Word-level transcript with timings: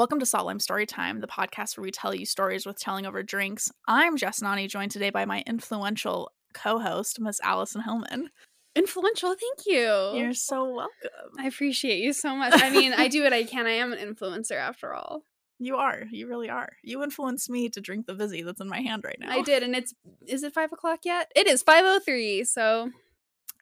Welcome 0.00 0.20
to 0.20 0.24
Salt 0.24 0.46
Lime 0.46 0.60
Storytime, 0.60 1.20
the 1.20 1.26
podcast 1.26 1.76
where 1.76 1.82
we 1.82 1.90
tell 1.90 2.14
you 2.14 2.24
stories 2.24 2.64
with 2.64 2.78
telling 2.78 3.04
over 3.04 3.22
drinks. 3.22 3.70
I'm 3.86 4.16
Jess 4.16 4.40
Nani, 4.40 4.66
joined 4.66 4.92
today 4.92 5.10
by 5.10 5.26
my 5.26 5.44
influential 5.46 6.32
co-host, 6.54 7.20
Miss 7.20 7.38
Allison 7.42 7.82
Hillman. 7.82 8.30
Influential, 8.74 9.28
thank 9.28 9.66
you. 9.66 10.18
You're 10.18 10.32
so 10.32 10.64
welcome. 10.64 11.36
I 11.38 11.48
appreciate 11.48 11.98
you 11.98 12.14
so 12.14 12.34
much. 12.34 12.54
I 12.62 12.70
mean, 12.70 12.94
I 12.94 13.08
do 13.08 13.22
what 13.22 13.34
I 13.34 13.44
can. 13.44 13.66
I 13.66 13.72
am 13.72 13.92
an 13.92 13.98
influencer 13.98 14.56
after 14.56 14.94
all. 14.94 15.24
You 15.62 15.76
are. 15.76 16.04
You 16.10 16.26
really 16.28 16.48
are. 16.48 16.70
You 16.82 17.02
influenced 17.02 17.50
me 17.50 17.68
to 17.68 17.82
drink 17.82 18.06
the 18.06 18.14
Vizzy 18.14 18.40
that's 18.40 18.62
in 18.62 18.68
my 18.70 18.80
hand 18.80 19.04
right 19.04 19.18
now. 19.20 19.30
I 19.30 19.42
did, 19.42 19.62
and 19.62 19.76
it's 19.76 19.92
is 20.26 20.42
it 20.42 20.54
five 20.54 20.72
o'clock 20.72 21.00
yet? 21.04 21.30
It 21.36 21.46
is 21.46 21.62
five 21.62 21.84
oh 21.84 22.00
three. 22.02 22.44
So 22.44 22.90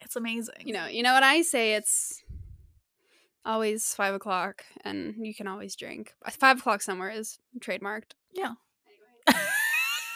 It's 0.03 0.15
amazing. 0.15 0.55
you 0.65 0.73
know, 0.73 0.87
you 0.87 1.03
know 1.03 1.12
what 1.15 1.25
I 1.25 1.43
say. 1.43 1.75
It's 1.75 2.23
always 3.48 3.95
five 3.95 4.15
o'clock, 4.15 4.65
and 4.84 5.15
you 5.19 5.34
can 5.34 5.48
always 5.48 5.75
drink. 5.75 6.15
Five 6.30 6.59
o'clock 6.59 6.83
somewhere 6.83 7.11
is 7.11 7.39
trademarked. 7.59 8.12
Yeah. 8.33 8.52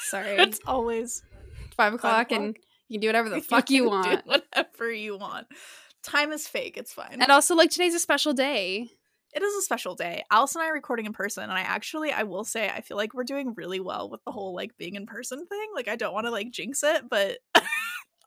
Sorry, 0.04 0.36
it's 0.36 0.60
always 0.66 1.22
five 1.76 1.94
o'clock, 1.94 2.30
and 2.30 2.50
o'clock. 2.50 2.64
you 2.88 2.96
can 2.96 3.00
do 3.00 3.08
whatever 3.08 3.30
the 3.30 3.40
fuck 3.48 3.70
you 3.70 3.84
can 3.84 3.90
want. 3.90 4.26
Whatever 4.26 4.92
you 4.92 5.16
want. 5.16 5.46
Time 6.02 6.32
is 6.32 6.46
fake. 6.46 6.76
It's 6.76 6.92
fine. 6.92 7.18
And 7.20 7.30
also, 7.30 7.54
like 7.54 7.70
today's 7.70 7.94
a 7.94 7.98
special 7.98 8.32
day. 8.34 8.90
it 9.32 9.42
is 9.42 9.54
a 9.54 9.62
special 9.62 9.94
day. 9.94 10.24
Alice 10.30 10.54
and 10.54 10.62
I 10.62 10.68
are 10.68 10.74
recording 10.74 11.06
in 11.06 11.12
person, 11.12 11.44
and 11.44 11.52
I 11.52 11.60
actually, 11.60 12.12
I 12.12 12.24
will 12.24 12.44
say, 12.44 12.68
I 12.68 12.82
feel 12.82 12.96
like 12.96 13.14
we're 13.14 13.24
doing 13.24 13.54
really 13.56 13.80
well 13.80 14.10
with 14.10 14.22
the 14.24 14.32
whole 14.32 14.54
like 14.54 14.76
being 14.76 14.96
in 14.96 15.06
person 15.06 15.46
thing. 15.46 15.68
Like, 15.74 15.88
I 15.88 15.96
don't 15.96 16.12
want 16.12 16.26
to 16.26 16.30
like 16.30 16.50
jinx 16.50 16.82
it, 16.82 17.08
but 17.08 17.38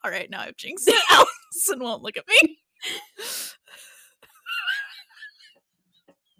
all 0.03 0.11
right, 0.11 0.29
now 0.29 0.41
I've 0.41 0.57
jinxed 0.57 0.87
it. 0.87 1.03
Allison 1.11 1.83
won't 1.83 2.01
look 2.01 2.17
at 2.17 2.27
me. 2.27 2.59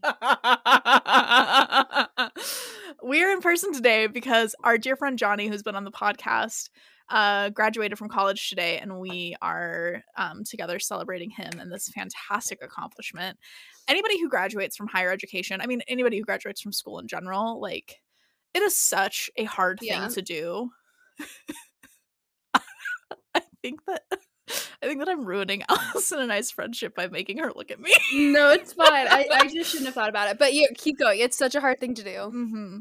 We're 3.04 3.32
in 3.32 3.42
person 3.42 3.74
today 3.74 4.08
because 4.08 4.56
our 4.64 4.78
dear 4.78 4.96
friend 4.96 5.18
Johnny, 5.18 5.48
who's 5.48 5.64
been 5.64 5.76
on 5.76 5.84
the 5.84 5.92
podcast, 5.92 6.70
uh, 7.10 7.50
graduated 7.50 7.98
from 7.98 8.10
college 8.10 8.50
today, 8.50 8.80
and 8.80 9.00
we 9.00 9.36
are 9.42 10.04
um, 10.18 10.44
together 10.44 10.80
celebrating 10.80 11.30
him 11.30 11.60
and 11.60 11.72
this 11.72 11.90
fantastic 11.90 12.60
accomplishment. 12.64 13.38
Anybody 13.88 14.20
who 14.20 14.30
graduates 14.30 14.76
from 14.76 14.88
higher 14.88 15.12
education, 15.12 15.62
I 15.62 15.68
mean, 15.68 15.82
anybody 15.88 16.18
who 16.18 16.24
graduates 16.24 16.62
from 16.62 16.74
school 16.74 17.00
in 17.00 17.08
general, 17.08 17.62
like, 17.62 17.98
it 18.54 18.62
is 18.64 18.76
such 18.76 19.30
a 19.38 19.44
hard 19.44 19.80
thing 19.80 19.90
Yeah. 19.90 20.08
to 20.08 20.22
do. 20.22 20.70
I 23.36 23.42
think 23.62 23.82
that. 23.86 24.04
I 24.82 24.88
think 24.88 25.00
that 25.00 25.10
I'm 25.10 25.26
ruining 25.26 25.64
Allison 25.70 26.20
and 26.20 26.32
I's 26.32 26.52
friendship 26.52 26.96
by 26.96 27.08
making 27.08 27.40
her 27.40 27.52
look 27.56 27.72
at 27.72 27.80
me. 27.80 27.94
No, 28.14 28.52
it's 28.52 28.74
fine. 28.74 29.08
I, 29.08 29.28
I 29.32 29.48
just 29.48 29.72
shouldn't 29.72 29.88
have 29.88 29.96
thought 29.96 30.10
about 30.10 30.30
it. 30.30 30.38
But 30.40 30.54
yeah, 30.54 30.68
keep 30.76 31.00
going. 31.00 31.20
It's 31.20 31.38
such 31.38 31.56
a 31.56 31.62
hard 31.62 31.80
thing 31.80 31.96
to 31.96 32.04
do. 32.04 32.30
hmm 32.30 32.78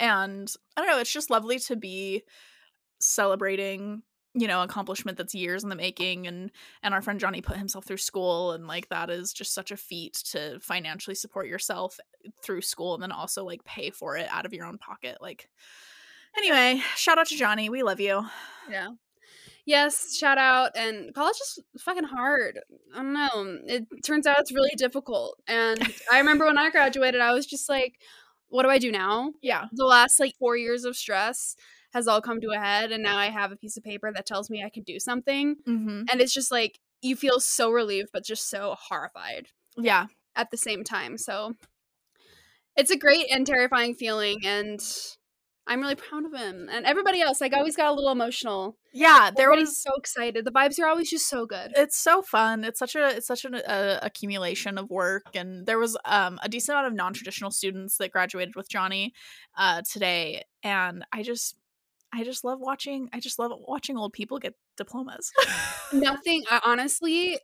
And 0.00 0.52
I 0.76 0.80
don't 0.80 0.90
know, 0.90 0.98
it's 0.98 1.12
just 1.12 1.30
lovely 1.30 1.58
to 1.60 1.76
be 1.76 2.22
celebrating, 3.00 4.02
you 4.34 4.48
know, 4.48 4.62
accomplishment 4.62 5.18
that's 5.18 5.34
years 5.34 5.62
in 5.62 5.68
the 5.68 5.76
making 5.76 6.26
and 6.26 6.50
and 6.82 6.94
our 6.94 7.02
friend 7.02 7.20
Johnny 7.20 7.40
put 7.40 7.56
himself 7.56 7.84
through 7.84 7.98
school 7.98 8.52
and 8.52 8.66
like 8.66 8.88
that 8.88 9.10
is 9.10 9.32
just 9.32 9.54
such 9.54 9.70
a 9.70 9.76
feat 9.76 10.14
to 10.30 10.58
financially 10.60 11.14
support 11.14 11.46
yourself 11.46 11.98
through 12.42 12.62
school 12.62 12.94
and 12.94 13.02
then 13.02 13.12
also 13.12 13.44
like 13.44 13.64
pay 13.64 13.90
for 13.90 14.16
it 14.16 14.28
out 14.30 14.46
of 14.46 14.52
your 14.52 14.66
own 14.66 14.78
pocket. 14.78 15.18
Like 15.20 15.48
anyway, 16.36 16.80
shout 16.96 17.18
out 17.18 17.26
to 17.28 17.36
Johnny. 17.36 17.68
We 17.68 17.82
love 17.82 18.00
you. 18.00 18.24
Yeah. 18.70 18.90
Yes, 19.68 20.16
shout 20.16 20.38
out. 20.38 20.70
And 20.76 21.12
college 21.14 21.36
is 21.36 21.58
fucking 21.78 22.04
hard. 22.04 22.58
I 22.94 23.02
don't 23.02 23.12
know. 23.12 23.58
It 23.66 23.86
turns 24.02 24.26
out 24.26 24.40
it's 24.40 24.50
really 24.50 24.74
difficult. 24.78 25.36
And 25.46 25.78
I 26.10 26.18
remember 26.20 26.46
when 26.46 26.56
I 26.56 26.70
graduated, 26.70 27.20
I 27.20 27.34
was 27.34 27.44
just 27.44 27.68
like, 27.68 28.00
what 28.48 28.62
do 28.62 28.70
I 28.70 28.78
do 28.78 28.90
now? 28.90 29.32
Yeah. 29.42 29.66
The 29.72 29.84
last 29.84 30.18
like 30.18 30.32
four 30.38 30.56
years 30.56 30.86
of 30.86 30.96
stress 30.96 31.54
has 31.92 32.08
all 32.08 32.22
come 32.22 32.40
to 32.40 32.48
a 32.50 32.58
head. 32.58 32.92
And 32.92 33.02
now 33.02 33.18
I 33.18 33.26
have 33.26 33.52
a 33.52 33.56
piece 33.56 33.76
of 33.76 33.84
paper 33.84 34.10
that 34.10 34.24
tells 34.24 34.48
me 34.48 34.64
I 34.64 34.70
can 34.70 34.84
do 34.84 34.98
something. 34.98 35.56
hmm 35.66 36.04
And 36.10 36.22
it's 36.22 36.32
just 36.32 36.50
like, 36.50 36.78
you 37.02 37.14
feel 37.14 37.38
so 37.38 37.70
relieved, 37.70 38.08
but 38.10 38.24
just 38.24 38.48
so 38.48 38.74
horrified 38.88 39.48
Yeah. 39.76 40.06
at 40.34 40.50
the 40.50 40.56
same 40.56 40.82
time. 40.82 41.18
So 41.18 41.52
it's 42.74 42.90
a 42.90 42.96
great 42.96 43.26
and 43.30 43.46
terrifying 43.46 43.94
feeling. 43.94 44.38
And 44.46 44.80
I'm 45.68 45.80
really 45.80 45.94
proud 45.94 46.24
of 46.24 46.32
him. 46.32 46.68
And 46.72 46.86
everybody 46.86 47.20
else, 47.20 47.40
like, 47.40 47.54
I 47.54 47.58
always 47.58 47.76
got 47.76 47.90
a 47.90 47.92
little 47.92 48.10
emotional. 48.10 48.76
Yeah, 48.92 49.30
there 49.36 49.46
Everybody's 49.46 49.68
was 49.68 49.82
so 49.82 49.90
excited. 49.96 50.44
The 50.44 50.50
vibes 50.50 50.80
are 50.80 50.86
always 50.86 51.10
just 51.10 51.28
so 51.28 51.46
good. 51.46 51.72
it's 51.76 51.96
so 51.96 52.22
fun 52.22 52.64
it's 52.64 52.78
such 52.78 52.96
a 52.96 53.16
it's 53.16 53.26
such 53.26 53.44
an 53.44 53.54
uh, 53.54 53.98
accumulation 54.02 54.78
of 54.78 54.88
work 54.90 55.24
and 55.34 55.66
there 55.66 55.78
was 55.78 55.96
um 56.04 56.38
a 56.42 56.48
decent 56.48 56.74
amount 56.74 56.86
of 56.86 56.94
non-traditional 56.94 57.50
students 57.50 57.98
that 57.98 58.10
graduated 58.10 58.56
with 58.56 58.68
johnny 58.68 59.12
uh 59.56 59.82
today 59.90 60.42
and 60.62 61.04
i 61.12 61.22
just 61.22 61.56
i 62.14 62.24
just 62.24 62.44
love 62.44 62.58
watching 62.60 63.08
i 63.12 63.20
just 63.20 63.38
love 63.38 63.52
watching 63.66 63.96
old 63.96 64.12
people 64.12 64.38
get 64.38 64.54
diplomas 64.76 65.30
Nothing. 65.92 66.44
Honestly, 66.64 67.38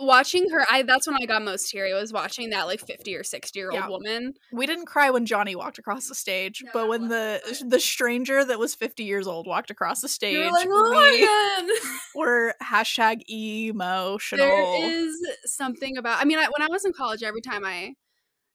watching 0.00 0.48
her, 0.50 0.64
I 0.70 0.82
that's 0.82 1.06
when 1.06 1.16
I 1.20 1.26
got 1.26 1.42
most 1.42 1.70
teary. 1.70 1.92
Was 1.94 2.12
watching 2.12 2.50
that 2.50 2.66
like 2.66 2.80
fifty 2.80 3.14
or 3.16 3.24
sixty 3.24 3.58
year 3.58 3.70
old 3.70 3.80
Yeah. 3.80 3.88
woman. 3.88 4.34
we 4.52 4.66
didn't 4.66 4.86
cry 4.86 5.10
when 5.10 5.26
johnny 5.26 5.54
walked 5.56 5.78
across 5.78 6.08
the 6.08 6.14
stage 6.14 6.62
No, 6.64 6.70
but 6.72 6.88
when 6.88 7.08
the 7.08 7.40
wasn't 7.46 7.70
the 7.70 7.80
stranger 7.80 8.44
that 8.44 8.58
was 8.58 8.74
50 8.74 9.04
years 9.04 9.26
old 9.26 9.46
walked 9.46 9.70
across 9.70 10.00
the 10.00 10.08
stage 10.08 10.34
You're 10.34 10.52
like, 10.52 10.66
we 10.68 10.72
oh 10.74 10.90
my 11.74 11.90
were 12.14 12.54
hashtag 12.62 13.22
emotional 13.28 14.46
there 14.46 14.90
is 14.90 15.14
something 15.44 15.96
about. 15.96 16.20
I 16.20 16.24
mean, 16.24 16.38
I, 16.38 16.44
when 16.56 16.62
I 16.62 16.68
was 16.70 16.84
in 16.84 16.92
college, 16.92 17.22
every 17.22 17.40
time 17.40 17.64
I 17.64 17.94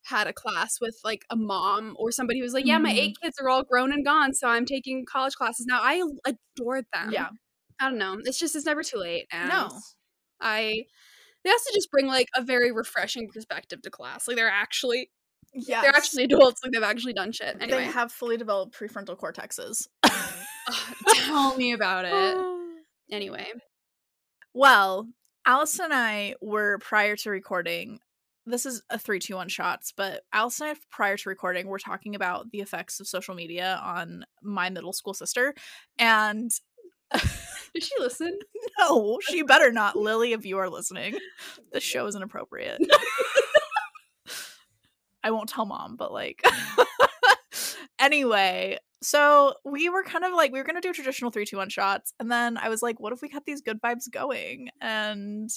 had 0.05 0.27
a 0.27 0.33
class 0.33 0.79
with 0.81 0.97
like 1.03 1.23
a 1.29 1.35
mom 1.35 1.95
or 1.97 2.11
somebody 2.11 2.39
who 2.39 2.43
was 2.43 2.53
like, 2.53 2.65
"Yeah, 2.65 2.77
my 2.77 2.91
Mhm. 2.91 2.97
eight 2.97 3.15
kids 3.21 3.37
are 3.41 3.47
all 3.49 3.63
grown 3.63 3.93
and 3.93 4.03
gone, 4.05 4.33
so 4.33 4.47
I'm 4.49 4.65
taking 4.65 5.05
college 5.09 5.33
classes 5.35 5.65
now." 5.65 5.79
I 5.81 6.03
adored 6.25 6.85
them. 6.93 7.11
yeah 7.11 7.29
I 7.79 7.89
don't 7.89 7.97
know. 7.97 8.17
It's 8.25 8.37
just 8.39 8.55
it's 8.55 8.65
never 8.65 8.83
too 8.83 8.97
late. 8.97 9.27
And 9.31 9.49
No. 9.49 9.69
I 10.41 10.83
they 11.43 11.51
also 11.51 11.71
just 11.73 11.89
bring 11.91 12.07
like 12.07 12.29
a 12.35 12.41
very 12.43 12.71
refreshing 12.71 13.29
perspective 13.29 13.81
to 13.83 13.89
class. 13.89 14.27
Like 14.27 14.37
they're 14.37 14.49
actually 14.49 15.09
yeah 15.53 15.81
they're 15.81 15.95
actually 15.95 16.23
adults. 16.23 16.61
Like 16.63 16.71
they've 16.73 16.83
actually 16.83 17.13
done 17.13 17.31
shit. 17.31 17.57
Anyway, 17.59 17.85
they 17.85 17.91
have 17.91 18.11
fully 18.11 18.37
developed 18.37 18.77
prefrontal 18.77 19.17
cortexes 19.17 19.87
tell 21.25 21.55
me 21.55 21.73
about 21.73 22.05
it. 22.05 22.37
Anyway, 23.11 23.45
Well, 24.55 25.07
Alice 25.45 25.77
and 25.77 25.93
I 25.93 26.35
were 26.41 26.79
prior 26.79 27.15
to 27.17 27.29
recording. 27.29 27.99
This 28.47 28.65
is 28.65 28.81
a 28.89 28.97
three, 28.97 29.19
two, 29.19 29.35
one 29.35 29.49
shots, 29.49 29.93
but 29.95 30.21
Alice 30.31 30.61
and 30.61 30.71
I, 30.71 30.75
prior 30.89 31.15
to 31.17 31.29
recording, 31.29 31.67
we're 31.67 31.77
talking 31.79 32.15
about 32.15 32.49
the 32.51 32.61
effects 32.61 32.99
of 32.99 33.07
social 33.07 33.35
media 33.35 33.79
on 33.83 34.25
my 34.41 34.69
middle 34.71 34.93
school 34.93 35.13
sister. 35.13 35.53
And 35.99 36.49
did 37.13 37.83
she 37.83 37.93
listen? 37.99 38.37
no, 38.79 39.19
she 39.21 39.43
better 39.43 39.71
not. 39.71 39.95
Lily, 39.99 40.33
if 40.33 40.45
you 40.45 40.57
are 40.57 40.69
listening, 40.69 41.17
this 41.71 41.83
show 41.83 42.05
is 42.05 42.15
inappropriate. 42.15 42.81
I 45.23 45.31
won't 45.31 45.49
tell 45.49 45.65
mom, 45.65 45.95
but 45.95 46.11
like. 46.11 46.41
Mm. 46.43 47.75
anyway, 47.99 48.77
so 49.01 49.53
we 49.63 49.89
were 49.89 50.03
kind 50.03 50.25
of 50.25 50.33
like, 50.33 50.51
we 50.51 50.59
were 50.59 50.65
going 50.65 50.75
to 50.75 50.81
do 50.81 50.93
traditional 50.93 51.31
three, 51.31 51.45
two, 51.45 51.57
one 51.57 51.69
shots. 51.69 52.13
And 52.19 52.31
then 52.31 52.57
I 52.57 52.69
was 52.69 52.81
like, 52.81 52.99
what 52.99 53.13
if 53.13 53.21
we 53.21 53.29
kept 53.29 53.45
these 53.45 53.61
good 53.61 53.81
vibes 53.81 54.11
going? 54.11 54.69
And 54.81 55.49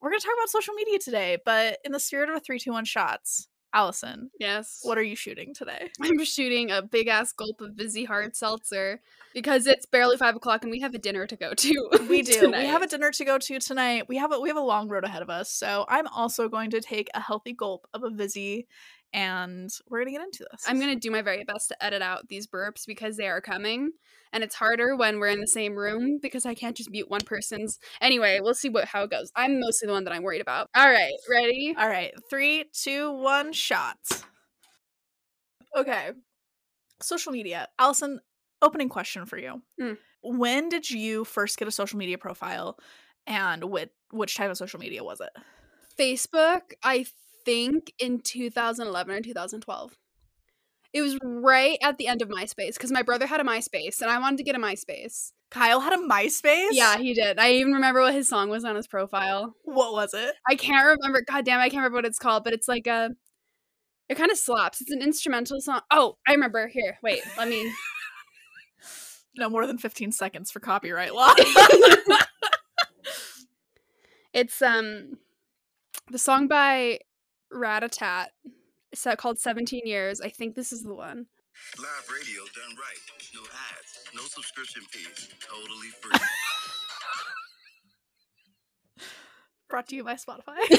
we're 0.00 0.10
going 0.10 0.20
to 0.20 0.26
talk 0.26 0.34
about 0.36 0.48
social 0.48 0.74
media 0.74 0.98
today, 0.98 1.38
but 1.44 1.78
in 1.84 1.92
the 1.92 2.00
spirit 2.00 2.28
of 2.28 2.36
a 2.36 2.40
three, 2.40 2.58
two, 2.58 2.72
one 2.72 2.84
shots. 2.84 3.48
Allison, 3.72 4.30
Yes. 4.40 4.80
what 4.82 4.96
are 4.96 5.02
you 5.02 5.16
shooting 5.16 5.52
today? 5.54 5.90
I'm 6.02 6.24
shooting 6.24 6.70
a 6.70 6.80
big 6.82 7.08
ass 7.08 7.32
gulp 7.32 7.60
of 7.60 7.72
Vizzy 7.74 8.04
hard 8.04 8.34
seltzer 8.34 9.02
because 9.34 9.66
it's 9.66 9.84
barely 9.84 10.16
five 10.16 10.34
o'clock 10.34 10.62
and 10.62 10.70
we 10.70 10.80
have 10.80 10.94
a 10.94 10.98
dinner 10.98 11.26
to 11.26 11.36
go 11.36 11.52
to. 11.52 11.88
We 12.08 12.22
do. 12.22 12.40
tonight. 12.40 12.60
We 12.60 12.66
have 12.66 12.82
a 12.82 12.86
dinner 12.86 13.10
to 13.10 13.24
go 13.24 13.38
to 13.38 13.58
tonight. 13.58 14.08
We 14.08 14.16
have 14.16 14.32
a 14.32 14.40
we 14.40 14.48
have 14.48 14.56
a 14.56 14.60
long 14.62 14.88
road 14.88 15.04
ahead 15.04 15.20
of 15.22 15.28
us. 15.28 15.50
So 15.50 15.84
I'm 15.88 16.06
also 16.06 16.48
going 16.48 16.70
to 16.70 16.80
take 16.80 17.08
a 17.14 17.20
healthy 17.20 17.52
gulp 17.52 17.86
of 17.92 18.02
a 18.02 18.10
Vizzy 18.10 18.66
and 19.12 19.70
we're 19.88 20.00
gonna 20.00 20.12
get 20.12 20.22
into 20.22 20.46
this. 20.50 20.62
I'm 20.66 20.78
gonna 20.80 20.96
do 20.96 21.10
my 21.10 21.22
very 21.22 21.44
best 21.44 21.68
to 21.68 21.84
edit 21.84 22.02
out 22.02 22.28
these 22.28 22.46
burps 22.46 22.86
because 22.86 23.16
they 23.16 23.28
are 23.28 23.40
coming, 23.40 23.90
and 24.32 24.44
it's 24.44 24.54
harder 24.54 24.96
when 24.96 25.18
we're 25.18 25.28
in 25.28 25.40
the 25.40 25.46
same 25.46 25.74
room 25.74 26.18
because 26.20 26.46
I 26.46 26.54
can't 26.54 26.76
just 26.76 26.90
mute 26.90 27.10
one 27.10 27.22
person's. 27.24 27.78
Anyway, 28.00 28.40
we'll 28.40 28.54
see 28.54 28.68
what 28.68 28.86
how 28.86 29.04
it 29.04 29.10
goes. 29.10 29.30
I'm 29.34 29.60
mostly 29.60 29.86
the 29.86 29.92
one 29.92 30.04
that 30.04 30.12
I'm 30.12 30.22
worried 30.22 30.42
about. 30.42 30.68
All 30.74 30.88
right, 30.88 31.14
ready? 31.30 31.74
All 31.78 31.88
right, 31.88 32.12
three, 32.30 32.64
two, 32.72 33.12
one, 33.12 33.52
shots. 33.52 34.24
Okay. 35.76 36.12
Social 37.02 37.32
media. 37.32 37.68
Allison, 37.78 38.20
opening 38.62 38.88
question 38.88 39.26
for 39.26 39.38
you. 39.38 39.62
Mm. 39.80 39.98
When 40.22 40.68
did 40.68 40.90
you 40.90 41.24
first 41.24 41.58
get 41.58 41.68
a 41.68 41.70
social 41.70 41.98
media 41.98 42.16
profile 42.16 42.78
and 43.26 43.64
which, 43.64 43.90
which 44.10 44.36
type 44.36 44.50
of 44.50 44.56
social 44.56 44.80
media 44.80 45.04
was 45.04 45.20
it? 45.20 45.30
Facebook, 45.98 46.72
I 46.82 47.06
think 47.46 47.94
in 47.98 48.20
2011 48.20 49.14
or 49.14 49.20
2012. 49.22 49.96
It 50.92 51.00
was 51.00 51.18
right 51.22 51.78
at 51.82 51.96
the 51.96 52.06
end 52.06 52.20
of 52.20 52.28
MySpace 52.28 52.74
because 52.74 52.92
my 52.92 53.02
brother 53.02 53.26
had 53.26 53.40
a 53.40 53.44
MySpace 53.44 54.02
and 54.02 54.10
I 54.10 54.18
wanted 54.18 54.38
to 54.38 54.44
get 54.44 54.54
a 54.54 54.58
MySpace. 54.58 55.32
Kyle 55.50 55.80
had 55.80 55.92
a 55.94 55.96
MySpace? 55.96 56.70
Yeah, 56.72 56.98
he 56.98 57.14
did. 57.14 57.38
I 57.38 57.52
even 57.52 57.72
remember 57.72 58.00
what 58.00 58.14
his 58.14 58.28
song 58.28 58.50
was 58.50 58.64
on 58.64 58.76
his 58.76 58.86
profile. 58.86 59.54
What 59.64 59.92
was 59.92 60.12
it? 60.12 60.34
I 60.48 60.56
can't 60.56 60.98
remember. 60.98 61.22
God 61.26 61.44
damn, 61.44 61.60
I 61.60 61.68
can't 61.68 61.76
remember 61.76 61.96
what 61.96 62.04
it's 62.06 62.18
called, 62.18 62.44
but 62.44 62.52
it's 62.52 62.68
like 62.68 62.86
a 62.86 63.10
It 64.08 64.16
kind 64.16 64.30
of 64.30 64.38
slaps. 64.38 64.80
It's 64.80 64.90
an 64.90 65.02
instrumental 65.02 65.60
song. 65.60 65.80
Oh, 65.90 66.16
I 66.26 66.32
remember. 66.32 66.68
Here, 66.68 66.98
wait. 67.02 67.22
Let 67.38 67.48
me. 67.48 67.72
No 69.38 69.50
more 69.50 69.66
than 69.66 69.76
15 69.76 70.12
seconds 70.12 70.50
for 70.50 70.60
copyright 70.60 71.14
law. 71.14 71.34
It's 74.32 74.60
um 74.60 75.16
the 76.10 76.18
song 76.18 76.46
by 76.46 76.98
Ratatat. 77.52 78.26
It's 78.92 79.06
called 79.18 79.36
mm-hmm. 79.36 79.50
17 79.50 79.86
Years. 79.86 80.20
I 80.20 80.28
think 80.28 80.54
this 80.54 80.72
is 80.72 80.82
the 80.82 80.94
one. 80.94 81.26
Live 81.80 82.06
radio 82.12 82.44
done 82.52 82.76
right. 82.76 83.00
No 83.32 83.40
ads, 83.40 84.04
no 84.12 84.22
subscription 84.28 84.82
fees. 84.92 85.32
Totally 85.40 85.88
free. 86.00 86.12
Brought 89.68 89.88
to 89.88 89.96
you 89.96 90.04
by 90.04 90.14
Spotify. 90.14 90.60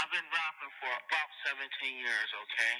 I've 0.00 0.12
been 0.12 0.28
rapping 0.32 0.72
for 0.80 0.88
about 0.88 1.30
17 1.46 1.68
years, 2.00 2.30
okay? 2.32 2.74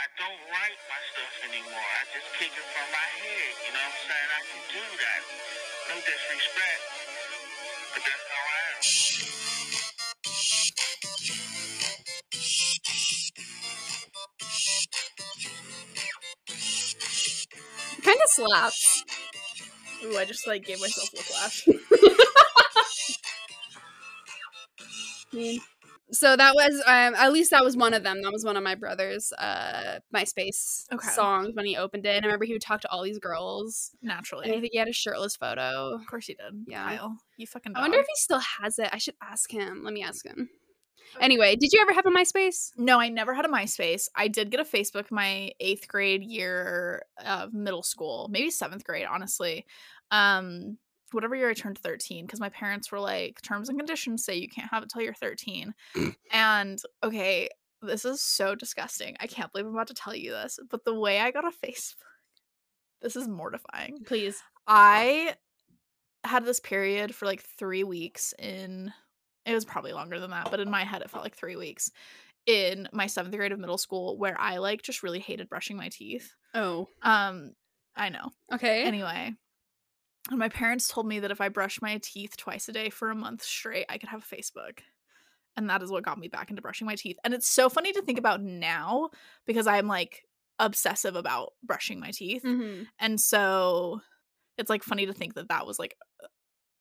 I 0.00 0.06
don't 0.16 0.40
write 0.48 0.80
my 0.88 1.00
stuff 1.12 1.34
anymore. 1.44 1.76
I 1.76 2.02
just 2.14 2.30
kick 2.40 2.54
it 2.54 2.66
from 2.72 2.88
my 2.88 3.08
head. 3.20 3.52
You 3.68 3.76
know 3.76 3.84
what 3.84 3.92
I'm 3.92 4.06
saying? 4.06 4.30
I 4.32 4.42
can 4.48 4.62
do 4.70 4.80
that. 4.80 5.20
No 5.92 5.96
disrespect. 6.00 6.82
But 7.92 8.02
that's 8.06 8.26
how 8.32 8.44
I 8.48 8.60
am. 8.70 9.29
Kind 18.20 18.24
of 18.24 18.30
slaps. 18.50 19.04
Ooh, 20.04 20.16
I 20.16 20.24
just 20.24 20.46
like 20.46 20.64
gave 20.64 20.80
myself 20.80 21.08
a 21.12 21.16
whiplash. 21.16 21.68
So 26.12 26.34
that 26.36 26.56
was 26.56 26.82
um 26.88 27.14
at 27.14 27.32
least 27.32 27.52
that 27.52 27.62
was 27.64 27.76
one 27.76 27.94
of 27.94 28.02
them. 28.02 28.20
That 28.22 28.32
was 28.32 28.44
one 28.44 28.56
of 28.56 28.64
my 28.64 28.74
brother's 28.74 29.32
uh 29.38 30.00
MySpace 30.12 30.86
Okay. 30.92 31.06
songs 31.08 31.50
when 31.54 31.66
he 31.66 31.76
opened 31.76 32.04
it. 32.04 32.16
And 32.16 32.24
I 32.24 32.26
remember 32.26 32.46
he 32.46 32.52
would 32.52 32.62
talk 32.62 32.80
to 32.80 32.90
all 32.90 33.04
these 33.04 33.20
girls. 33.20 33.92
And 34.02 34.10
I 34.10 34.16
Naturally. 34.16 34.48
think 34.50 34.68
he 34.72 34.78
had 34.78 34.88
a 34.88 34.92
shirtless 34.92 35.36
photo. 35.36 35.94
Of 35.94 36.04
course 36.08 36.26
he 36.26 36.34
did. 36.34 36.64
Yeah. 36.66 36.96
Kyle, 36.96 37.16
you 37.36 37.46
fucking 37.46 37.76
I 37.76 37.80
wonder 37.82 37.98
if 38.00 38.06
he 38.06 38.12
still 38.16 38.40
has 38.60 38.80
it. 38.80 38.88
I 38.92 38.98
should 38.98 39.14
ask 39.22 39.52
him. 39.52 39.82
Let 39.84 39.94
me 39.94 40.02
ask 40.02 40.26
him. 40.26 40.48
Anyway, 41.20 41.56
did 41.56 41.72
you 41.72 41.80
ever 41.80 41.92
have 41.92 42.06
a 42.06 42.10
MySpace? 42.10 42.70
No, 42.76 43.00
I 43.00 43.08
never 43.08 43.34
had 43.34 43.44
a 43.44 43.48
MySpace. 43.48 44.08
I 44.14 44.28
did 44.28 44.50
get 44.50 44.60
a 44.60 44.64
Facebook 44.64 45.10
my 45.10 45.50
eighth 45.58 45.88
grade 45.88 46.22
year 46.22 47.02
of 47.24 47.52
middle 47.52 47.82
school, 47.82 48.28
maybe 48.30 48.50
seventh 48.50 48.84
grade, 48.84 49.06
honestly. 49.10 49.66
Um, 50.10 50.78
whatever 51.12 51.34
year 51.34 51.50
I 51.50 51.54
turned 51.54 51.78
13, 51.78 52.26
because 52.26 52.40
my 52.40 52.50
parents 52.50 52.92
were 52.92 53.00
like, 53.00 53.40
terms 53.42 53.68
and 53.68 53.78
conditions 53.78 54.24
say 54.24 54.36
you 54.36 54.48
can't 54.48 54.70
have 54.70 54.82
it 54.82 54.90
till 54.92 55.02
you're 55.02 55.14
13. 55.14 55.74
and 56.32 56.78
okay, 57.02 57.48
this 57.82 58.04
is 58.04 58.22
so 58.22 58.54
disgusting. 58.54 59.16
I 59.20 59.26
can't 59.26 59.50
believe 59.52 59.66
I'm 59.66 59.74
about 59.74 59.88
to 59.88 59.94
tell 59.94 60.14
you 60.14 60.32
this, 60.32 60.58
but 60.70 60.84
the 60.84 60.98
way 60.98 61.20
I 61.20 61.30
got 61.30 61.44
a 61.44 61.50
Facebook, 61.66 61.94
this 63.02 63.16
is 63.16 63.28
mortifying. 63.28 64.00
Please. 64.04 64.42
I 64.66 65.34
had 66.24 66.44
this 66.44 66.60
period 66.60 67.14
for 67.14 67.26
like 67.26 67.42
three 67.42 67.82
weeks 67.82 68.34
in 68.38 68.92
it 69.46 69.54
was 69.54 69.64
probably 69.64 69.92
longer 69.92 70.20
than 70.20 70.30
that, 70.30 70.50
but 70.50 70.60
in 70.60 70.70
my 70.70 70.84
head 70.84 71.02
it 71.02 71.10
felt 71.10 71.24
like 71.24 71.36
three 71.36 71.56
weeks 71.56 71.90
in 72.46 72.88
my 72.92 73.06
seventh 73.06 73.36
grade 73.36 73.52
of 73.52 73.58
middle 73.58 73.78
school 73.78 74.16
where 74.18 74.38
I 74.40 74.58
like 74.58 74.82
just 74.82 75.02
really 75.02 75.20
hated 75.20 75.48
brushing 75.48 75.76
my 75.76 75.88
teeth. 75.88 76.34
Oh. 76.54 76.88
Um, 77.02 77.52
I 77.96 78.08
know. 78.08 78.30
Okay. 78.52 78.84
Anyway. 78.84 79.34
And 80.30 80.38
my 80.38 80.48
parents 80.48 80.88
told 80.88 81.06
me 81.06 81.20
that 81.20 81.30
if 81.30 81.40
I 81.40 81.48
brushed 81.48 81.82
my 81.82 81.98
teeth 82.02 82.36
twice 82.36 82.68
a 82.68 82.72
day 82.72 82.90
for 82.90 83.10
a 83.10 83.14
month 83.14 83.42
straight, 83.42 83.86
I 83.88 83.98
could 83.98 84.08
have 84.10 84.24
Facebook. 84.24 84.80
And 85.56 85.68
that 85.68 85.82
is 85.82 85.90
what 85.90 86.04
got 86.04 86.18
me 86.18 86.28
back 86.28 86.50
into 86.50 86.62
brushing 86.62 86.86
my 86.86 86.94
teeth. 86.94 87.16
And 87.24 87.34
it's 87.34 87.48
so 87.48 87.68
funny 87.68 87.92
to 87.92 88.02
think 88.02 88.18
about 88.18 88.40
now 88.40 89.10
because 89.46 89.66
I'm 89.66 89.86
like 89.86 90.22
obsessive 90.58 91.16
about 91.16 91.54
brushing 91.62 92.00
my 92.00 92.10
teeth. 92.10 92.42
Mhm. 92.44 92.86
And 92.98 93.20
so 93.20 94.00
it's 94.58 94.70
like 94.70 94.82
funny 94.82 95.06
to 95.06 95.12
think 95.12 95.34
that 95.34 95.48
that 95.48 95.66
was 95.66 95.78
like 95.78 95.96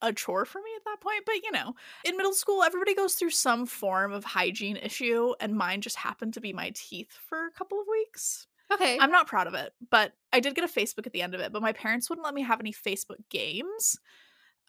a 0.01 0.13
chore 0.13 0.46
for 0.46 0.60
me 0.60 0.69
at 0.75 0.84
that 0.86 1.01
point. 1.01 1.24
But 1.25 1.36
you 1.44 1.51
know, 1.51 1.75
in 2.06 2.18
middle 2.18 2.34
school, 2.34 2.63
everybody 2.63 2.96
goes 2.96 3.16
through 3.16 3.31
some 3.31 3.66
form 3.66 4.12
of 4.12 4.24
hygiene 4.24 4.78
issue, 4.78 5.34
and 5.40 5.56
mine 5.56 5.81
just 5.81 5.98
happened 5.98 6.34
to 6.36 6.42
be 6.42 6.54
my 6.54 6.72
teeth 6.75 7.18
for 7.28 7.46
a 7.46 7.51
couple 7.51 7.80
of 7.80 7.88
weeks. 7.90 8.48
Okay. 8.72 8.98
I'm 9.00 9.12
not 9.12 9.28
proud 9.28 9.48
of 9.48 9.56
it, 9.56 9.74
but 9.90 10.13
I 10.31 10.40
did 10.40 10.56
get 10.56 10.63
a 10.63 10.68
Facebook 10.68 11.07
at 11.07 11.13
the 11.13 11.22
end 11.22 11.34
of 11.34 11.42
it. 11.42 11.51
But 11.51 11.62
my 11.62 11.74
parents 11.74 12.10
wouldn't 12.10 12.25
let 12.25 12.36
me 12.36 12.44
have 12.44 12.60
any 12.60 12.72
Facebook 12.72 13.18
games. 13.30 14.00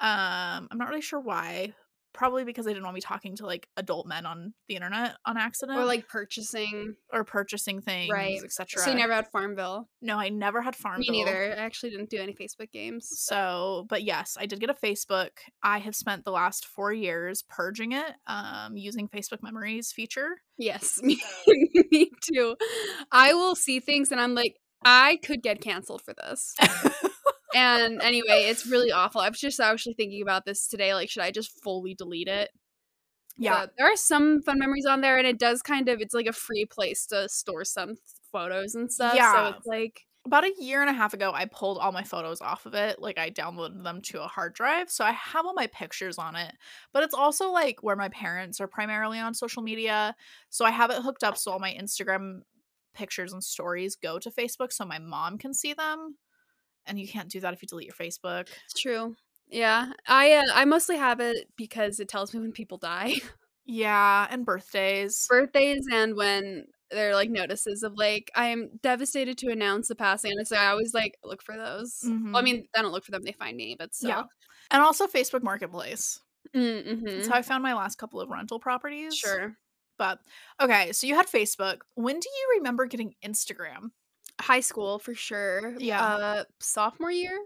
Um, 0.01 0.69
I'm 0.71 0.79
not 0.79 0.89
really 0.89 1.03
sure 1.03 1.21
why. 1.21 1.75
Probably 2.21 2.45
because 2.45 2.67
I 2.67 2.71
didn't 2.71 2.85
want 2.85 2.95
me 2.97 3.01
talking 3.01 3.35
to 3.37 3.47
like 3.47 3.67
adult 3.79 4.07
men 4.07 4.27
on 4.27 4.53
the 4.69 4.75
internet 4.75 5.17
on 5.25 5.39
accident, 5.39 5.79
or 5.79 5.87
like 5.87 6.07
purchasing. 6.07 6.97
or 7.11 7.25
purchasing 7.25 7.81
things, 7.81 8.11
Right. 8.13 8.43
etc. 8.45 8.83
So 8.83 8.91
you 8.91 8.97
never 8.99 9.15
had 9.15 9.27
Farmville. 9.29 9.89
no, 10.03 10.19
I 10.19 10.29
never 10.29 10.61
had 10.61 10.77
Farmville. 10.77 11.11
Me 11.11 11.25
neither. 11.25 11.45
I 11.45 11.57
actually 11.57 11.89
didn't 11.93 12.11
do 12.11 12.19
any 12.19 12.35
Facebook 12.35 12.71
games. 12.73 13.09
So, 13.11 13.87
but 13.89 14.03
yes, 14.03 14.37
I 14.39 14.45
did 14.45 14.61
get 14.61 14.69
a 14.69 14.75
Facebook. 14.75 15.31
I 15.63 15.79
have 15.79 15.97
spent 15.97 16.27
the 16.27 16.31
last 16.31 16.67
four 16.67 16.93
years 16.93 17.43
purging 17.49 17.93
it 17.93 18.13
um, 18.27 18.77
using 18.77 19.09
Facebook 19.09 19.43
Memories 19.43 19.91
feature. 19.91 20.43
Yes, 20.59 21.01
me, 21.03 21.19
me 21.91 22.11
too. 22.21 22.55
I 23.11 23.33
will 23.33 23.55
see 23.55 23.81
things 23.81 24.13
and 24.13 24.21
I'm 24.21 24.35
like, 24.35 24.57
I 24.85 25.19
could 25.25 25.43
get 25.43 25.63
canceled 25.63 26.03
for 26.03 26.13
this. 26.13 26.55
and 27.55 28.01
anyway, 28.03 28.45
it's 28.49 28.67
really 28.67 28.93
awful. 28.93 29.21
I 29.21 29.29
was 29.29 29.41
just 29.41 29.61
actually 29.61 29.95
thinking 29.95 30.23
about 30.23 30.45
this 30.45 30.67
today. 30.67 30.95
Like, 30.95 31.11
should 31.11 31.23
I 31.23 31.31
just 31.31 31.63
fully 31.63 31.95
delete 31.95 32.29
it? 32.29 32.51
yeah, 33.41 33.61
But 33.61 33.73
there 33.79 33.91
are 33.91 33.97
some 33.97 34.43
fun 34.43 34.59
memories 34.59 34.87
on 34.87 35.01
there, 35.01 35.17
and 35.17 35.27
it 35.27 35.39
does 35.39 35.63
kind 35.63 35.89
of, 35.89 36.01
it's 36.01 36.15
like 36.15 36.27
a 36.27 36.33
free 36.33 36.67
place 36.67 37.07
to 37.07 37.29
store 37.29 37.65
some 37.65 37.95
photos 38.31 38.75
and 38.75 38.93
stuff. 38.93 39.15
Yeah. 39.15 39.33
So 39.33 39.57
it's 39.57 39.67
like, 39.67 40.07
about 40.27 40.45
a 40.45 40.53
year 40.59 40.83
and 40.83 40.91
a 40.91 40.93
half 40.93 41.15
ago, 41.15 41.33
I 41.35 41.47
pulled 41.47 41.79
all 41.79 41.93
my 41.93 42.03
photos 42.03 42.43
off 42.43 42.67
of 42.67 42.75
it. 42.75 43.01
Like, 43.01 43.19
I 43.19 43.31
downloaded 43.31 43.83
them 43.83 44.03
to 44.03 44.23
a 44.23 44.29
hard 44.29 44.53
drive. 44.53 44.91
So 44.91 45.03
I 45.03 45.13
have 45.13 45.47
all 45.47 45.55
my 45.55 45.67
pictures 45.69 46.19
on 46.19 46.37
it. 46.37 46.53
But 46.93 47.03
it's 47.03 47.15
also 47.15 47.51
like 47.51 47.83
where 47.83 47.97
my 47.97 48.11
parents 48.11 48.61
are 48.61 48.69
primarily 48.69 49.19
on 49.19 49.33
social 49.33 49.63
media. 49.63 50.15
So 50.51 50.67
I 50.67 50.71
have 50.71 50.91
it 50.91 51.03
hooked 51.03 51.25
up 51.25 51.39
so 51.39 51.53
all 51.53 51.59
my 51.59 51.73
Instagram 51.73 52.43
pictures 52.93 53.33
and 53.33 53.43
stories 53.43 53.97
go 53.97 54.19
to 54.19 54.31
Facebook 54.31 54.73
so 54.73 54.85
my 54.85 54.99
mom 54.99 55.39
can 55.39 55.55
see 55.55 55.73
them. 55.73 56.17
And 56.87 56.99
you 56.99 57.07
can't 57.09 57.29
do 57.29 57.41
that 57.41 57.53
if 57.55 57.63
you 57.63 57.69
delete 57.69 57.87
your 57.87 57.95
Facebook. 57.95 58.49
it's 58.65 58.81
true. 58.81 59.15
Yeah. 59.49 59.93
I, 60.07 60.33
uh, 60.33 60.43
I 60.55 60.65
mostly 60.65 60.97
have 60.97 61.21
it 61.21 61.49
because 61.57 62.01
it 62.01 62.09
tells 62.09 62.33
me 62.35 62.41
when 62.41 62.53
people 62.53 62.79
die. 62.79 63.15
Yeah, 63.67 64.27
and 64.29 64.45
birthdays. 64.45 65.27
birthdays 65.29 65.85
and 65.93 66.17
when 66.17 66.65
they're 66.91 67.15
like 67.15 67.31
notices 67.31 67.85
of 67.85 67.93
like 67.97 68.29
I'm 68.35 68.71
devastated 68.83 69.39
to 69.39 69.53
announce 69.53 69.87
the 69.87 69.95
passing, 69.95 70.33
and 70.37 70.49
so 70.49 70.57
I 70.57 70.69
always 70.69 70.93
like 70.93 71.15
look 71.23 71.41
for 71.41 71.57
those. 71.57 72.01
Well, 72.03 72.37
I 72.37 72.41
Mhm. 72.41 72.45
mean, 72.45 72.65
I 72.75 72.83
don't 72.83 72.91
look 72.91 73.05
for 73.05 73.13
them; 73.13 73.23
they 73.23 73.31
find 73.31 73.57
me. 73.57 73.77
But 73.79 73.95
still, 73.95 74.09
Yeah. 74.11 74.23
And 74.73 74.83
also 74.83 75.07
Facebook 75.07 75.45
Marketplace. 75.45 76.19
mm-hmm. 76.53 77.05
That's 77.05 77.29
how 77.29 77.37
I 77.37 77.43
found 77.43 77.63
my 77.63 77.75
last 77.75 77.97
couple 77.97 78.21
of 78.21 78.29
rental 78.29 78.59
properties. 78.59 79.15
sure. 79.15 79.57
But 79.99 80.19
okay, 80.61 80.91
so 80.91 81.07
you 81.07 81.15
had 81.15 81.29
Facebook. 81.29 81.83
When 81.95 82.19
do 82.19 82.29
you 82.29 82.57
remember 82.59 82.87
getting 82.87 83.15
Instagram? 83.25 83.91
High 84.41 84.61
school 84.61 84.99
for 84.99 85.15
sure. 85.15 85.75
Yeah. 85.79 86.03
uh, 86.03 86.45
sophomore 86.59 87.11
year. 87.11 87.39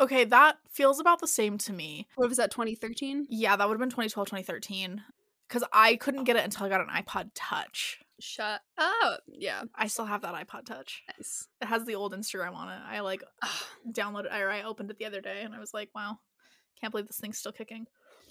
Okay, 0.00 0.24
that 0.24 0.56
feels 0.70 0.98
about 0.98 1.20
the 1.20 1.28
same 1.28 1.56
to 1.58 1.72
me. 1.72 2.08
What 2.16 2.28
was 2.28 2.38
that? 2.38 2.50
2013. 2.50 3.26
Yeah, 3.30 3.54
that 3.56 3.68
would 3.68 3.74
have 3.74 3.80
been 3.80 3.90
2012, 3.90 4.26
2013. 4.26 5.02
Because 5.48 5.62
I 5.72 5.96
couldn't 5.96 6.24
get 6.24 6.36
it 6.36 6.44
until 6.44 6.66
I 6.66 6.68
got 6.68 6.80
an 6.80 6.88
iPod 6.88 7.30
Touch. 7.34 8.00
Shut 8.20 8.60
up. 8.78 9.20
Yeah, 9.28 9.62
I 9.74 9.86
still 9.88 10.04
have 10.06 10.22
that 10.22 10.34
iPod 10.34 10.66
Touch. 10.66 11.02
nice. 11.16 11.46
It 11.60 11.66
has 11.66 11.84
the 11.84 11.94
old 11.94 12.12
Instagram 12.14 12.54
on 12.54 12.70
it. 12.70 12.80
I 12.84 13.00
like 13.00 13.22
downloaded 13.92 14.32
or 14.36 14.50
I 14.50 14.62
opened 14.62 14.90
it 14.90 14.98
the 14.98 15.04
other 15.04 15.20
day 15.20 15.42
and 15.42 15.54
I 15.54 15.60
was 15.60 15.74
like, 15.74 15.90
wow, 15.94 16.18
can't 16.80 16.90
believe 16.90 17.06
this 17.06 17.18
thing's 17.18 17.38
still 17.38 17.52
kicking. 17.52 17.86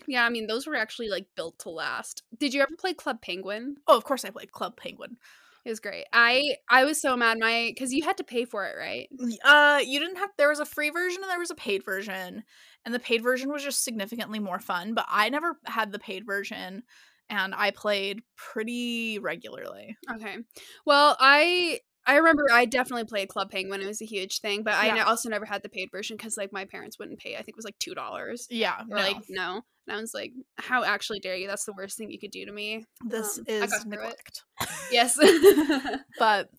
yeah, 0.08 0.25
I 0.25 0.30
mean, 0.30 0.48
those 0.48 0.68
were 0.68 0.75
actually 0.75 1.10
like 1.10 1.28
built 1.36 1.60
to 1.60 1.70
last. 1.70 2.24
Did 2.38 2.54
you 2.54 2.62
ever 2.62 2.75
play 2.78 2.94
Club 2.94 3.22
Penguin? 3.22 3.78
Oh, 3.88 3.98
of 3.98 4.04
course 4.04 4.25
I 4.25 4.32
played 4.32 4.52
Club 4.52 4.75
Penguin. 4.75 5.18
It 5.65 5.70
was 5.70 5.79
great. 5.79 6.05
I 6.12 6.58
I 6.70 6.84
was 6.84 7.00
so 7.00 7.15
mad. 7.15 7.38
My 7.39 7.72
because 7.74 7.93
you 7.93 8.03
had 8.03 8.17
to 8.17 8.24
pay 8.24 8.43
for 8.43 8.65
it, 8.65 8.75
right? 8.77 9.08
Uh, 9.46 9.79
you 9.86 10.00
didn't 10.00 10.17
have. 10.17 10.29
There 10.38 10.50
was 10.50 10.60
a 10.60 10.65
free 10.65 10.89
version 10.89 11.22
and 11.22 11.32
there 11.32 11.39
was 11.39 11.51
a 11.51 11.55
paid 11.55 11.86
version, 11.86 12.43
and 12.84 12.93
the 12.93 13.00
paid 13.00 13.24
version 13.24 13.50
was 13.50 13.63
just 13.63 13.84
significantly 13.84 14.39
more 14.39 14.60
fun. 14.60 14.93
But 14.93 15.05
I 15.08 15.29
never 15.29 15.58
had 15.65 15.91
the 15.91 16.00
paid 16.00 16.25
version, 16.25 16.84
and 17.29 17.55
I 17.55 17.72
played 17.72 18.24
pretty 18.36 19.20
regularly. 19.20 19.96
Okay. 20.13 20.38
Well, 20.86 21.15
I 21.20 21.79
I 22.05 22.17
remember 22.17 22.45
I 22.51 22.65
definitely 22.65 23.05
played 23.05 23.29
Club 23.29 23.50
Penguin. 23.50 23.72
When 23.72 23.81
it 23.81 23.88
was 23.88 24.01
a 24.01 24.05
huge 24.05 24.39
thing, 24.39 24.63
but 24.63 24.74
I 24.74 24.88
Yeah. 24.88 24.93
ne- 24.95 25.00
also 25.01 25.29
never 25.29 25.45
had 25.45 25.63
the 25.63 25.69
paid 25.69 25.89
version 25.91 26.17
because 26.17 26.38
like 26.38 26.51
my 26.51 26.65
parents 26.65 27.00
wouldn't 27.00 27.19
pay. 27.19 27.36
I 27.36 27.38
think 27.38 27.50
it 27.50 27.55
was 27.55 27.65
like 27.65 27.79
two 27.79 27.95
dollars. 27.95 28.48
Yeah, 28.50 28.81
no, 28.88 28.95
like 28.95 29.17
no, 29.29 29.62
and 29.88 29.98
I 29.98 30.00
was 30.01 30.13
like, 30.13 30.33
"How 30.57 30.83
actually 30.83 31.19
dare 31.19 31.36
you? 31.36 31.48
That's 31.48 31.65
the 31.65 31.74
worst 31.74 31.98
thing 31.98 32.12
you 32.12 32.19
could 32.19 32.31
do 32.31 32.45
to 32.45 32.51
me." 32.51 32.86
this 33.05 33.39
um, 33.39 33.45
is 33.48 33.86
neglect. 33.86 34.43
Yes. 34.91 35.17
But 36.19 36.50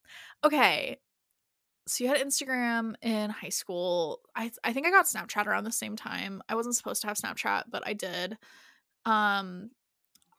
okay, 0.45 0.99
so 1.87 2.05
you 2.05 2.11
had 2.11 2.19
Instagram 2.19 2.95
in 3.03 3.31
high 3.31 3.51
school. 3.51 4.21
I 4.35 4.51
I 4.63 4.73
think 4.73 4.87
I 4.87 4.91
got 4.91 5.07
Snapchat 5.07 5.47
around 5.47 5.65
the 5.65 5.73
same 5.73 5.97
time. 5.97 6.43
I 6.49 6.55
wasn't 6.55 6.77
supposed 6.77 7.03
to 7.03 7.09
have 7.09 7.19
Snapchat, 7.19 7.65
but 7.71 7.83
I 7.87 7.93
did. 7.93 8.39
Um, 9.05 9.71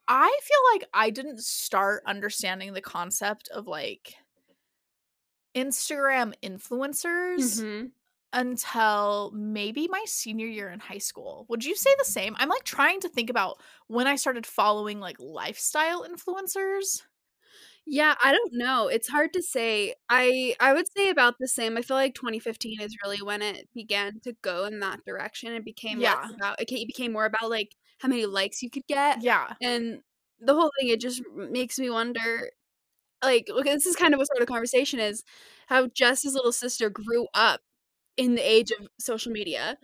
I 0.08 0.40
feel 0.44 0.58
like 0.74 0.90
I 0.94 1.10
didn't 1.12 1.42
start 1.42 2.04
understanding 2.06 2.74
the 2.74 2.82
concept 2.82 3.50
of 3.54 3.68
like 3.68 4.16
Instagram 5.56 6.34
influencers 6.44 7.64
Mhm. 7.64 7.92
until 8.34 9.32
maybe 9.34 9.88
my 9.90 10.04
senior 10.08 10.48
year 10.48 10.70
in 10.70 10.80
high 10.80 10.98
school. 11.00 11.46
Would 11.50 11.64
you 11.66 11.76
say 11.76 11.90
the 11.98 12.06
same? 12.06 12.36
I'm 12.38 12.50
like 12.50 12.64
trying 12.64 13.00
to 13.02 13.10
think 13.10 13.30
about 13.30 13.62
when 13.88 14.08
I 14.08 14.16
started 14.18 14.46
following 14.46 15.00
like 15.00 15.18
lifestyle 15.20 16.08
influencers. 16.08 17.04
Yeah, 17.86 18.16
I 18.24 18.32
don't 18.32 18.54
know. 18.54 18.88
It's 18.88 19.08
hard 19.08 19.34
to 19.34 19.44
say. 19.44 19.96
I 20.10 20.56
I 20.60 20.74
would 20.74 20.88
say 20.98 21.10
about 21.10 21.36
the 21.40 21.48
same. 21.48 21.78
I 21.78 21.82
feel 21.84 21.98
like 21.98 22.16
2015 22.16 22.82
is 22.82 22.96
really 23.04 23.22
when 23.22 23.42
it 23.42 23.70
began 23.74 24.20
to 24.22 24.34
go 24.42 24.66
in 24.66 24.80
that 24.80 25.06
direction. 25.06 25.54
It 25.54 25.64
became 25.66 26.00
Yeah. 26.00 26.30
about 26.36 26.60
it 26.62 26.68
became 26.88 27.12
more 27.14 27.26
about 27.26 27.50
like 27.50 27.76
how 28.00 28.08
many 28.10 28.26
likes 28.26 28.62
you 28.64 28.70
could 28.72 28.88
get. 28.88 29.22
Yeah. 29.22 29.54
And 29.62 30.02
the 30.40 30.54
whole 30.56 30.72
thing 30.80 30.90
it 30.90 31.00
just 31.00 31.22
makes 31.34 31.78
me 31.80 31.90
wonder 31.90 32.52
like 33.24 33.48
this 33.64 33.86
is 33.86 33.96
kind 33.96 34.14
of 34.14 34.20
what 34.20 34.28
sort 34.28 34.42
of 34.42 34.48
conversation 34.48 35.00
is 35.00 35.24
how 35.68 35.88
Jess's 35.88 36.34
little 36.36 36.52
sister 36.52 36.90
grew 36.90 37.28
up 37.34 37.62
in 38.18 38.36
the 38.36 38.42
age 38.42 38.72
of 38.72 38.88
social 39.00 39.32
media. 39.32 39.78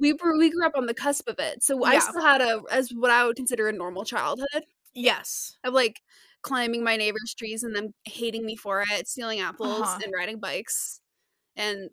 We 0.00 0.12
were 0.14 0.36
we 0.38 0.50
grew 0.50 0.66
up 0.66 0.72
on 0.76 0.86
the 0.86 0.94
cusp 0.94 1.28
of 1.28 1.38
it. 1.38 1.62
So 1.62 1.84
I 1.84 1.94
Yeah. 1.94 2.00
still 2.00 2.22
had 2.22 2.40
a 2.40 2.62
as 2.70 2.90
what 2.90 3.10
I 3.10 3.26
would 3.26 3.36
consider 3.36 3.68
a 3.68 3.72
normal 3.72 4.04
childhood 4.04 4.64
Yes. 4.94 5.56
of 5.64 5.74
like 5.74 6.00
climbing 6.42 6.84
my 6.84 6.96
neighbor's 6.96 7.34
trees 7.36 7.62
and 7.62 7.74
them 7.74 7.94
hating 8.04 8.44
me 8.44 8.56
for 8.56 8.84
it, 8.92 9.08
stealing 9.08 9.40
apples 9.40 9.80
Uh-huh. 9.80 10.00
and 10.04 10.12
riding 10.16 10.38
bikes 10.38 11.00
and 11.56 11.92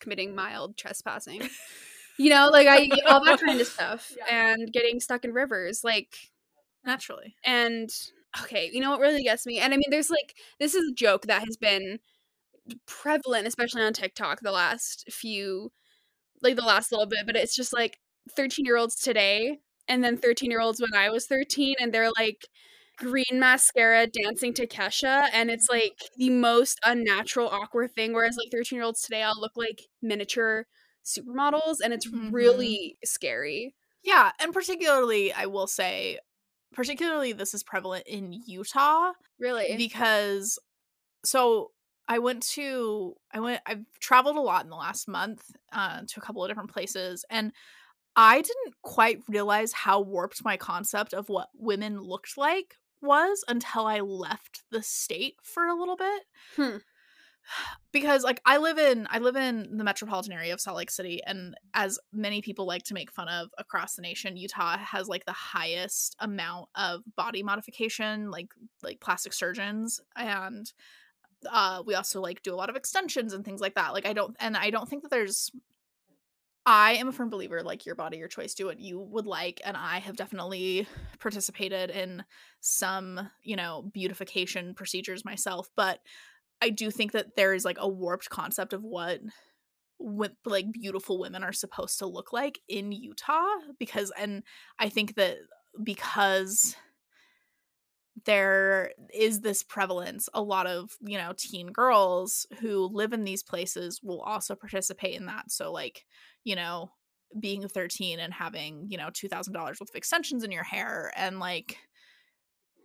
committing 0.00 0.34
mild 0.34 0.76
trespassing. 0.76 1.42
you 2.18 2.30
know, 2.30 2.48
like 2.50 2.66
I 2.68 2.88
all 3.06 3.24
that 3.24 3.40
kind 3.40 3.60
of 3.60 3.66
stuff 3.72 4.12
Yeah. 4.16 4.26
and 4.30 4.72
getting 4.72 5.00
stuck 5.00 5.24
in 5.24 5.32
rivers 5.32 5.84
like 5.84 6.16
Naturally. 6.84 7.36
and 7.44 7.90
okay, 8.42 8.70
you 8.72 8.80
know 8.80 8.90
what 8.90 9.00
really 9.00 9.22
gets 9.22 9.46
me? 9.46 9.58
And 9.60 9.72
I 9.74 9.76
mean 9.76 9.90
there's 9.90 10.10
like 10.10 10.36
this 10.60 10.74
is 10.74 10.90
a 10.90 10.94
joke 10.94 11.26
that 11.26 11.44
has 11.44 11.56
been 11.56 11.98
prevalent 12.86 13.46
especially 13.46 13.82
on 13.82 13.92
TikTok 13.94 14.40
the 14.42 14.52
last 14.52 15.06
few 15.12 15.72
like 16.42 16.56
the 16.56 16.62
last 16.62 16.92
little 16.92 17.06
bit, 17.06 17.26
but 17.26 17.36
it's 17.36 17.56
just 17.56 17.72
like 17.72 17.98
13 18.36 18.64
year 18.66 18.76
olds 18.76 18.96
today 18.96 19.58
and 19.88 20.04
then 20.04 20.16
13 20.16 20.50
year 20.50 20.60
olds 20.60 20.80
when 20.80 20.94
I 20.94 21.10
was 21.10 21.26
13 21.26 21.74
and 21.80 21.92
they're 21.92 22.10
like 22.18 22.48
green 22.98 23.24
mascara 23.40 24.06
dancing 24.08 24.52
to 24.54 24.66
Kesha 24.66 25.28
and 25.32 25.50
it's 25.50 25.68
like 25.70 25.98
the 26.16 26.30
most 26.30 26.80
unnatural 26.84 27.48
awkward 27.48 27.92
thing 27.94 28.12
whereas 28.12 28.36
like 28.38 28.50
13 28.52 28.76
year 28.78 28.84
olds 28.84 29.02
today 29.02 29.22
I'll 29.22 29.40
look 29.40 29.52
like 29.56 29.82
miniature 30.02 30.66
supermodels 31.04 31.76
and 31.82 31.92
it's 31.94 32.06
Mhm. 32.06 32.32
really 32.32 32.98
scary. 33.04 33.74
Yeah, 34.02 34.32
and 34.40 34.52
particularly 34.52 35.32
I 35.32 35.46
will 35.46 35.66
say 35.66 36.18
particularly 36.72 37.32
this 37.32 37.54
is 37.54 37.62
prevalent 37.62 38.04
in 38.06 38.32
Utah 38.46 39.12
Really. 39.38 39.76
because 39.76 40.58
so 41.24 41.70
I 42.06 42.18
went 42.18 42.42
to 42.54 43.14
I 43.32 43.40
went 43.40 43.60
I've 43.66 43.84
traveled 44.00 44.36
a 44.36 44.40
lot 44.40 44.64
in 44.64 44.70
the 44.70 44.76
last 44.76 45.08
month 45.08 45.42
uh, 45.72 46.00
to 46.06 46.20
a 46.20 46.22
couple 46.22 46.42
of 46.44 46.50
different 46.50 46.72
places 46.72 47.24
and 47.30 47.52
I 48.16 48.36
didn't 48.36 48.74
quite 48.82 49.20
realize 49.28 49.72
how 49.72 50.00
warped 50.00 50.44
my 50.44 50.56
concept 50.56 51.14
of 51.14 51.28
what 51.28 51.48
women 51.54 52.00
looked 52.00 52.36
like 52.36 52.74
was 53.00 53.44
until 53.46 53.86
I 53.86 54.00
left 54.00 54.62
the 54.72 54.82
state 54.82 55.36
for 55.42 55.66
a 55.66 55.74
little 55.74 55.96
bit. 55.96 56.22
Hmm. 56.56 56.76
Because 57.92 58.22
like 58.22 58.40
I 58.44 58.58
live 58.58 58.78
in 58.78 59.06
I 59.10 59.18
live 59.18 59.36
in 59.36 59.76
the 59.76 59.84
metropolitan 59.84 60.32
area 60.32 60.52
of 60.52 60.60
Salt 60.60 60.76
Lake 60.76 60.90
City 60.90 61.20
and 61.26 61.54
as 61.74 61.98
many 62.12 62.42
people 62.42 62.66
like 62.66 62.82
to 62.84 62.94
make 62.94 63.10
fun 63.10 63.28
of 63.28 63.48
across 63.58 63.94
the 63.94 64.02
nation, 64.02 64.36
Utah 64.36 64.78
has 64.78 65.08
like 65.08 65.24
the 65.24 65.32
highest 65.32 66.16
amount 66.20 66.68
of 66.74 67.00
body 67.16 67.42
modification, 67.42 68.30
like 68.30 68.48
like 68.82 69.00
plastic 69.00 69.32
surgeons 69.32 70.00
and 70.16 70.72
uh 71.50 71.82
we 71.86 71.94
also 71.94 72.20
like 72.20 72.42
do 72.42 72.52
a 72.52 72.56
lot 72.56 72.68
of 72.68 72.76
extensions 72.76 73.32
and 73.32 73.44
things 73.44 73.60
like 73.60 73.74
that. 73.74 73.92
Like 73.92 74.06
I 74.06 74.12
don't 74.12 74.36
and 74.40 74.56
I 74.56 74.70
don't 74.70 74.88
think 74.88 75.02
that 75.02 75.10
there's 75.10 75.50
I 76.70 76.96
am 76.96 77.08
a 77.08 77.12
firm 77.12 77.30
believer 77.30 77.62
like 77.62 77.86
your 77.86 77.94
body, 77.94 78.18
your 78.18 78.28
choice, 78.28 78.52
do 78.52 78.66
what 78.66 78.78
you 78.78 79.00
would 79.00 79.26
like. 79.26 79.58
And 79.64 79.74
I 79.74 80.00
have 80.00 80.16
definitely 80.16 80.86
participated 81.18 81.88
in 81.88 82.24
some, 82.60 83.30
you 83.42 83.56
know, 83.56 83.88
beautification 83.94 84.74
procedures 84.74 85.24
myself. 85.24 85.70
But 85.76 86.00
I 86.60 86.70
do 86.70 86.90
think 86.90 87.12
that 87.12 87.36
there 87.36 87.54
is 87.54 87.64
like 87.64 87.78
a 87.80 87.88
warped 87.88 88.30
concept 88.30 88.72
of 88.72 88.82
what 88.82 89.20
like 90.44 90.70
beautiful 90.72 91.18
women 91.18 91.42
are 91.42 91.52
supposed 91.52 91.98
to 91.98 92.06
look 92.06 92.32
like 92.32 92.60
in 92.68 92.92
Utah 92.92 93.46
because 93.78 94.12
and 94.18 94.42
I 94.78 94.88
think 94.88 95.16
that 95.16 95.36
because 95.82 96.76
there 98.26 98.92
is 99.14 99.40
this 99.40 99.62
prevalence 99.62 100.28
a 100.34 100.42
lot 100.42 100.66
of 100.66 100.90
you 101.00 101.18
know 101.18 101.32
teen 101.36 101.68
girls 101.68 102.46
who 102.60 102.88
live 102.92 103.12
in 103.12 103.24
these 103.24 103.42
places 103.42 104.00
will 104.02 104.20
also 104.20 104.54
participate 104.54 105.14
in 105.14 105.26
that. 105.26 105.50
So 105.50 105.72
like 105.72 106.04
you 106.44 106.56
know 106.56 106.90
being 107.38 107.66
13 107.68 108.20
and 108.20 108.32
having 108.32 108.86
you 108.88 108.98
know 108.98 109.08
$2000 109.08 109.54
worth 109.54 109.80
of 109.80 109.88
extensions 109.94 110.44
in 110.44 110.52
your 110.52 110.64
hair 110.64 111.12
and 111.16 111.38
like 111.38 111.76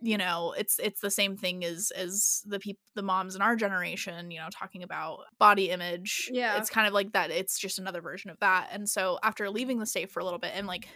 you 0.02 0.18
know 0.18 0.54
it's 0.56 0.78
it's 0.78 1.00
the 1.00 1.10
same 1.10 1.36
thing 1.36 1.64
as 1.64 1.90
as 1.96 2.42
the 2.46 2.58
people 2.58 2.80
the 2.94 3.02
moms 3.02 3.34
in 3.34 3.42
our 3.42 3.56
generation 3.56 4.30
you 4.30 4.38
know 4.38 4.48
talking 4.52 4.82
about 4.82 5.20
body 5.38 5.70
image. 5.70 6.30
Yeah. 6.32 6.58
it's 6.58 6.70
kind 6.70 6.86
of 6.86 6.92
like 6.92 7.12
that 7.12 7.30
it's 7.30 7.58
just 7.58 7.78
another 7.78 8.00
version 8.00 8.30
of 8.30 8.38
that. 8.40 8.68
And 8.72 8.88
so 8.88 9.18
after 9.22 9.48
leaving 9.50 9.78
the 9.78 9.86
state 9.86 10.10
for 10.10 10.20
a 10.20 10.24
little 10.24 10.38
bit 10.38 10.52
and 10.54 10.66
like 10.66 10.88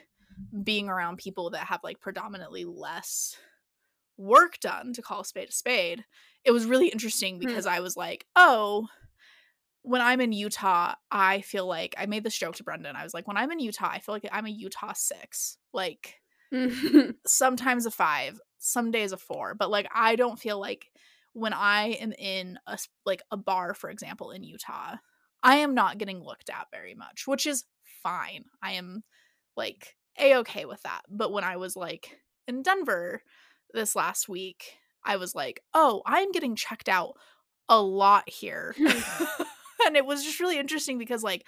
being 0.63 0.89
around 0.89 1.19
people 1.19 1.51
that 1.51 1.67
have 1.67 1.81
like 1.83 2.01
predominantly 2.01 2.65
less 2.65 3.37
work 4.17 4.59
done 4.61 4.93
to 4.93 5.03
call 5.03 5.21
a 5.21 5.25
spade 5.25 5.49
a 5.49 5.53
spade 5.53 6.05
it 6.45 6.51
was 6.51 6.67
really 6.67 6.89
interesting 6.89 7.35
hmm. 7.35 7.47
because 7.47 7.67
i 7.67 7.79
was 7.79 7.97
like 7.97 8.27
oh 8.35 8.87
when 9.83 10.01
i'm 10.01 10.21
in 10.21 10.33
utah 10.33 10.95
i 11.11 11.41
feel 11.43 11.67
like 11.67 11.95
i 11.97 12.07
made 12.07 12.25
this 12.25 12.37
joke 12.37 12.57
to 12.57 12.65
brendan 12.65 12.97
i 12.97 13.05
was 13.05 13.15
like 13.15 13.29
when 13.29 13.37
i'm 13.37 13.53
in 13.53 13.61
utah 13.61 13.91
i 13.93 14.01
feel 14.01 14.13
like 14.13 14.29
i'm 14.33 14.47
a 14.47 14.51
utah 14.51 14.93
six 14.93 15.57
like 15.73 16.17
sometimes 17.27 17.87
a 17.87 17.91
five, 17.91 18.41
some 18.59 18.91
days 18.91 19.13
a 19.13 19.17
four, 19.17 19.55
but 19.55 19.71
like 19.71 19.89
I 19.95 20.17
don't 20.17 20.39
feel 20.39 20.59
like 20.59 20.91
when 21.33 21.53
I 21.53 21.93
am 22.01 22.13
in 22.13 22.59
a 22.67 22.79
like 23.05 23.23
a 23.31 23.37
bar, 23.37 23.75
for 23.75 23.91
example, 23.91 24.31
in 24.31 24.43
Utah, 24.43 24.97
I 25.43 25.57
am 25.57 25.75
not 25.75 25.99
getting 25.99 26.23
looked 26.23 26.51
at 26.51 26.69
very 26.73 26.95
much, 26.95 27.27
which 27.27 27.47
is 27.47 27.65
fine. 28.03 28.45
I 28.63 28.73
am 28.73 29.05
like 29.57 29.97
a 30.19 30.37
okay 30.39 30.65
with 30.65 30.83
that. 30.83 31.03
But 31.09 31.33
when 31.33 31.45
I 31.45 31.57
was 31.57 31.77
like 31.77 32.21
in 32.47 32.63
Denver 32.63 33.23
this 33.73 33.95
last 33.95 34.29
week, 34.29 34.79
I 35.05 35.17
was 35.17 35.35
like, 35.35 35.63
oh, 35.75 36.03
I'm 36.07 36.33
getting 36.33 36.57
checked 36.57 36.89
out 36.89 37.15
a 37.69 37.81
lot 37.81 38.29
here. 38.29 38.75
and 39.87 39.97
it 39.97 40.07
was 40.07 40.25
just 40.25 40.41
really 40.41 40.59
interesting 40.59 40.99
because 40.99 41.23
like 41.23 41.47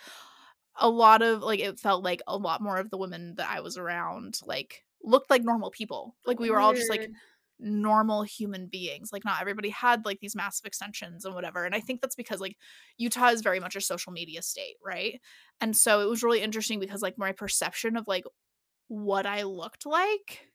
a 0.76 0.88
lot 0.88 1.22
of 1.22 1.42
like 1.42 1.60
it 1.60 1.80
felt 1.80 2.04
like 2.04 2.22
a 2.26 2.36
lot 2.36 2.62
more 2.62 2.78
of 2.78 2.90
the 2.90 2.98
women 2.98 3.34
that 3.36 3.50
I 3.50 3.60
was 3.60 3.76
around 3.76 4.38
like 4.44 4.84
looked 5.02 5.30
like 5.30 5.42
normal 5.42 5.70
people. 5.70 6.16
Like 6.26 6.40
we 6.40 6.50
were 6.50 6.60
all 6.60 6.74
just 6.74 6.90
like 6.90 7.10
normal 7.58 8.22
human 8.22 8.66
beings. 8.66 9.12
Like 9.12 9.24
not 9.24 9.40
everybody 9.40 9.68
had 9.68 10.04
like 10.04 10.20
these 10.20 10.36
massive 10.36 10.66
extensions 10.66 11.24
and 11.24 11.34
whatever. 11.34 11.64
And 11.64 11.74
I 11.74 11.80
think 11.80 12.00
that's 12.00 12.16
because 12.16 12.40
like 12.40 12.56
Utah 12.96 13.28
is 13.28 13.42
very 13.42 13.60
much 13.60 13.76
a 13.76 13.80
social 13.80 14.12
media 14.12 14.42
state, 14.42 14.76
right? 14.84 15.20
And 15.60 15.76
so 15.76 16.00
it 16.00 16.08
was 16.08 16.22
really 16.22 16.40
interesting 16.40 16.80
because 16.80 17.02
like 17.02 17.18
my 17.18 17.32
perception 17.32 17.96
of 17.96 18.08
like 18.08 18.24
what 18.88 19.26
I 19.26 19.42
looked 19.42 19.86
like 19.86 20.48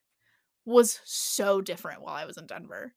was 0.65 0.99
so 1.05 1.61
different 1.61 2.01
while 2.01 2.15
I 2.15 2.25
was 2.25 2.37
in 2.37 2.47
Denver. 2.47 2.93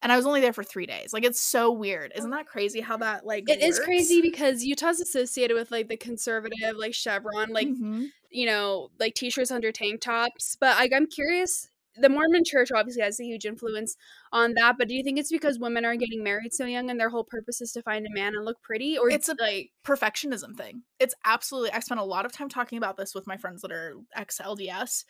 And 0.00 0.12
I 0.12 0.16
was 0.16 0.26
only 0.26 0.40
there 0.40 0.52
for 0.52 0.62
three 0.62 0.86
days. 0.86 1.12
Like 1.12 1.24
it's 1.24 1.40
so 1.40 1.72
weird. 1.72 2.12
Isn't 2.14 2.30
that 2.30 2.46
crazy 2.46 2.80
how 2.80 2.96
that 2.98 3.26
like 3.26 3.48
It 3.50 3.60
is 3.62 3.76
works? 3.78 3.84
crazy 3.84 4.20
because 4.22 4.62
Utah's 4.64 5.00
associated 5.00 5.54
with 5.54 5.70
like 5.72 5.88
the 5.88 5.96
conservative, 5.96 6.76
like 6.76 6.94
Chevron, 6.94 7.50
like 7.50 7.68
Mhm. 7.68 8.06
you 8.30 8.46
know, 8.46 8.90
like 9.00 9.14
t-shirts 9.14 9.50
under 9.50 9.72
tank 9.72 10.00
tops. 10.00 10.56
But 10.60 10.78
like, 10.78 10.92
I'm 10.94 11.06
curious. 11.06 11.68
The 12.00 12.08
Mormon 12.08 12.44
Church 12.44 12.70
obviously 12.70 13.02
has 13.02 13.18
a 13.18 13.24
huge 13.24 13.44
influence 13.44 13.96
on 14.32 14.54
that. 14.54 14.76
But 14.78 14.86
do 14.86 14.94
you 14.94 15.02
think 15.02 15.18
it's 15.18 15.32
because 15.32 15.58
women 15.58 15.84
are 15.84 15.96
getting 15.96 16.22
married 16.22 16.54
so 16.54 16.64
young 16.64 16.90
and 16.90 17.00
their 17.00 17.08
whole 17.10 17.24
purpose 17.24 17.60
is 17.60 17.72
to 17.72 17.82
find 17.82 18.06
a 18.06 18.10
man 18.12 18.36
and 18.36 18.44
look 18.44 18.62
pretty, 18.62 18.96
or 18.96 19.10
It's 19.10 19.28
a- 19.28 19.34
like 19.40 19.70
perfectionism 19.84 20.56
thing. 20.56 20.82
It's 21.00 21.14
absolutely. 21.24 21.72
I 21.72 21.80
spent 21.80 21.98
a 21.98 22.04
lot 22.04 22.24
of 22.24 22.30
time 22.30 22.48
talking 22.48 22.78
about 22.78 22.96
this 22.98 23.16
with 23.16 23.26
my 23.26 23.36
friends 23.36 23.62
that 23.62 23.72
are 23.72 23.94
ex 24.14 24.38
LDS. 24.38 25.04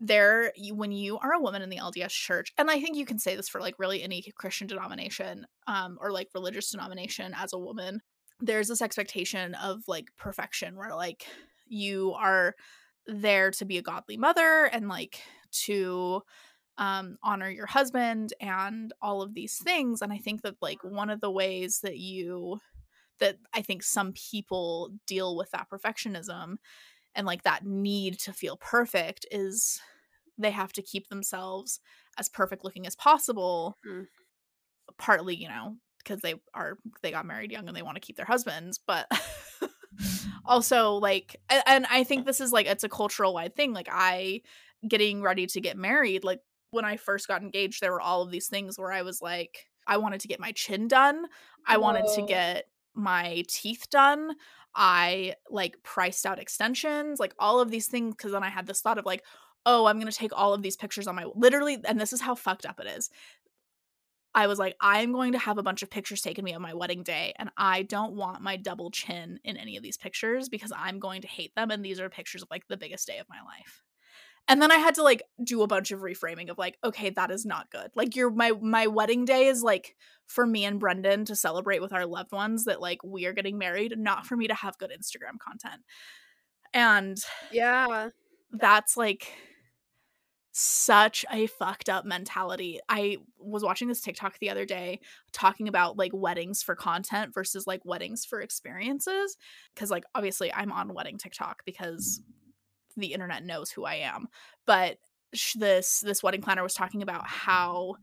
There, 0.00 0.52
when 0.70 0.92
you 0.92 1.18
are 1.18 1.32
a 1.32 1.40
woman 1.40 1.62
in 1.62 1.70
the 1.70 1.78
LDS 1.78 2.10
church, 2.10 2.52
and 2.56 2.70
I 2.70 2.80
think 2.80 2.96
you 2.96 3.04
can 3.04 3.18
say 3.18 3.34
this 3.34 3.48
for 3.48 3.60
like 3.60 3.74
really 3.78 4.02
any 4.02 4.22
Christian 4.36 4.68
denomination, 4.68 5.46
um, 5.66 5.98
or 6.00 6.12
like 6.12 6.28
religious 6.34 6.70
denomination 6.70 7.34
as 7.36 7.52
a 7.52 7.58
woman, 7.58 8.00
there's 8.40 8.68
this 8.68 8.82
expectation 8.82 9.54
of 9.54 9.82
like 9.88 10.10
perfection 10.16 10.76
where 10.76 10.94
like 10.94 11.26
you 11.66 12.14
are 12.14 12.54
there 13.06 13.50
to 13.50 13.64
be 13.64 13.78
a 13.78 13.82
godly 13.82 14.16
mother 14.16 14.64
and 14.72 14.88
like 14.88 15.20
to 15.50 16.22
um, 16.76 17.18
honor 17.22 17.50
your 17.50 17.66
husband 17.66 18.32
and 18.40 18.92
all 19.02 19.22
of 19.22 19.34
these 19.34 19.56
things. 19.58 20.00
And 20.00 20.12
I 20.12 20.18
think 20.18 20.42
that 20.42 20.54
like 20.62 20.82
one 20.82 21.10
of 21.10 21.20
the 21.20 21.30
ways 21.30 21.80
that 21.82 21.98
you 21.98 22.60
that 23.18 23.36
I 23.52 23.62
think 23.62 23.82
some 23.82 24.12
people 24.12 24.92
deal 25.06 25.36
with 25.36 25.50
that 25.50 25.68
perfectionism 25.68 26.58
and 27.18 27.26
like 27.26 27.42
that 27.42 27.66
need 27.66 28.18
to 28.20 28.32
feel 28.32 28.56
perfect 28.56 29.26
is 29.32 29.80
they 30.38 30.52
have 30.52 30.72
to 30.74 30.82
keep 30.82 31.08
themselves 31.08 31.80
as 32.16 32.28
perfect 32.28 32.64
looking 32.64 32.86
as 32.86 32.94
possible. 32.94 33.76
Mm. 33.86 34.06
Partly, 34.98 35.34
you 35.34 35.48
know, 35.48 35.76
because 35.98 36.20
they 36.20 36.36
are 36.54 36.78
they 37.02 37.10
got 37.10 37.26
married 37.26 37.50
young 37.50 37.66
and 37.66 37.76
they 37.76 37.82
want 37.82 37.96
to 37.96 38.00
keep 38.00 38.16
their 38.16 38.24
husbands, 38.24 38.78
but 38.86 39.10
also 40.46 40.92
like 40.94 41.36
and 41.66 41.86
I 41.90 42.04
think 42.04 42.24
this 42.24 42.40
is 42.40 42.52
like 42.52 42.66
it's 42.66 42.84
a 42.84 42.88
cultural 42.88 43.34
wide 43.34 43.56
thing. 43.56 43.72
Like 43.72 43.88
I 43.90 44.42
getting 44.86 45.20
ready 45.20 45.48
to 45.48 45.60
get 45.60 45.76
married, 45.76 46.22
like 46.22 46.40
when 46.70 46.84
I 46.84 46.96
first 46.96 47.26
got 47.26 47.42
engaged, 47.42 47.80
there 47.82 47.92
were 47.92 48.00
all 48.00 48.22
of 48.22 48.30
these 48.30 48.46
things 48.46 48.78
where 48.78 48.92
I 48.92 49.02
was 49.02 49.20
like, 49.20 49.66
I 49.88 49.96
wanted 49.96 50.20
to 50.20 50.28
get 50.28 50.38
my 50.38 50.52
chin 50.52 50.86
done. 50.86 51.26
I 51.66 51.78
wanted 51.78 52.06
to 52.14 52.22
get 52.22 52.66
my 52.94 53.44
teeth 53.48 53.86
done. 53.90 54.34
I 54.74 55.34
like 55.50 55.82
priced 55.82 56.24
out 56.26 56.38
extensions, 56.38 57.20
like 57.20 57.34
all 57.38 57.60
of 57.60 57.70
these 57.70 57.86
things. 57.86 58.14
Cause 58.16 58.32
then 58.32 58.42
I 58.42 58.50
had 58.50 58.66
this 58.66 58.80
thought 58.80 58.98
of 58.98 59.06
like, 59.06 59.24
oh, 59.66 59.86
I'm 59.86 59.98
going 59.98 60.10
to 60.10 60.16
take 60.16 60.32
all 60.34 60.54
of 60.54 60.62
these 60.62 60.76
pictures 60.76 61.06
on 61.06 61.14
my 61.14 61.26
literally, 61.34 61.78
and 61.84 62.00
this 62.00 62.12
is 62.12 62.20
how 62.20 62.34
fucked 62.34 62.64
up 62.64 62.80
it 62.80 62.86
is. 62.86 63.10
I 64.34 64.46
was 64.46 64.58
like, 64.58 64.76
I'm 64.80 65.12
going 65.12 65.32
to 65.32 65.38
have 65.38 65.58
a 65.58 65.62
bunch 65.62 65.82
of 65.82 65.90
pictures 65.90 66.22
taken 66.22 66.44
me 66.44 66.54
on 66.54 66.62
my 66.62 66.74
wedding 66.74 67.02
day, 67.02 67.32
and 67.38 67.50
I 67.56 67.82
don't 67.82 68.14
want 68.14 68.42
my 68.42 68.56
double 68.56 68.90
chin 68.90 69.40
in 69.42 69.56
any 69.56 69.76
of 69.76 69.82
these 69.82 69.96
pictures 69.96 70.48
because 70.48 70.72
I'm 70.76 70.98
going 70.98 71.22
to 71.22 71.28
hate 71.28 71.54
them. 71.54 71.70
And 71.70 71.84
these 71.84 71.98
are 71.98 72.08
pictures 72.08 72.42
of 72.42 72.48
like 72.50 72.66
the 72.68 72.76
biggest 72.76 73.06
day 73.06 73.18
of 73.18 73.28
my 73.28 73.40
life. 73.44 73.82
And 74.48 74.62
then 74.62 74.72
I 74.72 74.76
had 74.76 74.94
to 74.94 75.02
like 75.02 75.22
do 75.44 75.62
a 75.62 75.66
bunch 75.66 75.90
of 75.90 76.00
reframing 76.00 76.48
of 76.50 76.56
like, 76.58 76.78
okay, 76.82 77.10
that 77.10 77.30
is 77.30 77.44
not 77.44 77.70
good. 77.70 77.90
Like 77.94 78.16
your 78.16 78.30
my 78.30 78.52
my 78.60 78.86
wedding 78.86 79.24
day 79.24 79.46
is 79.46 79.62
like 79.62 79.94
for 80.26 80.46
me 80.46 80.64
and 80.64 80.80
Brendan 80.80 81.24
to 81.26 81.36
celebrate 81.36 81.80
with 81.82 81.92
our 81.92 82.06
loved 82.06 82.32
ones 82.32 82.64
that 82.64 82.80
like 82.80 83.02
we 83.04 83.26
are 83.26 83.32
getting 83.34 83.58
married, 83.58 83.94
not 83.98 84.26
for 84.26 84.36
me 84.36 84.48
to 84.48 84.54
have 84.54 84.78
good 84.78 84.90
Instagram 84.90 85.38
content. 85.38 85.82
And 86.74 87.18
Yeah. 87.50 88.10
that's 88.52 88.96
like 88.96 89.32
such 90.52 91.24
a 91.30 91.46
fucked 91.46 91.88
up 91.88 92.04
mentality. 92.04 92.80
I 92.88 93.18
was 93.38 93.62
watching 93.62 93.86
this 93.86 94.00
TikTok 94.00 94.38
the 94.38 94.50
other 94.50 94.64
day 94.64 95.00
talking 95.32 95.68
about 95.68 95.96
like 95.96 96.10
weddings 96.12 96.62
for 96.62 96.74
content 96.74 97.32
versus 97.32 97.66
like 97.66 97.84
weddings 97.84 98.24
for 98.24 98.40
experiences 98.40 99.36
cuz 99.76 99.90
like 99.90 100.04
obviously 100.14 100.52
I'm 100.52 100.72
on 100.72 100.94
wedding 100.94 101.16
TikTok 101.18 101.62
because 101.64 102.22
the 103.00 103.12
internet 103.12 103.44
knows 103.44 103.70
who 103.70 103.84
I 103.84 103.96
am. 103.96 104.28
But 104.66 104.98
sh- 105.34 105.54
this 105.58 106.00
this 106.00 106.22
wedding 106.22 106.42
planner 106.42 106.62
was 106.62 106.74
talking 106.74 107.02
about 107.02 107.26
how 107.26 107.96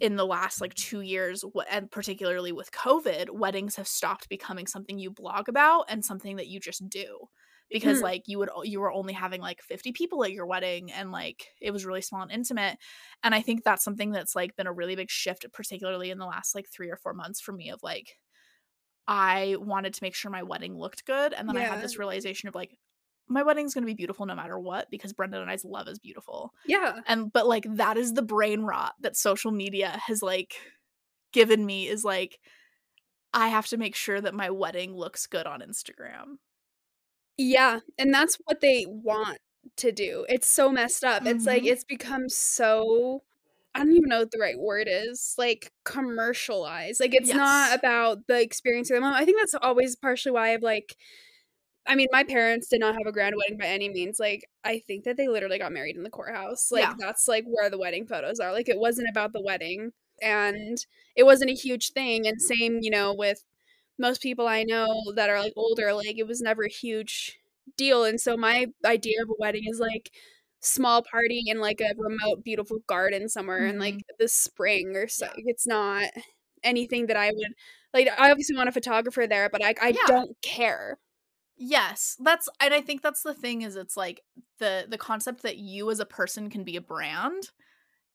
in 0.00 0.16
the 0.16 0.26
last 0.26 0.60
like 0.60 0.74
2 0.74 1.02
years 1.02 1.44
and 1.70 1.90
particularly 1.90 2.52
with 2.52 2.72
COVID, 2.72 3.30
weddings 3.30 3.76
have 3.76 3.88
stopped 3.88 4.28
becoming 4.28 4.66
something 4.66 4.98
you 4.98 5.10
blog 5.10 5.48
about 5.48 5.84
and 5.88 6.04
something 6.04 6.36
that 6.36 6.48
you 6.48 6.58
just 6.58 6.88
do 6.88 7.26
because 7.68 8.00
Hmm. 8.00 8.02
like 8.02 8.22
you 8.26 8.38
would 8.38 8.48
you 8.64 8.80
were 8.80 8.90
only 8.92 9.12
having 9.12 9.42
like 9.42 9.60
50 9.62 9.92
people 9.92 10.24
at 10.24 10.32
your 10.32 10.46
wedding 10.46 10.90
and 10.90 11.12
like 11.12 11.48
it 11.60 11.70
was 11.70 11.84
really 11.84 12.00
small 12.00 12.22
and 12.22 12.32
intimate 12.32 12.78
and 13.22 13.34
i 13.34 13.42
think 13.42 13.62
that's 13.62 13.84
something 13.84 14.10
that's 14.10 14.34
like 14.34 14.56
been 14.56 14.66
a 14.66 14.72
really 14.72 14.96
big 14.96 15.10
shift 15.10 15.46
particularly 15.52 16.10
in 16.10 16.18
the 16.18 16.26
last 16.26 16.54
like 16.54 16.68
3 16.68 16.90
or 16.90 16.96
4 16.96 17.12
months 17.14 17.40
for 17.40 17.52
me 17.52 17.70
of 17.70 17.80
like 17.82 18.16
i 19.08 19.56
wanted 19.58 19.94
to 19.94 20.02
make 20.04 20.14
sure 20.14 20.30
my 20.30 20.42
wedding 20.42 20.76
looked 20.76 21.04
good 21.04 21.32
and 21.32 21.48
then 21.48 21.56
i 21.56 21.62
had 21.62 21.80
this 21.80 21.98
realization 21.98 22.48
of 22.48 22.54
like 22.54 22.76
my 23.30 23.42
wedding's 23.42 23.72
going 23.74 23.82
to 23.82 23.86
be 23.86 23.94
beautiful 23.94 24.26
no 24.26 24.34
matter 24.34 24.58
what 24.58 24.90
because 24.90 25.12
brendan 25.14 25.40
and 25.40 25.50
i's 25.50 25.64
love 25.64 25.88
is 25.88 25.98
beautiful 25.98 26.52
Yeah. 26.66 27.00
and 27.06 27.32
but 27.32 27.46
like 27.46 27.64
that 27.76 27.96
is 27.96 28.12
the 28.14 28.22
brain 28.22 28.62
rot 28.62 28.94
that 29.00 29.16
social 29.16 29.52
media 29.52 29.98
has 30.06 30.22
like 30.22 30.54
given 31.32 31.64
me 31.64 31.88
is 31.88 32.04
like 32.04 32.38
i 33.32 33.48
have 33.48 33.66
to 33.68 33.76
make 33.78 33.94
sure 33.94 34.20
that 34.20 34.34
my 34.34 34.50
wedding 34.50 34.94
looks 34.94 35.26
good 35.26 35.46
on 35.46 35.60
instagram 35.60 36.36
Yeah, 37.38 37.80
and 37.98 38.12
that's 38.12 38.36
what 38.44 38.60
they 38.60 38.84
want 38.88 39.38
to 39.76 39.92
do. 39.92 40.26
It's 40.28 40.46
so 40.48 40.70
messed 40.70 41.04
up. 41.04 41.24
It's 41.26 41.46
like 41.46 41.62
Mhm. 41.62 41.66
it's 41.72 41.84
become 41.84 42.28
so 42.28 43.22
I 43.74 43.80
don't 43.80 43.92
even 43.92 44.08
know 44.08 44.18
what 44.20 44.30
the 44.32 44.38
right 44.40 44.58
word 44.58 44.88
is. 44.90 45.34
Like 45.38 45.72
commercialized. 45.84 47.00
Like 47.00 47.14
it's 47.14 47.32
not 47.32 47.78
about 47.78 48.26
the 48.26 48.40
experience 48.40 48.90
of 48.90 48.96
the 48.96 49.00
moment. 49.00 49.22
I 49.22 49.24
think 49.24 49.38
that's 49.38 49.54
always 49.54 49.96
partially 49.96 50.32
why 50.32 50.52
I've 50.52 50.62
like 50.62 50.96
I 51.86 51.94
mean, 51.94 52.08
my 52.12 52.24
parents 52.24 52.68
did 52.68 52.80
not 52.80 52.94
have 52.94 53.06
a 53.06 53.12
grand 53.12 53.34
wedding 53.36 53.58
by 53.58 53.66
any 53.66 53.88
means. 53.88 54.18
Like, 54.20 54.48
I 54.64 54.82
think 54.86 55.04
that 55.04 55.16
they 55.16 55.28
literally 55.28 55.58
got 55.58 55.72
married 55.72 55.96
in 55.96 56.02
the 56.02 56.10
courthouse. 56.10 56.70
Like, 56.70 56.84
Yeah. 56.84 56.94
that's 56.98 57.26
like 57.26 57.44
where 57.46 57.70
the 57.70 57.78
wedding 57.78 58.06
photos 58.06 58.38
are. 58.40 58.52
Like, 58.52 58.68
it 58.68 58.78
wasn't 58.78 59.08
about 59.10 59.32
the 59.32 59.42
wedding 59.42 59.92
and 60.22 60.84
it 61.16 61.24
wasn't 61.24 61.50
a 61.50 61.54
huge 61.54 61.92
thing. 61.92 62.26
And 62.26 62.40
same, 62.40 62.78
you 62.82 62.90
know, 62.90 63.14
with 63.14 63.44
most 63.98 64.22
people 64.22 64.46
I 64.46 64.62
know 64.64 64.88
that 65.16 65.30
are 65.30 65.40
like 65.40 65.54
older, 65.56 65.92
like, 65.94 66.18
it 66.18 66.26
was 66.26 66.40
never 66.40 66.64
a 66.64 66.68
huge 66.70 67.38
deal. 67.76 68.04
And 68.04 68.20
so, 68.20 68.36
my 68.36 68.66
idea 68.84 69.22
of 69.22 69.30
a 69.30 69.34
wedding 69.38 69.64
is 69.66 69.80
like 69.80 70.10
small 70.60 71.02
party 71.02 71.44
in 71.46 71.58
like 71.60 71.80
a 71.80 71.94
remote, 71.96 72.44
beautiful 72.44 72.80
garden 72.86 73.28
somewhere 73.28 73.66
in 73.66 73.78
like 73.78 73.94
mm-hmm. 73.94 74.16
the 74.18 74.28
spring 74.28 74.94
or 74.96 75.08
so. 75.08 75.28
It's 75.36 75.66
not 75.66 76.04
anything 76.62 77.06
that 77.06 77.16
I 77.16 77.28
would 77.32 77.54
like. 77.94 78.08
I 78.18 78.30
obviously 78.30 78.56
want 78.56 78.68
a 78.68 78.72
photographer 78.72 79.26
there, 79.26 79.48
but 79.50 79.64
I, 79.64 79.74
I 79.80 79.88
Yeah. 79.88 80.06
don't 80.06 80.40
care. 80.42 80.98
Yes, 81.62 82.16
that's 82.18 82.48
and 82.58 82.72
I 82.72 82.80
think 82.80 83.02
that's 83.02 83.22
the 83.22 83.34
thing 83.34 83.60
is 83.62 83.76
it's 83.76 83.94
like 83.96 84.22
the 84.58 84.86
the 84.88 84.96
concept 84.96 85.42
that 85.42 85.58
you 85.58 85.90
as 85.90 86.00
a 86.00 86.06
person 86.06 86.48
can 86.48 86.64
be 86.64 86.76
a 86.76 86.80
brand 86.80 87.50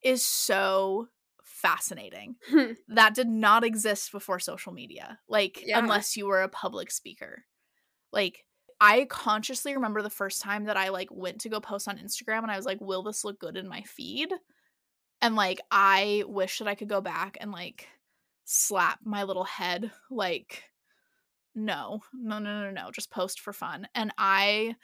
is 0.03 0.23
so 0.23 1.09
fascinating. 1.43 2.37
That 2.87 3.13
did 3.13 3.27
not 3.27 3.63
exist 3.63 4.11
before 4.11 4.39
social 4.39 4.73
media. 4.73 5.19
Like 5.29 5.61
Yeah. 5.63 5.77
unless 5.79 6.17
you 6.17 6.25
were 6.25 6.41
a 6.41 6.49
public 6.49 6.89
speaker. 6.89 7.45
Like 8.11 8.45
I 8.81 9.05
consciously 9.05 9.75
remember 9.75 10.01
the 10.01 10.09
first 10.09 10.41
time 10.41 10.65
that 10.65 10.77
I 10.77 10.89
like 10.89 11.09
went 11.11 11.41
to 11.41 11.49
go 11.49 11.59
post 11.59 11.87
on 11.87 11.99
Instagram 11.99 12.39
and 12.43 12.51
I 12.51 12.57
was 12.57 12.65
like 12.65 12.81
will 12.81 13.03
this 13.03 13.23
look 13.23 13.39
good 13.39 13.57
in 13.57 13.67
my 13.67 13.81
feed? 13.83 14.33
And 15.21 15.35
like 15.35 15.61
I 15.69 16.23
wish 16.27 16.59
that 16.59 16.67
I 16.67 16.75
could 16.75 16.89
go 16.89 17.01
back 17.01 17.37
and 17.39 17.51
like 17.51 17.87
slap 18.45 18.99
my 19.03 19.23
little 19.23 19.43
head 19.43 19.91
like 20.09 20.63
no 21.55 22.01
no 22.13 22.39
no 22.39 22.63
no 22.63 22.71
no 22.71 22.91
just 22.91 23.09
post 23.11 23.39
for 23.39 23.53
fun. 23.53 23.87
And 23.95 24.11
i 24.17 24.75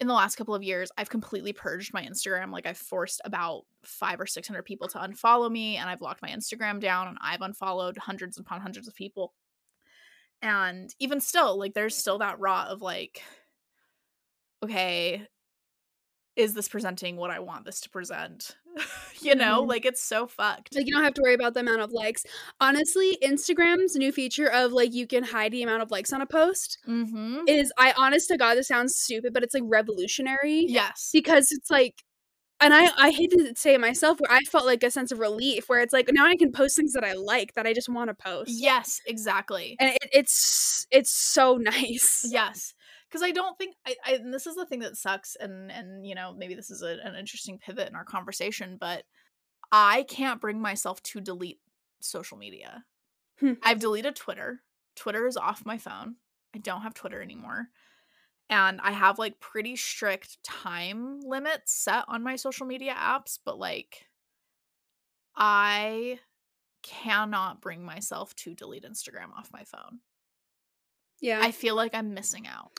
in 0.00 0.06
the 0.08 0.14
last 0.14 0.36
couple 0.36 0.54
of 0.54 0.62
years 0.62 0.90
i've 0.98 1.08
completely 1.08 1.52
purged 1.52 1.94
my 1.94 2.04
instagram 2.04 2.50
like 2.50 2.66
i've 2.66 2.76
forced 2.76 3.20
about 3.24 3.62
five 3.84 4.20
or 4.20 4.26
six 4.26 4.48
hundred 4.48 4.64
people 4.64 4.88
to 4.88 4.98
unfollow 4.98 5.50
me 5.50 5.76
and 5.76 5.88
i've 5.88 6.00
locked 6.00 6.20
my 6.22 6.28
instagram 6.28 6.80
down 6.80 7.06
and 7.08 7.18
i've 7.20 7.42
unfollowed 7.42 7.96
hundreds 7.96 8.38
upon 8.38 8.60
hundreds 8.60 8.88
of 8.88 8.94
people. 8.94 9.32
And 10.42 10.94
even 10.98 11.20
still 11.20 11.58
like 11.58 11.74
there's 11.74 11.96
still 11.96 12.18
that 12.18 12.38
raw 12.38 12.66
of 12.68 12.82
like 12.82 13.22
okay 14.62 15.26
is 16.36 16.54
this 16.54 16.68
presenting 16.68 17.16
what 17.16 17.30
i 17.30 17.38
want 17.38 17.64
this 17.64 17.80
to 17.80 17.90
present 17.90 18.56
you 19.20 19.34
know 19.34 19.62
Mhm. 19.62 19.68
like 19.68 19.84
it's 19.84 20.02
so 20.02 20.26
fucked 20.26 20.74
Like 20.74 20.86
you 20.86 20.92
don't 20.92 21.04
have 21.04 21.14
to 21.14 21.22
worry 21.22 21.34
about 21.34 21.54
the 21.54 21.60
amount 21.60 21.80
of 21.82 21.92
likes. 21.92 22.24
Honestly, 22.60 23.18
Instagram's 23.22 23.94
new 23.96 24.12
feature 24.12 24.50
of 24.50 24.72
like 24.72 24.92
you 24.92 25.06
can 25.06 25.22
hide 25.24 25.52
the 25.52 25.62
amount 25.62 25.82
of 25.82 25.90
likes 25.90 26.12
on 26.12 26.20
a 26.20 26.26
post 26.26 26.78
mm-hmm 26.86 27.46
is 27.46 27.72
I 27.78 27.94
honest 27.98 28.28
to 28.28 28.38
God 28.38 28.56
this 28.56 28.68
sounds 28.68 28.96
stupid, 28.96 29.32
but 29.34 29.42
it's 29.42 29.54
like 29.54 29.64
revolutionary 29.66 30.70
yes 30.70 31.10
because 31.12 31.52
it's 31.52 31.70
like 31.70 32.02
and 32.60 32.74
I 32.74 32.90
I 32.98 33.10
hate 33.12 33.30
to 33.32 33.54
say 33.56 33.74
it 33.74 33.80
myself 33.80 34.20
where 34.20 34.32
I 34.32 34.40
felt 34.42 34.66
like 34.66 34.82
a 34.84 34.90
sense 34.90 35.12
of 35.12 35.18
relief 35.20 35.68
where 35.68 35.80
it's 35.80 35.92
like 35.94 36.10
now 36.12 36.26
I 36.26 36.36
can 36.36 36.52
post 36.52 36.76
things 36.76 36.92
that 36.94 37.04
I 37.04 37.14
like 37.14 37.54
that 37.54 37.66
I 37.66 37.74
just 37.74 37.88
want 37.88 38.08
to 38.10 38.14
post. 38.14 38.52
yes 38.52 39.00
exactly 39.06 39.76
And 39.80 39.90
it, 39.90 39.98
it's 40.12 40.86
it's 40.90 41.10
so 41.10 41.56
nice. 41.58 42.28
Yes, 42.30 42.73
because 43.14 43.24
I 43.24 43.30
don't 43.30 43.56
think 43.56 43.76
I, 43.86 43.94
I. 44.04 44.12
And 44.14 44.34
this 44.34 44.46
is 44.48 44.56
the 44.56 44.66
thing 44.66 44.80
that 44.80 44.96
sucks, 44.96 45.36
and 45.36 45.70
and 45.70 46.04
you 46.04 46.16
know 46.16 46.34
maybe 46.36 46.54
this 46.54 46.68
is 46.68 46.82
a, 46.82 46.98
an 47.04 47.14
interesting 47.14 47.58
pivot 47.58 47.88
in 47.88 47.94
our 47.94 48.04
conversation, 48.04 48.76
but 48.78 49.04
I 49.70 50.02
can't 50.02 50.40
bring 50.40 50.60
myself 50.60 51.00
to 51.04 51.20
delete 51.20 51.60
social 52.00 52.36
media. 52.36 52.84
Hmm. 53.38 53.52
I've 53.62 53.78
deleted 53.78 54.16
Twitter. 54.16 54.62
Twitter 54.96 55.28
is 55.28 55.36
off 55.36 55.64
my 55.64 55.78
phone. 55.78 56.16
I 56.56 56.58
don't 56.58 56.82
have 56.82 56.94
Twitter 56.94 57.22
anymore. 57.22 57.68
And 58.50 58.80
I 58.82 58.90
have 58.90 59.18
like 59.18 59.38
pretty 59.40 59.76
strict 59.76 60.42
time 60.42 61.20
limits 61.20 61.72
set 61.72 62.04
on 62.08 62.24
my 62.24 62.34
social 62.36 62.66
media 62.66 62.94
apps, 62.94 63.38
but 63.44 63.58
like 63.58 64.06
I 65.36 66.18
cannot 66.82 67.62
bring 67.62 67.84
myself 67.84 68.34
to 68.36 68.54
delete 68.54 68.84
Instagram 68.84 69.32
off 69.36 69.50
my 69.52 69.64
phone. 69.64 70.00
Yeah. 71.20 71.40
I 71.42 71.50
feel 71.50 71.74
like 71.74 71.94
I'm 71.94 72.14
missing 72.14 72.46
out. 72.46 72.72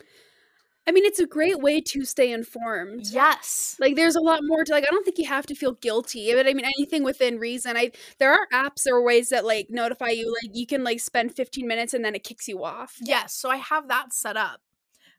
I 0.88 0.92
mean 0.92 1.04
it's 1.04 1.20
a 1.20 1.26
great 1.26 1.60
way 1.60 1.82
to 1.82 2.06
stay 2.06 2.32
informed. 2.32 3.08
Yes. 3.12 3.76
Like 3.80 3.96
there's 3.96 4.16
a 4.16 4.22
lot 4.22 4.42
more 4.44 4.64
to 4.64 4.72
like 4.72 4.84
I 4.84 4.92
don't 4.92 5.04
think 5.04 5.18
you 5.18 5.26
have 5.26 5.48
to 5.48 5.56
feel 5.56 5.74
guilty. 5.74 6.32
But 6.34 6.46
I 6.48 6.54
mean 6.54 6.66
anything 6.66 7.04
within 7.04 7.40
reason. 7.40 7.76
I 7.76 7.92
there 8.20 8.32
are 8.32 8.48
apps 8.54 8.86
or 8.88 9.04
ways 9.04 9.30
that 9.30 9.46
like 9.46 9.68
notify 9.70 10.10
you 10.10 10.32
like 10.32 10.56
you 10.56 10.68
can 10.68 10.84
like 10.84 11.00
spend 11.00 11.36
15 11.36 11.68
minutes 11.68 11.94
and 11.96 12.06
then 12.06 12.14
it 12.14 12.24
kicks 12.24 12.48
you 12.48 12.64
off. 12.64 12.98
Yes. 13.02 13.34
So 13.34 13.50
I 13.50 13.58
have 13.58 13.88
that 13.88 14.14
set 14.14 14.38
up 14.38 14.62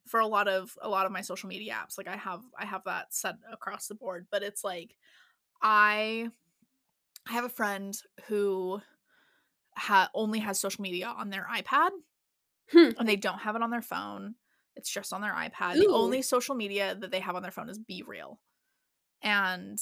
for 0.06 0.20
a 0.20 0.26
lot 0.26 0.46
of 0.46 0.76
a 0.80 0.88
lot 0.88 1.06
of 1.06 1.12
my 1.12 1.20
social 1.20 1.48
media 1.48 1.74
apps. 1.74 1.98
Like 1.98 2.08
I 2.08 2.16
have 2.16 2.42
I 2.58 2.64
have 2.64 2.84
that 2.84 3.12
set 3.12 3.34
across 3.52 3.88
the 3.88 3.96
board, 3.96 4.26
but 4.30 4.44
it's 4.44 4.62
like 4.62 4.94
I 5.60 6.28
I 7.28 7.32
have 7.32 7.44
a 7.44 7.48
friend 7.48 7.96
who 8.28 8.80
ha- 9.76 10.10
only 10.14 10.40
has 10.40 10.60
social 10.60 10.82
media 10.82 11.08
on 11.08 11.30
their 11.30 11.46
iPad 11.52 11.90
Hmm. 12.72 12.90
and 12.98 13.08
they 13.08 13.16
don't 13.16 13.38
have 13.38 13.56
it 13.56 13.62
on 13.62 13.70
their 13.70 13.82
phone. 13.82 14.34
It's 14.74 14.90
just 14.90 15.12
on 15.12 15.20
their 15.20 15.32
iPad. 15.32 15.74
The 15.74 15.86
only 15.86 16.20
social 16.22 16.54
media 16.54 16.94
that 16.94 17.10
they 17.10 17.20
have 17.20 17.34
on 17.34 17.42
their 17.42 17.50
phone 17.50 17.68
is 17.68 17.78
Be 17.78 18.02
Real. 18.06 18.38
And 19.22 19.78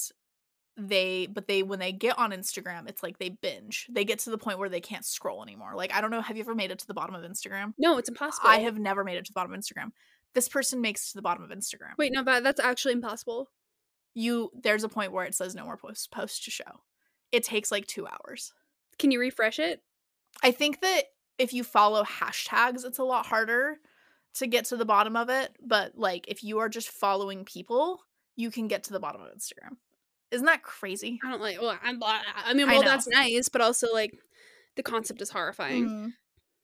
they 0.77 1.27
but 1.27 1.47
they 1.47 1.63
when 1.63 1.79
they 1.79 1.91
get 1.91 2.17
on 2.17 2.31
Instagram, 2.31 2.89
it's 2.89 3.03
like 3.03 3.17
they 3.17 3.29
binge. 3.29 3.87
They 3.89 4.05
get 4.05 4.19
to 4.19 4.29
the 4.29 4.37
point 4.37 4.59
where 4.59 4.69
they 4.69 4.81
can't 4.81 5.05
scroll 5.05 5.43
anymore. 5.43 5.73
Like 5.75 5.93
I 5.93 6.01
don't 6.01 6.11
know, 6.11 6.21
have 6.21 6.37
you 6.37 6.43
ever 6.43 6.55
made 6.55 6.71
it 6.71 6.79
to 6.79 6.87
the 6.87 6.93
bottom 6.93 7.15
of 7.15 7.29
Instagram? 7.29 7.73
No, 7.77 7.97
it's 7.97 8.09
impossible. 8.09 8.49
I 8.49 8.59
have 8.59 8.77
never 8.77 9.03
made 9.03 9.17
it 9.17 9.25
to 9.25 9.31
the 9.31 9.35
bottom 9.35 9.53
of 9.53 9.59
Instagram. 9.59 9.91
This 10.33 10.49
person 10.49 10.81
makes 10.81 11.07
it 11.07 11.11
to 11.11 11.17
the 11.17 11.21
bottom 11.21 11.43
of 11.43 11.49
Instagram. 11.49 11.97
Wait, 11.97 12.11
no, 12.13 12.23
but 12.23 12.43
that's 12.43 12.59
actually 12.59 12.93
impossible. 12.93 13.49
You 14.13 14.51
there's 14.53 14.83
a 14.83 14.89
point 14.89 15.11
where 15.11 15.25
it 15.25 15.35
says 15.35 15.55
no 15.55 15.65
more 15.65 15.77
posts 15.77 16.07
post 16.07 16.43
to 16.45 16.51
show. 16.51 16.81
It 17.31 17.43
takes 17.43 17.71
like 17.71 17.87
2 17.87 18.07
hours. 18.07 18.53
Can 18.97 19.11
you 19.11 19.19
refresh 19.19 19.59
it? 19.59 19.81
I 20.43 20.51
think 20.51 20.81
that 20.81 21.03
if 21.37 21.53
you 21.53 21.63
follow 21.63 22.03
hashtags, 22.03 22.85
it's 22.85 22.99
a 22.99 23.03
lot 23.03 23.25
harder 23.25 23.77
to 24.35 24.47
get 24.47 24.65
to 24.65 24.77
the 24.77 24.85
bottom 24.85 25.15
of 25.15 25.29
it. 25.29 25.55
But 25.65 25.97
like 25.97 26.25
if 26.27 26.43
you 26.43 26.59
are 26.59 26.69
just 26.69 26.89
following 26.89 27.45
people, 27.45 28.01
you 28.35 28.51
can 28.51 28.67
get 28.67 28.83
to 28.85 28.93
the 28.93 28.99
bottom 28.99 29.21
of 29.21 29.29
Instagram. 29.29 29.77
Isn't 30.31 30.45
that 30.45 30.63
crazy? 30.63 31.19
I 31.23 31.31
don't 31.31 31.41
like. 31.41 31.61
Well, 31.61 31.77
I'm, 31.81 32.01
I 32.03 32.53
mean, 32.53 32.67
well, 32.67 32.81
know. 32.81 32.89
that's 32.89 33.07
nice, 33.07 33.47
but 33.47 33.61
also 33.61 33.87
like 33.93 34.11
the 34.75 34.83
concept 34.83 35.21
is 35.21 35.29
horrifying. 35.29 35.87
Mhm. 35.87 36.13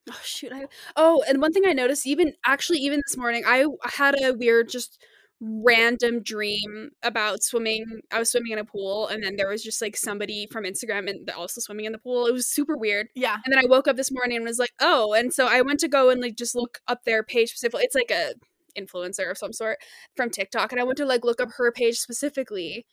Oh 0.10 0.20
shoot! 0.24 0.52
I 0.52 0.66
oh, 0.96 1.24
and 1.28 1.40
one 1.40 1.54
thing 1.54 1.64
I 1.66 1.74
noticed, 1.74 2.08
even 2.08 2.34
actually, 2.44 2.80
even 2.80 3.02
this 3.08 3.16
morning, 3.16 3.44
I 3.46 3.68
had 3.84 4.16
a 4.20 4.34
weird, 4.34 4.68
just 4.68 5.00
random 5.42 6.22
dream 6.22 6.92
about 7.02 7.42
swimming. 7.44 7.84
I 8.12 8.20
was 8.20 8.30
swimming 8.32 8.52
in 8.52 8.60
a 8.60 8.64
pool, 8.64 9.08
and 9.08 9.24
then 9.24 9.36
there 9.38 9.50
was 9.50 9.64
just 9.64 9.82
like 9.82 9.98
somebody 9.98 10.48
from 10.52 10.64
Instagram 10.66 11.10
and 11.10 11.30
also 11.32 11.60
swimming 11.60 11.86
in 11.86 11.92
the 11.92 11.98
pool. 11.98 12.28
It 12.28 12.32
was 12.34 12.48
super 12.48 12.78
weird. 12.78 13.08
Yeah. 13.16 13.38
And 13.44 13.52
then 13.52 13.58
I 13.60 13.68
woke 13.68 13.88
up 13.88 13.96
this 13.98 14.12
morning 14.12 14.38
and 14.38 14.46
was 14.46 14.60
like, 14.60 14.74
oh, 14.80 15.14
and 15.14 15.34
so 15.34 15.48
I 15.48 15.62
went 15.62 15.80
to 15.82 15.88
go 15.88 16.10
and 16.12 16.22
like 16.22 16.36
just 16.38 16.56
look 16.56 16.80
up 16.88 17.04
their 17.06 17.24
page 17.24 17.50
specifically. 17.50 17.84
It's 17.84 17.96
like 17.96 18.12
a 18.12 18.34
influencer 18.80 19.30
of 19.30 19.38
some 19.38 19.52
sort 19.52 19.80
from 20.16 20.30
TikTok, 20.30 20.72
and 20.72 20.80
I 20.80 20.84
went 20.84 20.98
to 20.98 21.06
like 21.06 21.26
look 21.26 21.42
up 21.42 21.50
her 21.58 21.72
page 21.72 21.98
specifically, 21.98 22.86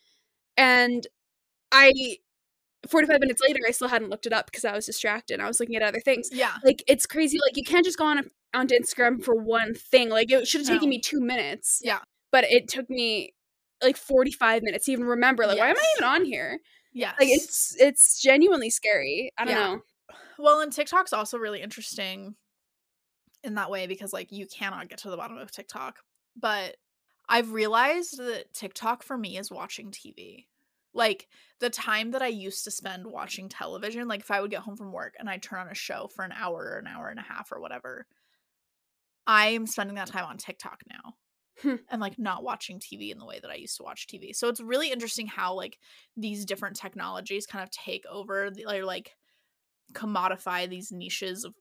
and 0.57 1.07
I. 1.71 2.17
45 2.89 3.19
minutes 3.21 3.43
later, 3.47 3.59
I 3.67 3.73
still 3.73 3.89
hadn't 3.89 4.09
looked 4.09 4.25
it 4.27 4.33
up 4.33 4.47
because 4.47 4.65
I 4.65 4.73
was 4.73 4.87
distracted. 4.87 5.41
I 5.41 5.49
was 5.49 5.59
looking 5.59 5.75
at 5.75 5.83
other 5.83 5.99
things 5.99 6.29
Yeah. 6.33 6.53
like 6.65 6.85
it's 6.87 7.07
crazy 7.07 7.37
like 7.45 7.57
you 7.57 7.65
can't 7.65 7.85
just 7.85 7.99
go 7.99 8.07
on 8.07 8.31
onto 8.55 8.79
instagram 8.79 9.21
for 9.23 9.35
one 9.35 9.75
thing 9.75 10.09
like 10.11 10.31
it 10.31 10.47
should 10.47 10.61
have 10.61 10.69
taken 10.69 10.85
No. 10.89 10.91
me 10.91 11.01
two 11.01 11.21
minutes 11.21 11.81
Yeah. 11.83 11.99
But 12.33 12.45
it 12.45 12.69
took 12.69 12.89
me 12.91 13.35
like 13.83 13.97
45 13.97 14.63
minutes 14.63 14.87
to 14.87 14.93
even 14.93 15.05
remember 15.05 15.47
like 15.47 15.59
why 15.59 15.69
am 15.69 15.77
i 15.77 15.93
even 15.97 16.09
on 16.09 16.25
here 16.25 16.59
yeah 16.93 17.13
like 17.19 17.29
it's 17.29 17.77
it's 17.79 18.21
genuinely 18.21 18.71
scary 18.71 19.31
i 19.39 19.45
don't 19.45 19.55
Yeah. 19.55 19.67
know 19.75 19.83
Well, 20.39 20.61
and 20.61 20.73
TikTok's 20.73 21.13
also 21.13 21.37
really 21.37 21.61
interesting 21.61 22.37
in 23.43 23.55
that 23.55 23.71
way 23.71 23.87
because 23.87 24.13
like 24.13 24.31
you 24.33 24.47
cannot 24.47 24.89
get 24.89 24.99
to 25.01 25.11
the 25.11 25.17
bottom 25.17 25.37
of 25.37 25.51
TikTok. 25.51 25.99
But 26.37 26.77
I've 27.29 27.53
realized 27.53 28.19
that 28.19 28.55
TikTok 28.55 29.03
for 29.03 29.19
me 29.19 29.37
is 29.37 29.51
watching 29.51 29.91
TV. 29.91 30.47
Like 30.95 31.29
the 31.61 31.71
time 31.71 32.13
that 32.13 32.23
I 32.23 32.29
used 32.29 32.65
to 32.65 32.71
spend 32.71 33.07
watching 33.07 33.49
television, 33.49 34.09
like 34.09 34.21
if 34.21 34.31
I 34.31 34.41
would 34.41 34.51
get 34.51 34.61
home 34.63 34.77
from 34.77 34.93
work 34.93 35.15
and 35.19 35.29
I'd 35.29 35.43
turn 35.43 35.61
on 35.61 35.69
a 35.69 35.75
show 35.75 36.09
for 36.15 36.25
an 36.25 36.33
hour 36.33 36.59
or 36.73 36.79
an 36.79 36.87
hour 36.87 37.09
and 37.09 37.19
a 37.19 37.23
half 37.23 37.53
or 37.53 37.61
whatever, 37.61 38.07
I 39.27 39.49
am 39.49 39.67
spending 39.67 39.97
that 39.97 40.09
time 40.09 40.25
on 40.25 40.37
TikTok 40.39 40.83
now. 40.89 41.15
Hmm. 41.63 41.75
and 41.91 42.01
like 42.01 42.19
not 42.19 42.45
watching 42.45 42.79
TV 42.79 43.11
in 43.11 43.19
the 43.19 43.27
way 43.27 43.41
that 43.41 43.51
I 43.51 43.57
used 43.57 43.77
to 43.79 43.83
watch 43.83 44.07
TV. 44.07 44.35
So 44.35 44.49
it's 44.49 44.61
really 44.61 44.93
interesting 44.93 45.27
how 45.27 45.55
like 45.55 45.79
these 46.17 46.45
different 46.45 46.77
technologies 46.77 47.47
kind 47.47 47.63
of 47.65 47.71
take 47.71 48.05
over 48.07 48.51
the, 48.51 48.67
or 48.67 48.85
like 48.85 49.17
commodify 49.93 50.69
these 50.69 50.93
niches 50.93 51.45
of 51.45 51.55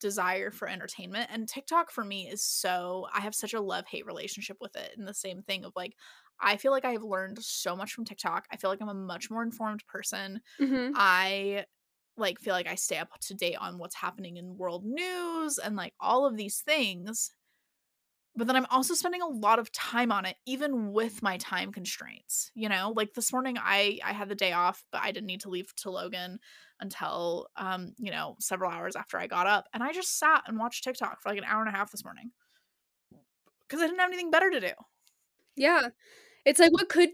desire 0.00 0.50
for 0.50 0.66
entertainment 0.66 1.28
and 1.30 1.46
TikTok 1.46 1.90
for 1.90 2.02
me 2.02 2.26
is 2.26 2.42
so 2.42 3.06
I 3.14 3.20
have 3.20 3.34
such 3.34 3.52
a 3.52 3.60
love-hate 3.60 4.06
relationship 4.06 4.56
with 4.58 4.74
it 4.74 4.92
and 4.96 5.06
the 5.06 5.12
same 5.12 5.42
thing 5.42 5.64
of 5.64 5.72
like 5.76 5.94
I 6.40 6.56
feel 6.56 6.72
like 6.72 6.86
I 6.86 6.92
have 6.92 7.02
learned 7.02 7.38
so 7.42 7.76
much 7.76 7.92
from 7.92 8.06
TikTok. 8.06 8.46
I 8.50 8.56
feel 8.56 8.70
like 8.70 8.80
I'm 8.80 8.88
a 8.88 8.94
much 8.94 9.30
more 9.30 9.42
informed 9.42 9.86
person. 9.86 10.40
mm-hmm. 10.58 10.92
I 10.94 11.66
like 12.16 12.40
feel 12.40 12.54
like 12.54 12.66
I 12.66 12.74
stay 12.74 12.96
up 12.96 13.10
to 13.20 13.34
date 13.34 13.56
on 13.60 13.78
what's 13.78 13.94
happening 13.94 14.36
in 14.36 14.56
world 14.56 14.84
news 14.84 15.58
and 15.58 15.76
like 15.76 15.94
all 16.00 16.26
of 16.26 16.36
these 16.36 16.60
things. 16.60 17.30
But 18.40 18.46
then 18.46 18.56
I'm 18.56 18.66
also 18.70 18.94
spending 18.94 19.20
a 19.20 19.26
lot 19.28 19.58
of 19.58 19.70
time 19.70 20.10
on 20.10 20.24
it 20.24 20.36
even 20.46 20.92
with 20.92 21.22
my 21.22 21.36
time 21.36 21.72
constraints. 21.72 22.50
You 22.54 22.70
know, 22.70 22.94
like 22.96 23.12
this 23.12 23.34
morning 23.34 23.58
I 23.60 23.98
I 24.02 24.14
had 24.14 24.30
the 24.30 24.34
day 24.34 24.52
off, 24.52 24.82
but 24.90 25.02
I 25.02 25.12
didn't 25.12 25.26
need 25.26 25.42
to 25.42 25.50
leave 25.50 25.74
to 25.76 25.90
Logan 25.90 26.38
until 26.80 27.48
um, 27.56 27.92
you 27.98 28.10
know, 28.10 28.36
several 28.40 28.70
hours 28.70 28.96
after 28.96 29.18
I 29.18 29.26
got 29.26 29.46
up 29.46 29.66
and 29.74 29.82
I 29.82 29.92
just 29.92 30.18
sat 30.18 30.44
and 30.46 30.58
watched 30.58 30.84
TikTok 30.84 31.20
for 31.20 31.28
like 31.28 31.36
an 31.36 31.44
hour 31.44 31.60
and 31.60 31.68
a 31.68 31.76
half 31.76 31.90
this 31.90 32.02
morning. 32.02 32.30
Cuz 33.68 33.78
I 33.80 33.86
didn't 33.86 34.00
have 34.00 34.08
anything 34.08 34.30
better 34.30 34.50
to 34.50 34.60
do. 34.60 34.72
yeah 35.56 35.88
it's 36.44 36.58
like 36.60 36.72
what 36.72 36.88
could 36.88 37.10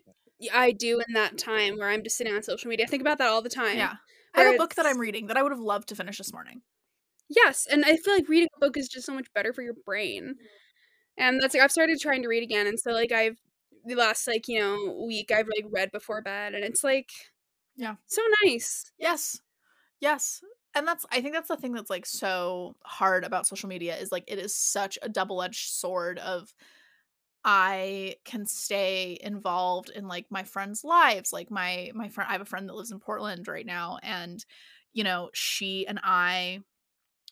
i 0.52 0.70
do 0.70 1.00
in 1.06 1.14
that 1.14 1.38
time 1.38 1.76
where 1.78 1.88
i'm 1.88 2.02
just 2.04 2.16
sitting 2.16 2.34
on 2.34 2.42
social 2.42 2.68
media 2.68 2.86
i 2.86 2.88
think 2.88 3.00
about 3.00 3.18
that 3.18 3.28
all 3.28 3.42
the 3.42 3.48
time 3.48 3.76
Yeah. 3.76 3.96
I 4.34 4.42
have 4.42 4.54
a 4.54 4.58
book 4.58 4.74
that 4.74 4.84
I'm 4.84 4.98
reading 4.98 5.28
that 5.28 5.38
I 5.38 5.42
would 5.42 5.52
have 5.52 5.58
loved 5.60 5.88
to 5.88 5.96
finish 5.96 6.18
this 6.18 6.30
morning. 6.30 6.60
Yes, 7.28 7.66
and 7.70 7.84
I 7.84 7.96
feel 7.96 8.14
like 8.14 8.28
reading 8.28 8.48
a 8.54 8.60
book 8.60 8.76
is 8.76 8.86
just 8.86 9.06
so 9.06 9.14
much 9.14 9.32
better 9.34 9.52
for 9.52 9.62
your 9.62 9.74
brain. 9.84 10.36
And 11.18 11.40
that's 11.42 11.54
like 11.54 11.62
I've 11.62 11.72
started 11.72 11.98
trying 12.00 12.22
to 12.22 12.28
read 12.28 12.42
again, 12.42 12.66
and 12.66 12.78
so 12.78 12.92
like 12.92 13.12
I've 13.12 13.38
the 13.84 13.94
last 13.94 14.26
like 14.26 14.48
you 14.48 14.58
know 14.60 15.04
week 15.06 15.30
I've 15.32 15.48
like 15.48 15.66
read 15.70 15.90
before 15.92 16.22
bed, 16.22 16.54
and 16.54 16.64
it's 16.64 16.84
like 16.84 17.10
Yeah. 17.76 17.96
so 18.06 18.22
nice. 18.44 18.92
Yes. 18.98 19.40
Yes. 20.00 20.42
And 20.74 20.86
that's 20.88 21.06
I 21.12 21.20
think 21.22 21.34
that's 21.34 21.48
the 21.48 21.56
thing 21.56 21.72
that's 21.72 21.90
like 21.90 22.06
so 22.06 22.76
hard 22.84 23.24
about 23.24 23.46
social 23.46 23.68
media 23.68 23.96
is 23.96 24.12
like 24.12 24.24
it 24.28 24.38
is 24.38 24.54
such 24.56 24.98
a 25.02 25.08
double-edged 25.08 25.70
sword 25.70 26.18
of 26.20 26.54
I 27.44 28.16
can 28.24 28.46
stay 28.46 29.18
involved 29.22 29.90
in 29.90 30.08
like 30.08 30.26
my 30.30 30.42
friends' 30.44 30.84
lives. 30.84 31.32
Like 31.32 31.50
my 31.50 31.92
my 31.94 32.08
friend 32.08 32.28
I 32.28 32.32
have 32.32 32.40
a 32.42 32.46
friend 32.46 32.68
that 32.68 32.74
lives 32.76 32.92
in 32.92 33.00
Portland 33.00 33.48
right 33.48 33.66
now 33.66 33.98
and 34.02 34.44
you 34.94 35.04
know, 35.04 35.30
she 35.34 35.86
and 35.86 36.00
I 36.02 36.60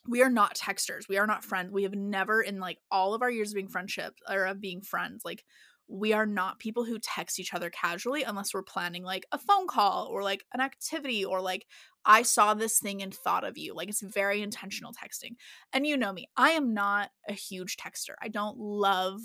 we 0.07 0.21
are 0.21 0.29
not 0.29 0.55
texters. 0.55 1.07
We 1.09 1.17
are 1.17 1.27
not 1.27 1.43
friends. 1.43 1.71
We 1.71 1.83
have 1.83 1.95
never 1.95 2.41
in 2.41 2.59
like 2.59 2.79
all 2.91 3.13
of 3.13 3.21
our 3.21 3.31
years 3.31 3.49
of 3.49 3.55
being 3.55 3.67
friendship 3.67 4.13
or 4.29 4.45
of 4.45 4.61
being 4.61 4.81
friends, 4.81 5.23
like 5.25 5.43
we 5.87 6.13
are 6.13 6.25
not 6.25 6.59
people 6.59 6.83
who 6.83 6.97
text 6.99 7.39
each 7.39 7.53
other 7.53 7.69
casually 7.69 8.23
unless 8.23 8.53
we're 8.53 8.63
planning 8.63 9.03
like 9.03 9.25
a 9.31 9.37
phone 9.37 9.67
call 9.67 10.07
or 10.07 10.23
like 10.23 10.43
an 10.53 10.61
activity 10.61 11.23
or 11.23 11.41
like 11.41 11.65
I 12.05 12.23
saw 12.23 12.53
this 12.53 12.79
thing 12.79 13.01
and 13.01 13.13
thought 13.13 13.43
of 13.43 13.57
you. 13.57 13.73
Like 13.73 13.89
it's 13.89 14.01
very 14.01 14.41
intentional 14.41 14.93
texting. 14.93 15.35
And 15.73 15.85
you 15.85 15.97
know 15.97 16.13
me, 16.13 16.27
I 16.37 16.51
am 16.51 16.73
not 16.73 17.09
a 17.27 17.33
huge 17.33 17.77
texter. 17.77 18.13
I 18.21 18.29
don't 18.29 18.57
love 18.57 19.19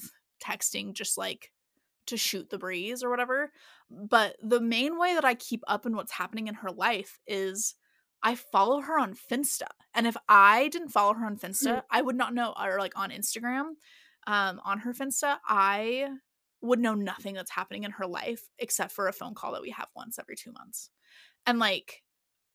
texting 0.45 0.95
just 0.95 1.16
like 1.19 1.51
to 2.07 2.16
shoot 2.16 2.51
the 2.51 2.59
breeze 2.59 3.03
or 3.03 3.11
whatever. 3.11 3.53
But 3.90 4.37
the 4.43 4.61
main 4.61 4.99
way 4.99 5.14
that 5.14 5.25
I 5.25 5.35
keep 5.35 5.62
up 5.66 5.87
in 5.87 5.97
what's 5.97 6.12
happening 6.12 6.49
in 6.49 6.55
her 6.55 6.71
life 6.71 7.19
is 7.27 7.75
I 8.22 8.35
follow 8.35 8.80
her 8.80 8.98
on 8.98 9.14
Finsta. 9.14 9.68
And 9.94 10.06
if 10.06 10.16
I 10.28 10.68
didn't 10.68 10.90
follow 10.90 11.14
her 11.14 11.26
on 11.26 11.37
Finsta, 11.37 11.83
I 11.90 12.02
would 12.02 12.16
not 12.16 12.35
know 12.35 12.54
or 12.61 12.78
like 12.78 12.96
on 12.96 13.11
Instagram, 13.11 13.72
um, 14.26 14.61
on 14.64 14.78
her 14.80 14.92
Finsta, 14.92 15.38
I 15.46 16.09
would 16.62 16.78
know 16.78 16.94
nothing 16.94 17.35
that's 17.35 17.50
happening 17.50 17.85
in 17.85 17.92
her 17.92 18.06
life 18.06 18.42
except 18.59 18.92
for 18.92 19.09
a 19.09 19.12
phone 19.12 19.35
call 19.35 19.52
that 19.52 19.62
we 19.62 19.70
have 19.70 19.88
once 19.96 20.18
every 20.18 20.37
two 20.37 20.52
months. 20.52 20.90
And 21.46 21.59
like, 21.59 22.02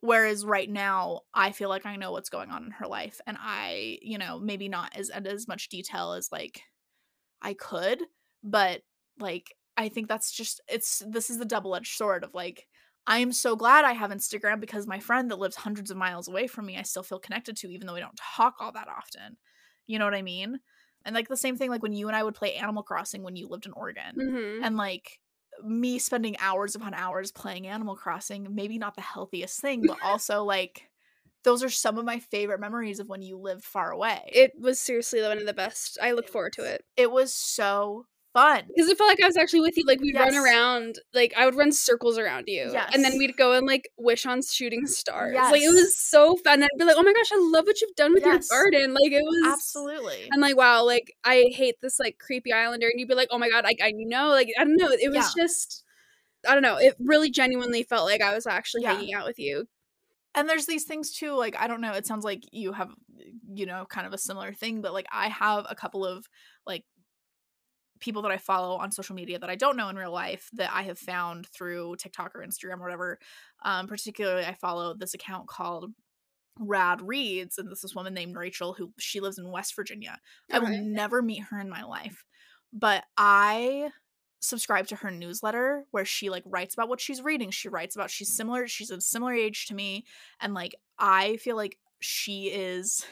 whereas 0.01 0.45
right 0.45 0.69
now, 0.69 1.21
I 1.33 1.51
feel 1.51 1.69
like 1.69 1.85
I 1.85 1.95
know 1.95 2.11
what's 2.11 2.29
going 2.29 2.51
on 2.51 2.65
in 2.65 2.71
her 2.71 2.87
life, 2.87 3.19
and 3.25 3.37
I, 3.39 3.97
you 4.01 4.17
know, 4.17 4.39
maybe 4.39 4.69
not 4.69 4.95
as 4.95 5.09
as 5.09 5.47
much 5.47 5.69
detail 5.69 6.13
as 6.13 6.31
like 6.31 6.61
I 7.41 7.55
could, 7.55 8.03
but 8.43 8.81
like 9.19 9.55
I 9.77 9.89
think 9.89 10.07
that's 10.07 10.31
just 10.31 10.61
it's 10.67 11.01
this 11.07 11.29
is 11.29 11.39
the 11.39 11.45
double 11.45 11.75
edged 11.75 11.95
sword 11.95 12.23
of 12.23 12.33
like 12.33 12.67
I 13.07 13.19
am 13.19 13.31
so 13.31 13.55
glad 13.55 13.85
I 13.85 13.93
have 13.93 14.11
Instagram 14.11 14.59
because 14.59 14.87
my 14.87 14.99
friend 14.99 15.29
that 15.29 15.39
lives 15.39 15.55
hundreds 15.55 15.91
of 15.91 15.97
miles 15.97 16.27
away 16.27 16.47
from 16.47 16.65
me, 16.65 16.77
I 16.77 16.81
still 16.81 17.03
feel 17.03 17.19
connected 17.19 17.55
to, 17.57 17.69
even 17.71 17.85
though 17.87 17.93
we 17.93 17.99
don't 17.99 18.17
talk 18.17 18.55
all 18.59 18.71
that 18.71 18.87
often. 18.87 19.37
You 19.87 19.99
know 19.99 20.05
what 20.05 20.15
I 20.15 20.23
mean? 20.23 20.59
And 21.05 21.13
like 21.13 21.27
the 21.27 21.37
same 21.37 21.55
thing, 21.55 21.69
like 21.69 21.83
when 21.83 21.93
you 21.93 22.07
and 22.07 22.15
I 22.15 22.23
would 22.23 22.33
play 22.33 22.55
Animal 22.55 22.81
Crossing 22.83 23.21
when 23.21 23.35
you 23.35 23.47
lived 23.47 23.67
in 23.67 23.73
Oregon, 23.73 24.15
Mm-hmm. 24.19 24.63
and 24.63 24.75
like 24.75 25.19
me 25.63 25.99
spending 25.99 26.35
hours 26.39 26.75
upon 26.75 26.93
hours 26.93 27.31
playing 27.31 27.67
Animal 27.67 27.95
Crossing, 27.95 28.47
maybe 28.55 28.77
not 28.79 28.95
the 28.95 29.01
healthiest 29.01 29.59
thing, 29.61 29.85
but 29.85 29.97
also 30.03 30.43
like 30.43 30.89
those 31.43 31.63
are 31.63 31.69
some 31.69 31.97
of 31.99 32.05
my 32.05 32.19
favorite 32.19 32.59
memories 32.59 32.99
of 32.99 33.07
when 33.07 33.21
you 33.21 33.37
lived 33.37 33.63
far 33.63 33.91
away. 33.91 34.21
It 34.33 34.53
was 34.59 34.79
seriously 34.79 35.21
one 35.21 35.37
of 35.37 35.45
the 35.45 35.53
best. 35.53 35.97
I 36.01 36.11
look 36.11 36.27
forward 36.27 36.53
to 36.53 36.63
it 36.63 36.83
it 36.97 37.11
was 37.11 37.33
so 37.33 38.05
fun. 38.35 38.63
because 38.67 38.89
it 38.89 38.97
felt 38.97 39.09
like 39.09 39.21
I 39.23 39.25
was 39.25 39.37
actually 39.37 39.61
with 39.61 39.75
you. 39.77 39.83
Like 39.87 39.99
we'd 40.01 40.15
run 40.15 40.35
around, 40.35 40.99
like 41.13 41.33
I 41.35 41.45
would 41.45 41.55
run 41.55 41.71
circles 41.71 42.17
around 42.19 42.43
you, 42.47 42.71
and 42.93 43.03
then 43.03 43.17
we'd 43.17 43.35
go 43.37 43.53
and 43.53 43.65
like 43.65 43.89
wish 43.97 44.25
on 44.27 44.41
shooting 44.43 44.85
stars. 44.85 45.33
Like 45.35 45.61
it 45.61 45.69
was 45.69 45.97
so 45.97 46.35
fun. 46.43 46.61
I'd 46.61 46.69
be 46.77 46.85
like, 46.85 46.97
oh 46.97 47.03
my 47.03 47.13
gosh, 47.13 47.31
I 47.33 47.37
love 47.39 47.65
what 47.65 47.81
you've 47.81 47.95
done 47.95 48.13
with 48.13 48.23
Yes. 48.25 48.47
your 48.51 48.61
garden. 48.71 48.93
Like 48.93 49.11
it 49.11 49.23
was 49.23 49.53
Absolutely. 49.53 50.29
And 50.31 50.41
like, 50.41 50.55
wow, 50.57 50.85
like 50.85 51.13
I 51.23 51.45
hate 51.51 51.75
this 51.81 51.99
like 51.99 52.17
creepy 52.19 52.53
islander, 52.53 52.87
and 52.87 52.99
you'd 52.99 53.09
be 53.09 53.15
like, 53.15 53.29
oh 53.31 53.37
my 53.39 53.49
god, 53.49 53.63
like 53.63 53.79
I 53.81 53.91
know, 53.95 54.29
like 54.29 54.49
I 54.59 54.63
don't 54.63 54.75
know, 54.77 54.89
it 54.91 55.11
was 55.11 55.33
just, 55.33 55.83
I 56.47 56.53
don't 56.53 56.63
know, 56.63 56.77
it 56.77 56.95
really 56.99 57.31
genuinely 57.31 57.83
felt 57.83 58.05
like 58.05 58.21
I 58.21 58.35
was 58.35 58.45
actually 58.45 58.83
Yeah. 58.83 58.93
hanging 58.93 59.13
out 59.15 59.25
with 59.25 59.39
you. 59.39 59.65
and 60.35 60.49
there's 60.49 60.65
these 60.65 60.83
things 60.83 61.13
too 61.13 61.31
like 61.33 61.55
i 61.57 61.65
don't 61.65 61.79
know 61.79 61.93
it 61.93 62.05
sounds 62.05 62.25
like 62.25 62.41
you 62.51 62.73
have 62.73 62.89
you 63.53 63.65
know 63.65 63.85
kind 63.89 64.05
of 64.05 64.11
a 64.11 64.17
similar 64.17 64.51
thing 64.51 64.81
but 64.81 64.91
like 64.91 65.05
i 65.09 65.29
have 65.29 65.65
a 65.69 65.75
couple 65.75 66.05
of 66.05 66.27
like 66.67 66.83
people 67.99 68.21
that 68.23 68.31
I 68.31 68.37
follow 68.37 68.77
on 68.77 68.91
social 68.91 69.15
media 69.15 69.39
that 69.39 69.49
I 69.49 69.55
don't 69.55 69.77
know 69.77 69.89
in 69.89 69.95
real 69.95 70.11
life 70.11 70.49
that 70.53 70.71
I 70.73 70.83
have 70.83 70.99
found 70.99 71.47
through 71.47 71.95
TikTok 71.97 72.35
or 72.35 72.45
Instagram 72.45 72.79
or 72.79 72.83
whatever. 72.83 73.19
Um, 73.63 73.87
particularly, 73.87 74.45
I 74.45 74.53
follow 74.53 74.93
this 74.93 75.13
account 75.13 75.47
called 75.47 75.91
Rad 76.59 77.01
Reads, 77.01 77.57
and 77.57 77.69
this 77.69 77.83
is 77.83 77.93
a 77.93 77.97
woman 77.97 78.13
named 78.13 78.35
Rachel 78.35 78.73
who 78.73 78.91
she 78.99 79.19
lives 79.19 79.37
in 79.37 79.51
West 79.51 79.75
Virginia. 79.75 80.19
I 80.51 80.59
will 80.59 80.69
never 80.69 81.21
meet 81.21 81.43
her 81.49 81.59
in 81.59 81.69
my 81.69 81.83
life, 81.83 82.23
but 82.71 83.03
I 83.17 83.89
subscribe 84.41 84.87
to 84.87 84.95
her 84.97 85.11
newsletter 85.11 85.85
where 85.91 86.05
she 86.05 86.29
like 86.29 86.43
writes 86.45 86.75
about 86.75 86.87
what 86.87 87.01
she's 87.01 87.21
reading. 87.21 87.49
She 87.49 87.67
writes 87.67 87.95
about 87.95 88.11
she's 88.11 88.35
similar, 88.35 88.67
she's 88.67 88.91
a 88.91 89.01
similar 89.01 89.33
age 89.33 89.67
to 89.67 89.75
me, 89.75 90.05
and 90.39 90.53
like 90.53 90.75
I 90.97 91.37
feel 91.37 91.55
like 91.55 91.77
she 91.99 92.47
is 92.47 93.05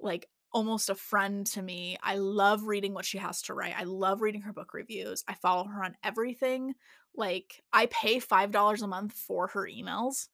like 0.00 0.28
almost 0.52 0.90
a 0.90 0.94
friend 0.94 1.46
to 1.46 1.62
me. 1.62 1.98
I 2.02 2.16
love 2.16 2.64
reading 2.64 2.94
what 2.94 3.04
she 3.04 3.18
has 3.18 3.42
to 3.42 3.54
write. 3.54 3.74
I 3.78 3.84
love 3.84 4.20
reading 4.20 4.42
her 4.42 4.52
book 4.52 4.74
reviews. 4.74 5.24
I 5.28 5.34
follow 5.34 5.64
her 5.64 5.84
on 5.84 5.96
everything. 6.02 6.74
Like 7.14 7.62
I 7.72 7.86
pay 7.86 8.18
$5 8.18 8.82
a 8.82 8.86
month 8.86 9.12
for 9.12 9.48
her 9.48 9.66
emails. 9.66 10.28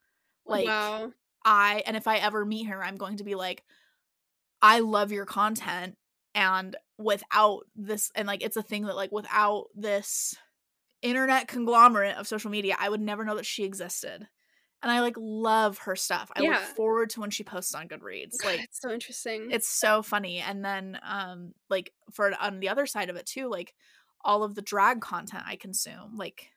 Like 0.47 0.67
wow. 0.67 1.13
I 1.45 1.83
and 1.87 1.97
if 1.97 2.07
I 2.07 2.17
ever 2.17 2.45
meet 2.45 2.69
her, 2.69 2.83
I'm 2.83 2.97
going 2.97 3.19
to 3.19 3.25
be 3.25 3.35
like 3.35 3.65
I 4.63 4.81
love 4.81 5.13
your 5.13 5.27
content 5.27 5.97
and 6.35 6.77
without 6.99 7.61
this 7.75 8.11
and 8.15 8.27
like 8.27 8.43
it's 8.43 8.57
a 8.57 8.63
thing 8.63 8.87
that 8.87 8.97
like 8.97 9.13
without 9.13 9.67
this 9.75 10.35
internet 11.03 11.49
conglomerate 11.49 12.17
of 12.17 12.27
social 12.27 12.51
media, 12.51 12.77
I 12.79 12.89
would 12.89 13.01
never 13.01 13.25
know 13.25 13.37
that 13.37 13.47
she 13.47 13.65
existed. 13.65 14.27
And 14.85 14.93
I 14.93 15.01
like 15.01 15.17
love 15.19 15.79
her 15.79 15.97
stuff. 15.97 16.31
I 16.37 16.43
look 16.43 16.61
forward 16.77 17.11
to 17.11 17.21
when 17.21 17.31
she 17.31 17.43
posts 17.43 17.75
on 17.75 17.89
Goodreads. 17.89 18.45
Like 18.45 18.63
it's 18.63 18.81
so 18.81 18.91
interesting. 18.91 19.49
it's 19.51 19.67
so 19.67 20.03
funny 20.03 20.39
and 20.39 20.65
then 20.65 20.99
um 21.03 21.55
like 21.71 21.93
for 22.13 22.33
on 22.41 22.61
the 22.61 22.69
other 22.69 22.87
side 22.87 23.11
of 23.11 23.17
it 23.17 23.27
too 23.27 23.49
like 23.49 23.75
all 24.25 24.43
of 24.43 24.55
the 24.55 24.63
drag 24.63 25.01
content 25.01 25.43
i 25.47 25.57
consume 25.57 26.17
like 26.17 26.51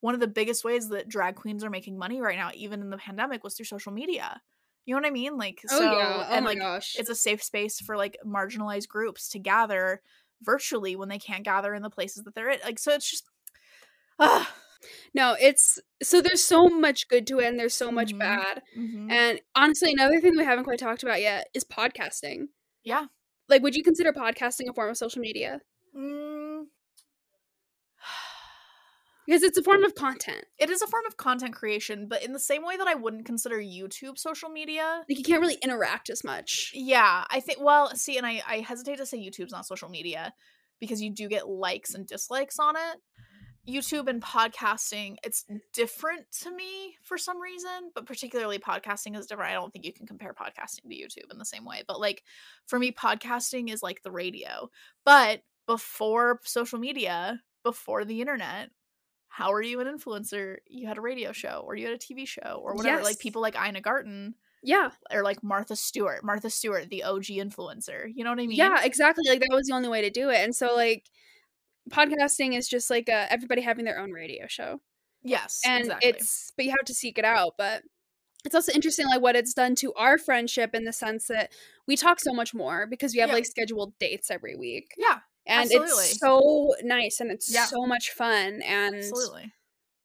one 0.00 0.14
of 0.14 0.20
the 0.20 0.28
biggest 0.28 0.64
ways 0.64 0.88
that 0.88 1.08
drag 1.08 1.34
queens 1.34 1.64
are 1.64 1.70
making 1.70 1.98
money 1.98 2.20
right 2.20 2.36
now 2.36 2.50
even 2.54 2.80
in 2.80 2.90
the 2.90 2.96
pandemic 2.96 3.42
was 3.42 3.54
through 3.54 3.66
social 3.66 3.92
media 3.92 4.40
you 4.84 4.94
know 4.94 5.00
what 5.00 5.06
i 5.06 5.10
mean 5.10 5.36
like 5.36 5.60
oh 5.70 5.78
so 5.78 5.84
yeah. 5.84 6.26
Oh 6.28 6.34
and 6.34 6.44
my 6.44 6.52
like 6.52 6.58
gosh. 6.58 6.96
it's 6.98 7.10
a 7.10 7.14
safe 7.14 7.42
space 7.42 7.80
for 7.80 7.96
like 7.96 8.16
marginalized 8.24 8.88
groups 8.88 9.28
to 9.30 9.38
gather 9.38 10.00
virtually 10.42 10.94
when 10.94 11.08
they 11.08 11.18
can't 11.18 11.44
gather 11.44 11.74
in 11.74 11.82
the 11.82 11.90
places 11.90 12.24
that 12.24 12.34
they're 12.34 12.50
in 12.50 12.60
like 12.64 12.78
so 12.78 12.92
it's 12.92 13.10
just 13.10 13.24
ah, 14.20 14.48
no, 15.14 15.36
it's 15.40 15.78
so 16.02 16.20
there's 16.20 16.44
so 16.44 16.68
much 16.68 17.08
good 17.08 17.26
to 17.26 17.38
it 17.40 17.46
and 17.46 17.58
there's 17.58 17.74
so 17.74 17.90
much 17.90 18.12
Mhm. 18.14 18.18
bad. 18.18 18.62
mhm. 18.76 19.10
And 19.10 19.40
honestly, 19.54 19.92
another 19.92 20.20
thing 20.20 20.36
we 20.36 20.44
haven't 20.44 20.64
quite 20.64 20.78
talked 20.78 21.02
about 21.02 21.20
yet 21.20 21.48
is 21.54 21.64
podcasting. 21.64 22.48
yeah 22.84 23.06
Like, 23.48 23.62
would 23.62 23.74
you 23.74 23.82
consider 23.82 24.12
podcasting 24.12 24.68
a 24.68 24.72
form 24.72 24.90
of 24.90 24.96
social 24.96 25.20
media? 25.20 25.60
Mm, 25.96 26.66
Because 29.26 29.42
it's 29.42 29.58
a 29.58 29.62
form 29.62 29.84
of 29.84 29.94
content. 29.94 30.44
it 30.58 30.70
is 30.70 30.80
a 30.80 30.86
form 30.86 31.04
of 31.06 31.16
content 31.18 31.54
creation 31.54 32.06
but 32.08 32.22
in 32.24 32.32
the 32.32 32.38
same 32.38 32.64
way 32.64 32.76
that 32.78 32.86
i 32.86 32.94
wouldn't 32.94 33.26
consider 33.26 33.58
youtube 33.58 34.16
social 34.18 34.48
media 34.48 35.02
Like, 35.08 35.18
you 35.18 35.24
can't 35.24 35.40
really 35.40 35.58
interact 35.62 36.08
as 36.08 36.24
much. 36.24 36.70
Yeah, 36.74 37.24
I 37.30 37.40
think. 37.40 37.58
Well, 37.60 37.94
see, 37.94 38.16
and 38.16 38.26
I 38.26 38.42
I 38.46 38.60
hesitate 38.60 38.96
to 38.98 39.06
say 39.06 39.18
YouTube's 39.18 39.52
not 39.52 39.66
social 39.66 39.88
media 39.90 40.32
because 40.80 41.02
you 41.02 41.10
do 41.10 41.28
get 41.28 41.48
likes 41.48 41.92
and 41.94 42.06
dislikes 42.06 42.58
on 42.58 42.76
it. 42.76 42.96
YouTube 43.68 44.08
and 44.08 44.22
podcasting, 44.22 45.16
it's 45.22 45.44
different 45.72 46.24
to 46.40 46.50
me 46.50 46.96
for 47.02 47.18
some 47.18 47.40
reason, 47.40 47.90
but 47.94 48.06
particularly 48.06 48.58
podcasting 48.58 49.16
is 49.16 49.26
different. 49.26 49.50
I 49.50 49.54
don't 49.54 49.72
think 49.72 49.84
you 49.84 49.92
can 49.92 50.06
compare 50.06 50.32
podcasting 50.32 50.88
to 50.88 50.94
YouTube 50.94 51.30
in 51.30 51.38
the 51.38 51.44
same 51.44 51.64
way. 51.64 51.82
But 51.86 52.00
like 52.00 52.22
for 52.66 52.78
me, 52.78 52.92
podcasting 52.92 53.70
is 53.70 53.82
like 53.82 54.02
the 54.02 54.10
radio. 54.10 54.70
But 55.04 55.42
before 55.66 56.40
social 56.44 56.78
media, 56.78 57.42
before 57.62 58.04
the 58.04 58.20
internet, 58.20 58.70
how 59.28 59.52
are 59.52 59.62
you 59.62 59.80
an 59.80 59.86
influencer? 59.86 60.56
You 60.66 60.88
had 60.88 60.96
a 60.96 61.02
radio 61.02 61.32
show 61.32 61.62
or 61.66 61.76
you 61.76 61.86
had 61.86 61.94
a 61.94 61.98
TV 61.98 62.26
show 62.26 62.60
or 62.64 62.74
whatever. 62.74 63.02
Like 63.02 63.18
people 63.18 63.42
like 63.42 63.54
Ina 63.54 63.82
Garten 63.82 64.34
Yeah. 64.62 64.90
or 65.12 65.22
like 65.22 65.42
Martha 65.42 65.76
Stewart. 65.76 66.24
Martha 66.24 66.48
Stewart, 66.48 66.88
the 66.88 67.04
OG 67.04 67.24
influencer. 67.24 68.10
You 68.14 68.24
know 68.24 68.30
what 68.30 68.40
I 68.40 68.46
mean? 68.46 68.56
Yeah, 68.56 68.82
exactly. 68.82 69.24
Like, 69.28 69.40
that 69.40 69.50
was 69.54 69.66
the 69.66 69.74
only 69.74 69.90
way 69.90 70.00
to 70.00 70.10
do 70.10 70.30
it. 70.30 70.38
And 70.38 70.56
so, 70.56 70.74
like, 70.74 71.04
podcasting 71.88 72.56
is 72.56 72.68
just 72.68 72.90
like 72.90 73.08
uh, 73.08 73.26
everybody 73.30 73.62
having 73.62 73.84
their 73.84 73.98
own 73.98 74.12
radio 74.12 74.46
show. 74.48 74.80
Yes. 75.24 75.60
and 75.66 75.80
exactly. 75.86 76.08
it's 76.10 76.52
but 76.56 76.64
you 76.64 76.70
have 76.70 76.84
to 76.86 76.94
seek 76.94 77.18
it 77.18 77.24
out 77.24 77.54
but 77.58 77.82
it's 78.44 78.54
also 78.54 78.70
interesting 78.72 79.06
like 79.08 79.20
what 79.20 79.34
it's 79.34 79.52
done 79.52 79.74
to 79.74 79.92
our 79.94 80.16
friendship 80.16 80.74
in 80.74 80.84
the 80.84 80.92
sense 80.92 81.26
that 81.26 81.50
we 81.88 81.96
talk 81.96 82.20
so 82.20 82.32
much 82.32 82.54
more 82.54 82.86
because 82.88 83.12
we 83.14 83.18
have 83.20 83.28
Yeah. 83.30 83.34
like 83.34 83.44
scheduled 83.46 83.98
dates 83.98 84.30
every 84.30 84.54
week 84.54 84.92
yeah, 84.96 85.18
and 85.44 85.62
Absolutely. 85.64 85.88
it's 85.88 86.20
so 86.20 86.74
nice 86.84 87.18
and 87.20 87.32
it's 87.32 87.52
Yeah. 87.52 87.64
so 87.64 87.84
much 87.84 88.10
fun 88.10 88.62
and 88.62 88.94
absolutely. 88.94 89.52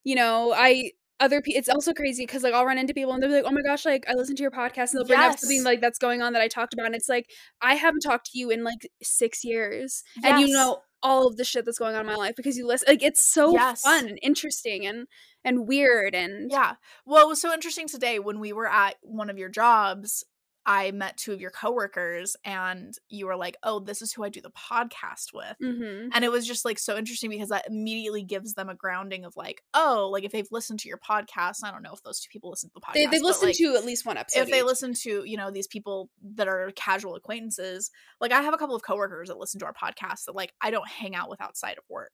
you 0.04 0.16
know 0.16 0.52
i 0.52 0.92
other 1.20 1.42
people 1.42 1.60
it's 1.60 1.70
also 1.70 1.94
crazy 1.94 2.26
because 2.26 2.44
like 2.44 2.54
i'll 2.54 2.66
run 2.66 2.78
into 2.78 2.94
people 2.94 3.14
and 3.14 3.22
they'll 3.22 3.30
be 3.30 3.36
like 3.36 3.46
oh 3.46 3.52
my 3.52 3.62
gosh 3.62 3.86
like 3.86 4.04
i 4.10 4.14
listen 4.14 4.36
to 4.36 4.42
your 4.42 4.52
podcast 4.52 4.92
and 4.92 5.00
they'll 5.00 5.06
bring 5.06 5.20
up 5.20 5.40
something 5.40 5.64
like 5.64 5.80
that's 5.80 6.00
going 6.00 6.22
on 6.22 6.34
that 6.34 6.42
i 6.42 6.48
talked 6.48 6.74
about 6.74 6.86
and 6.88 6.96
it's 6.96 7.08
like 7.10 7.28
i 7.62 7.76
haven't 7.76 8.02
talked 8.02 8.26
to 8.32 8.38
you 8.38 8.50
in 8.50 8.64
like 8.64 8.90
six 9.02 9.44
years 9.44 10.04
and 10.24 10.40
you 10.42 10.54
know 10.54 10.80
all 11.02 11.28
of 11.28 11.36
the 11.36 11.44
shit 11.44 11.66
that's 11.66 11.78
going 11.78 11.96
on 11.96 12.02
in 12.02 12.08
my 12.08 12.16
life 12.16 12.34
because 12.36 12.58
you 12.58 12.66
listen 12.66 12.86
like 12.88 13.04
it's 13.04 13.22
so 13.22 13.52
Yes. 13.54 13.82
fun 13.82 14.08
and 14.08 14.18
interesting 14.24 14.86
and 14.86 15.06
and 15.44 15.68
weird 15.68 16.16
and 16.16 16.50
Yeah. 16.50 16.76
Well, 17.06 17.26
it 17.26 17.28
was 17.28 17.42
so 17.42 17.54
interesting 17.54 17.90
today 17.90 18.18
when 18.20 18.40
we 18.40 18.54
were 18.54 18.70
at 18.70 18.96
one 19.02 19.30
of 19.30 19.38
your 19.38 19.50
jobs. 19.50 20.24
I 20.66 20.92
met 20.92 21.18
two 21.18 21.34
of 21.34 21.42
your 21.42 21.52
coworkers, 21.52 22.36
and 22.46 22.94
you 23.10 23.28
were 23.28 23.36
like, 23.36 23.58
"Oh, 23.64 23.80
this 23.80 24.02
is 24.02 24.14
who 24.14 24.24
I 24.24 24.30
do 24.30 24.42
the 24.42 24.52
podcast 24.52 25.34
with." 25.34 25.56
hmm 25.60 26.10
And 26.14 26.24
it 26.24 26.32
was 26.32 26.48
just 26.48 26.66
like 26.66 26.80
so 26.80 26.98
interesting 26.98 27.30
because 27.30 27.50
that 27.50 27.68
immediately 27.68 28.24
gives 28.24 28.54
them 28.54 28.70
a 28.70 28.76
grounding 28.76 29.26
of 29.26 29.36
like, 29.36 29.64
oh, 29.74 30.10
like 30.12 30.24
if 30.24 30.32
they've 30.32 30.48
listened 30.52 30.80
to 30.80 30.90
your 30.90 31.00
podcast, 31.00 31.64
I 31.64 31.72
don't 31.72 31.84
know 31.84 31.94
if 31.94 32.04
those 32.04 32.20
two 32.20 32.30
people 32.30 32.50
listen 32.50 32.70
to 32.70 32.74
the 32.76 32.82
podcast. 32.82 32.94
They, 32.94 33.06
they've 33.08 33.22
listened 33.22 33.50
like, 33.50 33.58
to 33.58 33.76
at 33.76 33.86
least 33.86 34.06
one 34.06 34.18
episode. 34.18 34.42
if 34.42 34.50
they 34.50 34.64
listen 34.64 34.94
to 34.94 35.24
you 35.26 35.38
know 35.38 35.52
these 35.52 35.68
people 35.68 36.10
that 36.36 36.48
are 36.48 36.72
casual 36.76 37.16
acquaintances 37.16 37.92
like 38.20 38.32
i 38.32 38.42
have 38.42 38.54
a 38.54 38.58
couple 38.58 38.76
of 38.76 38.82
coworkers 38.82 39.30
that 39.30 39.38
listen 39.38 39.60
to 39.60 39.66
our 39.66 39.74
podcast 39.74 40.26
that 40.26 40.36
like 40.36 40.54
i 40.62 40.72
don't 40.72 40.88
hang 40.88 41.16
out 41.16 41.30
with 41.30 41.42
outside 41.42 41.78
of 41.78 41.84
work 41.90 42.12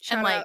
Shout 0.00 0.18
and, 0.18 0.24
like, 0.24 0.44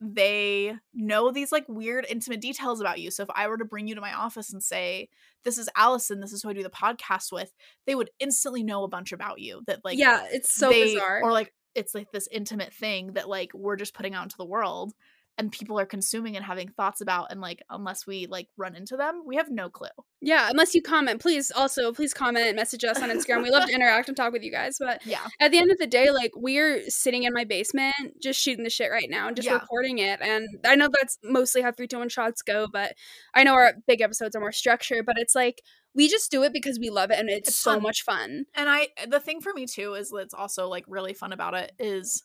they 0.00 0.74
know 0.92 1.30
these 1.30 1.52
like 1.52 1.64
weird 1.68 2.06
intimate 2.08 2.40
details 2.40 2.80
about 2.80 3.00
you. 3.00 3.10
So 3.10 3.22
if 3.22 3.30
i 3.34 3.48
were 3.48 3.56
to 3.58 3.64
bring 3.64 3.86
you 3.88 3.94
to 3.94 4.00
my 4.00 4.12
office 4.12 4.52
and 4.52 4.62
say 4.62 5.08
this 5.44 5.56
is 5.56 5.68
allison 5.76 6.20
this 6.20 6.32
is 6.32 6.42
who 6.42 6.50
i 6.50 6.52
do 6.52 6.62
the 6.62 6.68
podcast 6.68 7.32
with 7.32 7.52
they 7.86 7.94
would 7.94 8.10
instantly 8.18 8.62
know 8.62 8.84
a 8.84 8.88
bunch 8.88 9.12
about 9.12 9.40
you 9.40 9.62
that 9.66 9.82
like 9.84 9.98
yeah, 9.98 10.26
it's 10.30 10.54
so 10.54 10.68
they- 10.68 10.94
bizarre. 10.94 11.20
or 11.22 11.32
like 11.32 11.52
it's 11.74 11.94
like 11.94 12.10
this 12.12 12.28
intimate 12.30 12.74
thing 12.74 13.12
that 13.14 13.28
like 13.28 13.52
we're 13.54 13.76
just 13.76 13.94
putting 13.94 14.14
out 14.14 14.24
into 14.24 14.36
the 14.36 14.44
world 14.44 14.92
and 15.40 15.50
people 15.50 15.78
are 15.80 15.86
consuming 15.86 16.36
and 16.36 16.44
having 16.44 16.68
thoughts 16.68 17.00
about 17.00 17.32
and 17.32 17.40
like 17.40 17.62
unless 17.70 18.06
we 18.06 18.26
like 18.26 18.46
run 18.56 18.76
into 18.76 18.96
them 18.96 19.22
we 19.26 19.36
have 19.36 19.50
no 19.50 19.68
clue 19.68 19.88
yeah, 20.22 20.48
unless 20.50 20.74
you 20.74 20.82
comment, 20.82 21.18
please 21.18 21.50
also 21.50 21.92
please 21.94 22.12
comment, 22.12 22.54
message 22.54 22.84
us 22.84 23.00
on 23.02 23.08
Instagram. 23.08 23.42
We 23.42 23.50
love 23.50 23.66
two 23.66 23.74
interact 23.74 24.06
and 24.08 24.14
talk 24.14 24.34
with 24.34 24.42
you 24.42 24.50
guys. 24.52 24.76
But 24.78 25.00
yeah 25.06 25.26
at 25.40 25.50
the 25.50 25.56
end 25.56 25.70
of 25.70 25.78
the 25.78 25.86
day, 25.86 26.10
like 26.10 26.32
we're 26.36 26.82
sitting 26.90 27.22
in 27.22 27.32
my 27.32 27.44
basement 27.44 27.94
just 28.22 28.38
shooting 28.38 28.62
the 28.62 28.68
shit 28.68 28.90
right 28.90 29.08
now, 29.08 29.28
and 29.28 29.34
just 29.36 29.48
Yeah. 29.48 29.54
recording 29.54 29.96
it. 29.96 30.20
And 30.20 30.46
I 30.66 30.74
know 30.74 30.90
that's 30.92 31.16
mostly 31.24 31.62
how 31.62 31.72
three 31.72 31.86
to 31.88 31.96
one 31.96 32.10
shots 32.10 32.42
go, 32.42 32.66
but 32.70 32.96
I 33.32 33.44
know 33.44 33.54
our 33.54 33.72
big 33.86 34.02
episodes 34.02 34.36
are 34.36 34.40
more 34.40 34.52
structured. 34.52 35.06
But 35.06 35.16
it's 35.18 35.34
like 35.34 35.62
we 35.94 36.06
just 36.06 36.30
do 36.30 36.42
it 36.42 36.52
because 36.52 36.78
we 36.78 36.90
love 36.90 37.10
it 37.10 37.18
and 37.18 37.30
it's, 37.30 37.48
It's 37.48 37.56
so 37.56 37.72
fun. 37.72 37.82
much 37.82 38.02
fun. 38.02 38.44
And 38.54 38.68
I 38.68 38.88
the 39.08 39.20
thing 39.20 39.40
for 39.40 39.54
me 39.54 39.64
too 39.64 39.94
is 39.94 40.12
that's 40.14 40.34
also 40.34 40.68
like 40.68 40.84
really 40.86 41.14
fun 41.14 41.32
about 41.32 41.54
it 41.54 41.72
is 41.78 42.24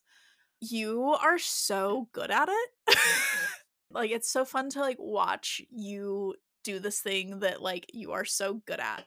you 0.62 1.04
are 1.22 1.40
so 1.40 2.08
good 2.12 2.32
at 2.32 2.50
it. 2.50 2.98
like 3.92 4.12
it's 4.12 4.32
so 4.32 4.46
fun 4.46 4.70
to 4.72 4.80
like 4.80 4.98
watch 5.00 5.62
you 5.70 6.36
do 6.64 6.80
this 6.80 7.00
thing 7.00 7.40
that 7.42 7.62
like 7.62 7.86
you 7.94 8.12
are 8.14 8.26
so 8.26 8.56
good 8.66 8.80
at. 8.80 9.06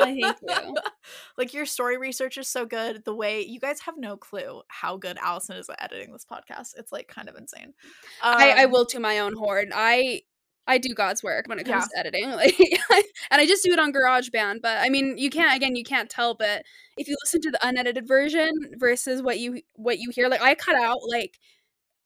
I 0.00 0.14
hate 0.14 0.34
you. 0.48 0.74
like 1.38 1.52
your 1.52 1.66
story 1.66 1.98
research 1.98 2.38
is 2.38 2.48
so 2.48 2.64
good. 2.64 3.04
The 3.04 3.14
way 3.14 3.42
you 3.44 3.58
guys 3.60 3.80
have 3.80 3.96
no 3.98 4.16
clue 4.16 4.62
how 4.68 4.96
good 4.96 5.18
Allison 5.20 5.56
is 5.56 5.68
at 5.68 5.82
editing 5.82 6.12
this 6.12 6.24
podcast. 6.30 6.78
It's 6.78 6.92
like 6.92 7.08
kind 7.08 7.28
of 7.28 7.36
insane. 7.36 7.74
I, 8.22 8.52
I 8.52 8.64
Um, 8.64 8.70
will 8.72 8.86
to 8.86 9.00
my 9.00 9.18
own 9.18 9.34
horn. 9.36 9.70
I 9.74 10.22
I 10.66 10.78
do 10.78 10.94
God's 10.94 11.22
work 11.22 11.48
when 11.48 11.58
it 11.58 11.66
comes 11.66 11.88
Yeah. 11.94 12.02
to 12.02 12.06
editing, 12.08 12.30
like, 12.90 13.06
and 13.30 13.40
I 13.40 13.46
just 13.46 13.64
do 13.64 13.72
it 13.72 13.78
on 13.78 13.92
GarageBand. 13.92 14.60
But 14.62 14.78
I 14.78 14.88
mean, 14.88 15.18
you 15.18 15.28
can't 15.30 15.56
again, 15.56 15.74
you 15.76 15.84
can't 15.84 16.08
tell. 16.08 16.34
But 16.34 16.62
if 16.96 17.08
you 17.08 17.16
listen 17.22 17.40
to 17.42 17.50
the 17.50 17.58
unedited 17.66 18.06
version 18.06 18.52
versus 18.76 19.22
what 19.22 19.38
you 19.40 19.62
what 19.74 19.98
you 19.98 20.10
hear, 20.10 20.28
like 20.28 20.42
I 20.42 20.54
cut 20.54 20.76
out 20.76 20.98
like 21.08 21.38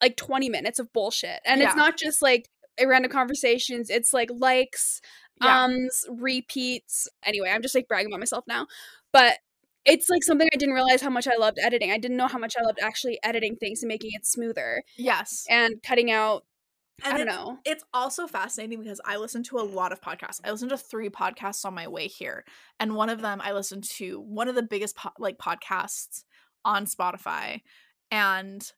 like 0.02 0.16
twenty 0.16 0.48
minutes 0.48 0.78
of 0.78 0.92
bullshit, 0.92 1.40
and 1.44 1.60
Yeah. 1.60 1.68
it's 1.68 1.76
not 1.76 1.96
just 1.98 2.22
like 2.22 2.48
random 2.82 3.10
conversations. 3.10 3.90
It's 3.90 4.12
like 4.12 4.30
likes, 4.32 5.00
Yeah. 5.42 5.64
ums, 5.64 6.04
repeats. 6.10 7.08
Anyway, 7.24 7.50
I'm 7.50 7.62
just 7.62 7.74
like 7.74 7.88
bragging 7.88 8.08
about 8.12 8.20
myself 8.20 8.44
now, 8.46 8.66
but. 9.12 9.38
It's 9.88 10.08
like 10.10 10.24
something 10.24 10.48
I 10.52 10.56
didn't 10.56 10.74
realize 10.74 11.00
how 11.00 11.10
much 11.10 11.28
I 11.28 11.36
loved 11.36 11.60
editing. 11.62 11.92
I 11.92 11.96
didn't 11.98 12.16
know 12.16 12.26
how 12.26 12.38
much 12.38 12.54
I 12.60 12.64
loved 12.64 12.80
actually 12.82 13.20
editing 13.22 13.54
things 13.54 13.84
and 13.84 13.88
making 13.88 14.10
it 14.14 14.26
smoother 14.26 14.82
Yes. 14.96 15.46
and 15.48 15.80
cutting 15.80 16.10
out 16.10 16.44
And 17.04 17.14
I 17.14 17.18
don't 17.18 17.28
it's- 17.28 17.36
know. 17.44 17.58
It's 17.64 17.84
also 17.92 18.26
fascinating 18.26 18.80
because 18.82 19.00
I 19.04 19.16
listen 19.18 19.42
to 19.44 19.58
a 19.58 19.60
lot 19.60 19.92
of 19.92 20.00
podcasts. 20.00 20.40
I 20.44 20.50
listened 20.50 20.70
to 20.70 20.78
three 20.78 21.10
podcasts 21.10 21.64
on 21.64 21.74
my 21.74 21.88
way 21.88 22.08
here, 22.08 22.44
and 22.80 22.94
one 22.94 23.08
of 23.10 23.20
them 23.20 23.40
I 23.42 23.52
listened 23.52 23.84
to 23.96 24.20
one 24.20 24.48
of 24.48 24.54
the 24.54 24.62
biggest 24.62 24.96
po- 24.96 25.10
like 25.18 25.38
podcasts 25.38 26.24
on 26.64 26.86
Spotify, 26.86 27.60
and 28.10 28.70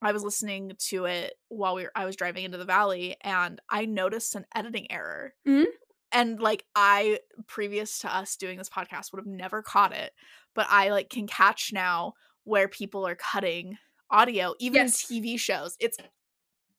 I 0.00 0.10
was 0.12 0.24
listening 0.24 0.72
to 0.88 1.04
it 1.04 1.34
while 1.48 1.74
we 1.76 1.84
were, 1.84 1.92
I 1.94 2.04
was 2.06 2.16
driving 2.16 2.44
into 2.44 2.58
the 2.58 2.64
valley 2.64 3.16
and 3.20 3.60
I 3.70 3.84
noticed 3.84 4.34
an 4.34 4.46
editing 4.52 4.90
error. 4.90 5.34
Mhm. 5.46 5.66
And 6.10 6.40
like 6.40 6.64
I 6.74 7.20
previous 7.46 8.00
to 8.00 8.12
us 8.12 8.34
doing 8.36 8.58
this 8.58 8.68
podcast 8.68 9.12
would 9.12 9.20
have 9.20 9.26
never 9.28 9.62
caught 9.62 9.92
it, 9.92 10.12
but 10.56 10.66
I 10.68 10.90
like 10.90 11.08
can 11.08 11.28
catch 11.28 11.72
now 11.72 12.14
where 12.42 12.66
people 12.66 13.06
are 13.06 13.14
cutting 13.14 13.78
audio 14.10 14.54
even 14.58 14.82
Yes. 14.86 15.04
TV 15.06 15.38
shows. 15.38 15.76
It's 15.78 15.98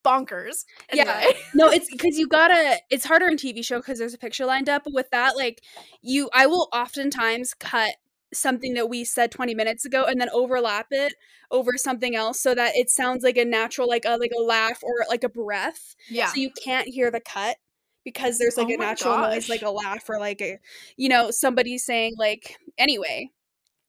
bonkers. 0.03 0.65
Yeah. 0.91 1.31
No 1.53 1.69
it's 1.69 1.89
because 1.91 2.17
you 2.17 2.27
gotta 2.27 2.77
it's 2.89 3.05
harder 3.05 3.27
in 3.27 3.37
tv 3.37 3.63
show 3.63 3.79
because 3.79 3.99
there's 3.99 4.13
a 4.13 4.17
picture 4.17 4.45
lined 4.45 4.69
up 4.69 4.83
but 4.83 4.93
with 4.93 5.09
that 5.11 5.35
like 5.35 5.61
you 6.01 6.29
i 6.33 6.45
will 6.45 6.69
oftentimes 6.73 7.53
cut 7.53 7.95
something 8.33 8.73
that 8.73 8.89
we 8.89 9.03
said 9.03 9.31
20 9.31 9.53
minutes 9.53 9.85
ago 9.85 10.05
and 10.05 10.19
then 10.19 10.29
overlap 10.31 10.87
it 10.91 11.13
over 11.51 11.71
something 11.77 12.15
else 12.15 12.39
so 12.39 12.55
that 12.55 12.75
it 12.75 12.89
sounds 12.89 13.23
like 13.23 13.37
a 13.37 13.45
natural 13.45 13.87
like 13.87 14.05
a 14.05 14.17
like 14.17 14.31
a 14.37 14.41
laugh 14.41 14.83
or 14.83 15.05
like 15.07 15.23
a 15.23 15.29
breath 15.29 15.95
yeah. 16.09 16.27
so 16.27 16.35
you 16.35 16.49
can't 16.63 16.87
hear 16.87 17.11
the 17.11 17.19
cut 17.19 17.57
because 18.03 18.37
there's 18.37 18.57
like 18.57 18.67
Oh 18.69 18.73
a 18.73 18.77
natural 18.77 19.17
noise 19.17 19.49
like 19.49 19.61
a 19.61 19.69
laugh 19.69 20.09
or 20.09 20.19
like 20.19 20.41
a 20.41 20.57
you 20.97 21.09
know 21.09 21.31
somebody 21.31 21.77
saying 21.77 22.13
like 22.17 22.57
anyway 22.77 23.29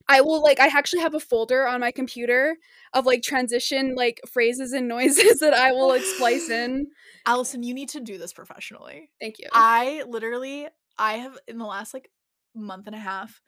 i 0.08 0.20
will 0.20 0.42
like 0.42 0.60
i 0.60 0.66
actually 0.66 1.00
have 1.00 1.14
a 1.14 1.20
folder 1.20 1.66
on 1.66 1.80
my 1.80 1.90
computer 1.90 2.56
of 2.92 3.06
like 3.06 3.22
transition 3.22 3.94
like 3.94 4.20
phrases 4.30 4.72
and 4.72 4.88
noises 4.88 5.38
that 5.40 5.54
i 5.54 5.72
will 5.72 5.88
like 5.88 6.02
splice 6.02 6.48
in 6.50 6.86
Allison, 7.26 7.62
you 7.62 7.72
need 7.72 7.88
to 7.90 8.00
do 8.00 8.18
this 8.18 8.34
professionally. 8.34 9.10
thank 9.18 9.38
you 9.38 9.46
I 9.50 10.04
literally 10.06 10.68
I 10.98 11.14
have 11.14 11.38
in 11.48 11.56
the 11.56 11.64
last 11.64 11.94
like 11.94 12.10
month 12.54 12.86
and 12.86 12.94
a 12.94 12.98
half 12.98 13.40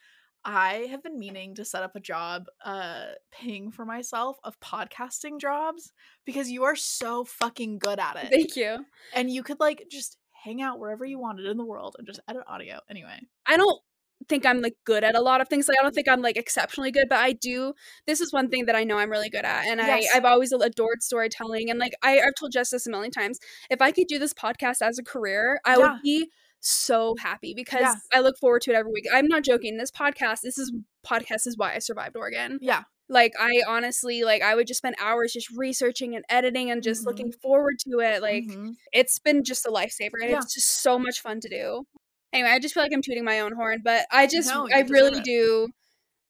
I 0.45 0.87
have 0.91 1.03
been 1.03 1.19
meaning 1.19 1.57
to 1.57 1.65
set 1.65 1.83
up 1.83 1.95
a 1.95 2.01
job 2.01 2.47
uh 2.65 3.07
paying 3.31 3.71
for 3.71 3.85
myself 3.85 4.39
of 4.45 4.59
podcasting 4.61 5.41
jobs 5.41 5.93
because 6.25 6.51
you 6.51 6.65
are 6.65 6.77
so 6.77 7.25
fucking 7.25 7.79
good 7.79 7.99
at 7.99 8.17
it. 8.17 8.31
thank 8.31 8.57
you 8.57 8.87
and 9.13 9.31
you 9.31 9.43
could 9.43 9.61
like 9.61 9.85
just 9.91 10.17
hang 10.47 10.63
out 10.63 10.79
wherever 10.79 11.05
you 11.05 11.19
wanted 11.19 11.47
in 11.47 11.57
the 11.57 11.65
world 11.65 11.97
and 11.99 12.07
just 12.07 12.21
edit 12.29 12.45
audio. 12.47 12.79
Anyway. 12.89 13.19
I 13.47 13.57
don't 13.57 13.81
think 14.29 14.45
I'm 14.47 14.61
like 14.61 14.75
good 14.85 15.05
at 15.05 15.15
a 15.15 15.21
lot 15.21 15.41
of 15.41 15.49
things. 15.49 15.69
Like 15.69 15.79
I 15.79 15.83
don't 15.83 15.95
think 15.95 16.09
I'm 16.09 16.23
like 16.23 16.37
exceptionally 16.37 16.91
good, 16.91 17.09
but 17.09 17.19
I 17.19 17.33
do. 17.33 17.73
This 18.07 18.21
is 18.21 18.33
one 18.33 18.49
thing 18.49 18.67
that 18.67 18.75
I 18.77 18.85
know 18.85 18.99
I'm 18.99 19.11
really 19.11 19.31
good 19.31 19.45
at, 19.45 19.67
and 19.67 19.81
Yes. 19.81 20.09
I 20.13 20.17
I've 20.17 20.25
always 20.25 20.53
adored 20.53 21.03
storytelling. 21.03 21.71
And 21.71 21.79
like 21.79 21.93
I 22.03 22.21
I've 22.21 22.35
told 22.39 22.53
Jess 22.53 22.71
this 22.71 22.87
a 22.87 22.91
million 22.91 23.11
times. 23.11 23.39
If 23.71 23.81
I 23.83 23.93
could 23.93 24.07
do 24.09 24.19
this 24.19 24.33
podcast 24.35 24.83
as 24.83 24.99
a 24.99 25.03
career, 25.03 25.61
I 25.65 25.77
Yeah. 25.79 25.93
would 25.93 26.03
be 26.03 26.31
so 26.61 27.15
happy 27.21 27.53
because 27.55 27.81
Yeah. 27.83 27.95
I 28.13 28.21
look 28.21 28.37
forward 28.41 28.63
to 28.63 28.73
it 28.73 28.75
every 28.77 28.91
week. 28.93 29.05
I'm 29.13 29.27
not 29.29 29.45
joking. 29.45 29.77
This 29.77 29.91
podcast, 29.91 30.41
this 30.43 30.59
is 30.59 30.73
podcast 31.07 31.47
is 31.47 31.57
why 31.57 31.75
I 31.75 31.79
survived 31.79 32.17
Oregon. 32.17 32.59
Yeah. 32.61 32.83
Like 33.09 33.35
I 33.39 33.63
honestly 33.69 34.25
like 34.25 34.43
I 34.43 34.57
would 34.57 34.67
just 34.67 34.79
spend 34.79 34.97
hours 35.01 35.33
just 35.33 35.49
researching 35.57 36.17
and 36.17 36.25
editing 36.29 36.71
and 36.73 36.83
just 36.83 37.03
Mhm. 37.03 37.07
looking 37.07 37.33
forward 37.41 37.77
to 37.89 38.01
it. 38.01 38.21
Like 38.21 38.45
Mhm. 38.45 38.73
it's 38.93 39.21
been 39.21 39.45
just 39.45 39.65
a 39.65 39.71
lifesaver 39.71 40.19
and 40.21 40.31
Yeah. 40.31 40.39
it's 40.39 40.53
just 40.55 40.83
so 40.83 40.99
much 40.99 41.21
fun 41.21 41.39
to 41.41 41.49
do. 41.49 41.87
Anyway, 42.33 42.51
I 42.51 42.59
just 42.59 42.75
feel 42.75 42.83
like 42.83 42.93
I'm 42.93 43.03
tooting 43.03 43.25
my 43.25 43.41
own 43.41 43.55
horn, 43.55 43.81
but 43.85 44.07
I 44.11 44.27
just 44.27 44.49
no, 44.49 44.69
I 44.73 44.81
really 44.83 45.21
do 45.21 45.69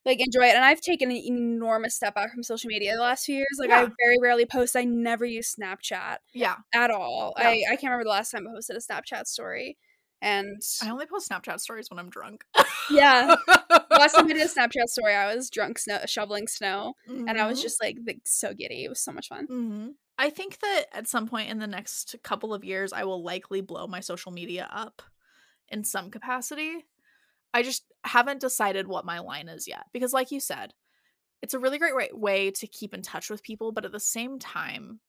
like 0.04 0.20
enjoy 0.20 0.46
it 0.46 0.54
and 0.54 0.64
I've 0.64 0.80
taken 0.80 1.10
an 1.10 1.16
enormous 1.16 1.96
step 1.96 2.14
back 2.14 2.32
from 2.32 2.44
social 2.44 2.68
media 2.68 2.94
the 2.94 3.02
last 3.02 3.24
few 3.24 3.34
years. 3.36 3.56
Like 3.58 3.70
I 3.70 3.88
very 4.04 4.18
rarely 4.22 4.46
post. 4.46 4.76
I 4.76 4.84
never 4.84 5.24
use 5.24 5.54
Snapchat 5.58 6.18
yeah. 6.32 6.56
at 6.72 6.90
all. 6.90 7.34
Yeah. 7.38 7.48
I 7.48 7.62
I 7.70 7.76
can't 7.76 7.84
remember 7.84 8.04
the 8.04 8.10
last 8.10 8.30
time 8.30 8.46
I 8.46 8.54
posted 8.54 8.76
a 8.76 8.80
Snapchat 8.80 9.26
story. 9.26 9.76
And 10.22 10.62
I 10.82 10.90
only 10.90 11.06
post 11.06 11.28
Snapchat 11.28 11.60
stories 11.60 11.90
when 11.90 11.98
I'm 11.98 12.08
drunk. 12.08 12.44
yeah, 12.90 13.34
last 13.90 14.14
time 14.14 14.24
I 14.26 14.32
did 14.32 14.42
a 14.42 14.48
Snapchat 14.48 14.86
story, 14.86 15.14
I 15.14 15.34
was 15.34 15.50
drunk 15.50 15.78
snow 15.78 15.98
shoveling 16.06 16.46
snow 16.48 16.94
and 17.06 17.30
I 17.38 17.46
was 17.46 17.58
Mhm. 17.58 17.62
just 17.62 17.82
like, 17.82 17.96
like 18.06 18.20
so 18.24 18.54
giddy. 18.54 18.84
It 18.84 18.88
was 18.88 19.00
so 19.00 19.12
much 19.12 19.28
fun. 19.28 19.46
hmm 19.46 19.88
I 20.18 20.30
think 20.30 20.60
that 20.60 20.84
at 20.92 21.06
some 21.06 21.26
point 21.28 21.50
in 21.50 21.58
the 21.58 21.66
next 21.66 22.16
couple 22.22 22.54
of 22.54 22.64
years, 22.64 22.94
I 22.94 23.04
will 23.04 23.22
likely 23.22 23.60
blow 23.60 23.86
my 23.86 24.00
social 24.00 24.32
media 24.32 24.66
up 24.72 25.02
in 25.68 25.84
some 25.84 26.10
capacity. 26.10 26.84
I 27.54 27.62
just 27.62 27.84
haven't 28.04 28.40
decided 28.40 28.86
what 28.86 29.04
my 29.04 29.18
line 29.20 29.48
is 29.48 29.66
yet. 29.66 29.86
Because, 29.92 30.12
like 30.12 30.30
you 30.30 30.40
said, 30.40 30.74
it's 31.42 31.54
a 31.54 31.58
really 31.58 31.78
great 31.78 31.94
wa- 31.94 32.18
way 32.18 32.50
to 32.52 32.66
keep 32.66 32.94
in 32.94 33.02
touch 33.02 33.30
with 33.30 33.42
people. 33.42 33.72
But 33.72 33.84
at 33.84 33.92
the 33.92 34.00
same 34.00 34.38
time, 34.38 35.00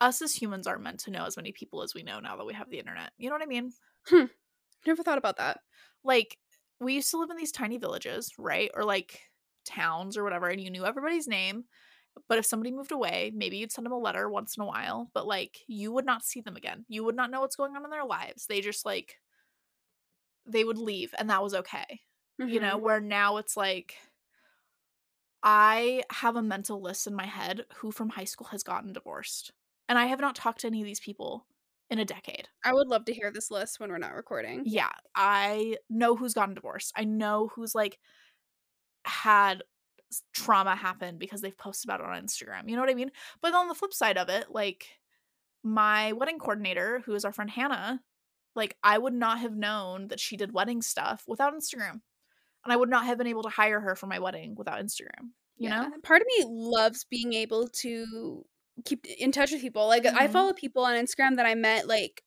us 0.00 0.20
as 0.22 0.34
humans 0.34 0.66
aren't 0.66 0.82
meant 0.82 1.00
to 1.00 1.10
know 1.10 1.24
as 1.24 1.36
many 1.36 1.52
people 1.52 1.82
as 1.82 1.94
we 1.94 2.02
know 2.02 2.20
now 2.20 2.36
that 2.36 2.46
we 2.46 2.54
have 2.54 2.70
the 2.70 2.78
internet. 2.78 3.12
You 3.18 3.28
know 3.28 3.36
what 3.36 3.42
I 3.42 3.46
mean? 3.46 3.72
Hmm. 4.08 4.24
Never 4.86 5.02
thought 5.02 5.18
about 5.18 5.36
that. 5.36 5.60
Like, 6.02 6.36
we 6.80 6.94
used 6.94 7.10
to 7.12 7.18
live 7.18 7.30
in 7.30 7.36
these 7.36 7.52
tiny 7.52 7.78
villages, 7.78 8.32
right? 8.38 8.70
Or 8.74 8.84
like 8.84 9.20
towns 9.64 10.16
or 10.16 10.24
whatever, 10.24 10.48
and 10.48 10.60
you 10.60 10.70
knew 10.70 10.84
everybody's 10.84 11.28
name. 11.28 11.64
But 12.28 12.38
if 12.38 12.46
somebody 12.46 12.72
moved 12.72 12.92
away, 12.92 13.32
maybe 13.34 13.56
you'd 13.56 13.72
send 13.72 13.86
them 13.86 13.92
a 13.92 13.98
letter 13.98 14.28
once 14.28 14.56
in 14.56 14.62
a 14.62 14.66
while, 14.66 15.10
but 15.14 15.26
like 15.26 15.58
you 15.66 15.92
would 15.92 16.04
not 16.04 16.24
see 16.24 16.40
them 16.40 16.56
again. 16.56 16.84
You 16.88 17.04
would 17.04 17.16
not 17.16 17.30
know 17.30 17.40
what's 17.40 17.56
going 17.56 17.74
on 17.74 17.84
in 17.84 17.90
their 17.90 18.04
lives. 18.04 18.46
They 18.46 18.60
just 18.60 18.84
like 18.84 19.16
they 20.46 20.64
would 20.64 20.78
leave 20.78 21.14
and 21.18 21.30
that 21.30 21.42
was 21.42 21.54
okay. 21.54 22.00
You 22.44 22.60
know, 22.60 22.76
Mhm. 22.76 22.78
where 22.78 23.00
now 23.00 23.36
it's 23.38 23.56
like 23.56 23.96
I 25.42 26.02
have 26.10 26.36
a 26.36 26.42
mental 26.42 26.80
list 26.80 27.06
in 27.06 27.14
my 27.14 27.26
head 27.26 27.66
who 27.76 27.90
from 27.92 28.10
high 28.10 28.24
school 28.24 28.48
has 28.48 28.62
gotten 28.62 28.92
divorced. 28.92 29.52
And 29.88 29.98
I 29.98 30.06
have 30.06 30.20
not 30.20 30.36
talked 30.36 30.60
to 30.60 30.66
any 30.68 30.80
of 30.80 30.86
these 30.86 31.00
people 31.00 31.46
in 31.90 31.98
a 31.98 32.04
decade. 32.04 32.48
I 32.64 32.72
would 32.72 32.88
love 32.88 33.04
to 33.06 33.14
hear 33.14 33.30
this 33.30 33.50
list 33.50 33.78
when 33.80 33.90
we're 33.90 33.98
not 33.98 34.14
recording. 34.14 34.64
Yeah, 34.64 34.92
I 35.14 35.78
know 35.88 36.14
who's 36.14 36.34
gotten 36.34 36.54
divorced. 36.54 36.92
I 36.96 37.04
know 37.04 37.48
who's 37.48 37.74
like 37.74 37.98
had 39.04 39.62
trauma 40.32 40.76
happen 40.76 41.18
because 41.18 41.40
they've 41.40 41.56
posted 41.58 41.88
about 41.90 42.00
it 42.00 42.06
on 42.06 42.22
Instagram. 42.24 42.68
You 42.68 42.76
know 42.76 42.82
what 42.82 42.90
I 42.90 42.94
mean? 42.94 43.12
But 43.42 43.54
on 43.54 43.68
the 43.68 43.74
flip 43.74 43.94
side 43.94 44.18
of 44.18 44.28
it, 44.28 44.50
like 44.50 44.88
my 45.62 46.12
wedding 46.14 46.38
coordinator, 46.38 47.00
who 47.00 47.14
is 47.14 47.24
our 47.24 47.32
friend 47.32 47.50
Hannah, 47.50 48.02
like 48.54 48.76
I 48.82 48.98
would 48.98 49.14
not 49.14 49.38
have 49.40 49.56
known 49.56 50.08
that 50.08 50.20
she 50.20 50.36
did 50.36 50.52
wedding 50.52 50.82
stuff 50.82 51.24
without 51.26 51.54
Instagram. 51.54 52.00
And 52.64 52.72
I 52.72 52.76
would 52.76 52.90
not 52.90 53.06
have 53.06 53.18
been 53.18 53.26
able 53.26 53.42
to 53.42 53.48
hire 53.48 53.80
her 53.80 53.96
for 53.96 54.06
my 54.06 54.18
wedding 54.18 54.54
without 54.56 54.80
Instagram. 54.80 55.30
You 55.58 55.68
know? 55.68 55.90
part 56.02 56.22
of 56.22 56.26
me 56.26 56.44
loves 56.48 57.04
being 57.04 57.32
able 57.34 57.68
to 57.68 58.44
keep 58.84 59.04
in 59.06 59.30
touch 59.32 59.52
with 59.52 59.60
people 59.60 59.86
like 59.86 60.04
i 60.06 60.26
Mhm. 60.26 60.32
follow 60.32 60.52
people 60.54 60.82
on 60.84 60.94
instagram 60.96 61.36
that 61.36 61.44
i 61.46 61.54
met 61.54 61.86
like 61.86 62.24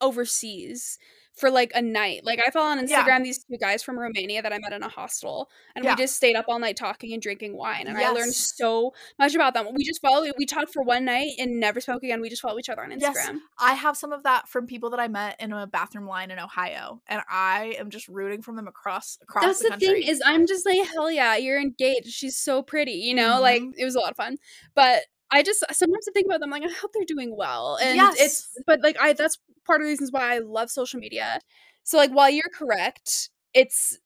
overseas 0.00 0.98
for 1.36 1.50
like 1.50 1.72
a 1.74 1.82
night 1.82 2.20
like 2.24 2.40
i 2.46 2.50
follow 2.50 2.66
on 2.66 2.86
Yeah. 2.86 3.02
instagram 3.04 3.22
these 3.24 3.38
two 3.44 3.56
guys 3.58 3.82
from 3.82 3.98
romania 3.98 4.40
that 4.42 4.52
i 4.52 4.58
met 4.58 4.72
in 4.72 4.82
a 4.82 4.88
hostel 4.88 5.48
and 5.74 5.84
Yeah. 5.84 5.92
we 5.94 6.02
just 6.02 6.16
stayed 6.16 6.36
up 6.36 6.46
all 6.48 6.58
night 6.58 6.76
talking 6.76 7.12
and 7.12 7.20
drinking 7.20 7.56
wine 7.56 7.86
and 7.86 7.96
i 7.98 8.08
learned 8.10 8.34
so 8.34 8.92
much 9.18 9.34
about 9.34 9.54
them 9.54 9.66
we 9.74 9.84
just 9.84 10.00
followed 10.00 10.32
we 10.38 10.46
talked 10.46 10.72
for 10.72 10.82
one 10.82 11.04
night 11.04 11.32
and 11.38 11.58
never 11.58 11.80
spoke 11.80 12.02
again 12.02 12.20
we 12.20 12.28
just 12.28 12.42
followed 12.42 12.58
each 12.58 12.68
other 12.68 12.82
on 12.84 12.90
Yes. 12.98 13.16
instagram 13.18 13.38
I 13.58 13.74
have 13.74 13.96
some 13.96 14.12
of 14.12 14.22
that 14.24 14.48
from 14.48 14.66
people 14.66 14.90
that 14.90 15.00
I 15.00 15.08
met 15.08 15.36
in 15.40 15.52
a 15.52 15.66
bathroom 15.66 16.06
line 16.06 16.30
in 16.30 16.38
Ohio, 16.38 17.00
and 17.06 17.22
I 17.30 17.76
am 17.78 17.88
just 17.88 18.08
rooting 18.08 18.42
from 18.42 18.56
them 18.56 18.66
across 18.68 19.16
across 19.22 19.44
that's 19.44 19.62
the 19.62 19.70
the, 19.70 19.76
thing 19.78 20.02
is 20.02 20.20
i'm 20.24 20.46
just 20.46 20.66
like 20.66 20.78
hell 20.92 21.10
yeah 21.10 21.36
you're 21.36 21.60
engaged 21.60 22.08
she's 22.08 22.36
so 22.36 22.62
pretty 22.62 22.92
you 22.92 23.14
know 23.14 23.40
like 23.40 23.62
Mhm. 23.62 23.72
it 23.76 23.84
was 23.84 23.94
a 23.94 24.00
lot 24.00 24.10
of 24.10 24.16
fun 24.16 24.36
but 24.74 25.02
i 25.34 25.42
just 25.42 25.64
sometimes 25.72 26.06
i 26.08 26.12
think 26.12 26.26
about 26.26 26.40
them 26.40 26.50
like 26.50 26.62
i 26.62 26.68
hope 26.68 26.92
they're 26.94 27.04
doing 27.04 27.36
well 27.36 27.76
and 27.82 27.96
Yes. 27.96 28.20
it's 28.20 28.48
but 28.66 28.80
like 28.82 28.96
i 29.00 29.12
that's 29.12 29.38
part 29.66 29.80
of 29.80 29.86
the 29.86 29.90
reasons 29.90 30.12
why 30.12 30.34
i 30.34 30.38
love 30.38 30.70
social 30.70 31.00
media 31.00 31.40
so 31.82 31.96
like 31.98 32.10
while 32.12 32.30
you're 32.30 32.50
correct 32.54 33.30
it's 33.52 33.98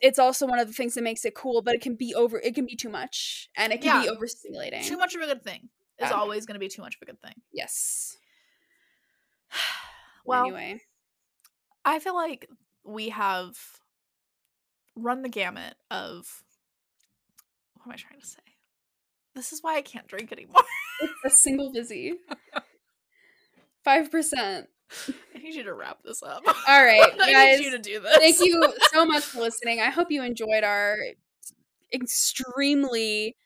it's 0.00 0.18
also 0.18 0.46
one 0.46 0.58
of 0.58 0.66
the 0.66 0.74
things 0.74 0.94
that 0.94 1.04
makes 1.04 1.24
it 1.24 1.34
cool 1.34 1.62
but 1.62 1.74
it 1.74 1.80
can 1.80 1.94
be 1.96 2.14
over 2.14 2.38
it 2.40 2.54
can 2.54 2.66
be 2.66 2.76
too 2.76 2.90
much 2.90 3.48
and 3.56 3.72
it 3.72 3.80
can 3.80 4.02
be 4.02 4.08
overstimulating 4.08 4.86
too 4.86 4.98
much 4.98 5.14
of 5.14 5.22
a 5.22 5.26
good 5.26 5.42
thing 5.42 5.68
is 5.98 6.10
Yeah. 6.10 6.16
always 6.16 6.44
going 6.46 6.54
to 6.54 6.60
be 6.60 6.68
too 6.68 6.82
much 6.82 6.96
of 6.96 7.02
a 7.02 7.06
good 7.06 7.20
thing. 7.22 7.34
yes 7.52 8.18
Well, 10.26 10.44
anyway 10.44 10.80
I 11.84 12.00
feel 12.00 12.14
like 12.14 12.48
we 12.84 13.10
have 13.10 13.56
run 14.96 15.22
the 15.22 15.28
gamut 15.28 15.76
of 15.90 16.42
what 17.74 17.86
am 17.86 17.92
I 17.92 17.96
trying 17.96 18.20
to 18.20 18.26
say? 18.26 18.55
This 19.36 19.52
is 19.52 19.62
why 19.62 19.76
I 19.76 19.82
can't 19.82 20.08
drink 20.08 20.32
anymore. 20.32 20.62
it's 21.00 21.12
a 21.24 21.30
single 21.30 21.70
busy 21.70 22.14
five 23.84 24.10
percent 24.10 24.66
I 25.34 25.38
need 25.38 25.54
you 25.54 25.64
to 25.64 25.74
wrap 25.74 25.98
this 26.04 26.22
up. 26.22 26.42
all 26.68 26.84
right 26.84 27.12
I 27.20 27.32
guys 27.32 27.58
need 27.58 27.66
you 27.66 27.70
to 27.72 27.78
do 27.78 28.00
this. 28.00 28.16
Thank 28.16 28.38
you 28.40 28.72
so 28.92 29.04
much 29.04 29.24
for 29.24 29.40
listening. 29.40 29.80
I 29.80 29.90
hope 29.90 30.10
you 30.10 30.22
enjoyed 30.22 30.64
our 30.64 30.96
extremely 31.92 33.36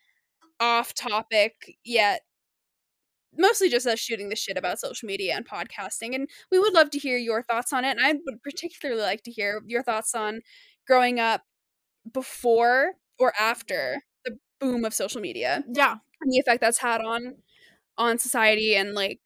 off 0.59 0.93
topic 0.93 1.77
yet 1.83 2.21
mostly 3.37 3.69
just 3.69 3.87
us 3.87 3.99
shooting 3.99 4.29
the 4.29 4.35
shit 4.35 4.57
about 4.57 4.79
social 4.79 5.07
media 5.07 5.35
and 5.35 5.47
podcasting 5.47 6.13
and 6.15 6.27
we 6.51 6.59
would 6.59 6.73
love 6.73 6.89
to 6.91 6.99
hear 6.99 7.17
your 7.17 7.41
thoughts 7.43 7.71
on 7.71 7.85
it 7.85 7.91
and 7.91 8.05
I 8.05 8.13
would 8.13 8.43
particularly 8.43 9.01
like 9.01 9.23
to 9.23 9.31
hear 9.31 9.61
your 9.65 9.83
thoughts 9.83 10.13
on 10.13 10.41
growing 10.87 11.19
up 11.19 11.43
before 12.11 12.93
or 13.19 13.33
after 13.39 14.01
boom 14.61 14.85
of 14.85 14.93
social 14.93 15.19
media 15.21 15.63
Yeah. 15.67 15.95
and 16.21 16.31
the 16.31 16.37
effect 16.39 16.61
that's 16.61 16.77
had 16.79 17.01
on 17.01 17.35
on 17.97 18.17
society 18.19 18.75
and 18.75 18.93
like 18.93 19.19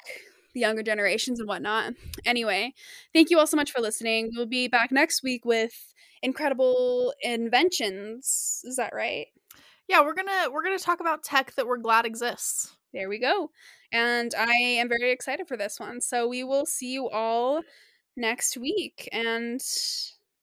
the 0.53 0.61
younger 0.61 0.81
generations 0.81 1.39
and 1.39 1.47
whatnot. 1.47 1.93
Anyway, 2.25 2.73
thank 3.13 3.29
you 3.29 3.37
all 3.37 3.45
so 3.47 3.57
much 3.57 3.71
for 3.71 3.81
listening. 3.81 4.31
We'll 4.35 4.45
be 4.47 4.67
back 4.67 4.91
next 4.91 5.21
week 5.21 5.45
with 5.45 5.93
incredible 6.23 7.13
inventions. 7.21 8.61
Is 8.63 8.77
that 8.77 8.93
right? 8.95 9.27
Yeah, 9.87 10.01
we're 10.01 10.15
going 10.15 10.27
to 10.27 10.49
we're 10.51 10.63
to 10.63 10.83
talk 10.83 10.99
about 11.01 11.23
tech 11.23 11.53
that 11.55 11.67
we're 11.67 11.77
glad 11.77 12.05
exists. 12.05 12.75
There 12.93 13.09
we 13.09 13.19
go. 13.19 13.51
And 13.91 14.33
I 14.37 14.51
am 14.53 14.89
very 14.89 15.11
excited 15.11 15.47
for 15.47 15.57
this 15.57 15.79
one. 15.79 16.01
So 16.01 16.27
we 16.27 16.43
will 16.43 16.65
see 16.65 16.93
you 16.93 17.09
all 17.09 17.61
next 18.17 18.57
week. 18.57 19.07
And 19.11 19.61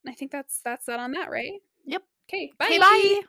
I 0.06 0.12
think 0.12 0.30
that's 0.30 0.60
that's 0.62 0.86
that 0.86 1.00
on 1.00 1.12
that, 1.12 1.30
right? 1.30 1.60
Yep. 1.86 2.02
Okay. 2.28 2.52
Okay, 2.62 2.78
bye. 2.78 3.22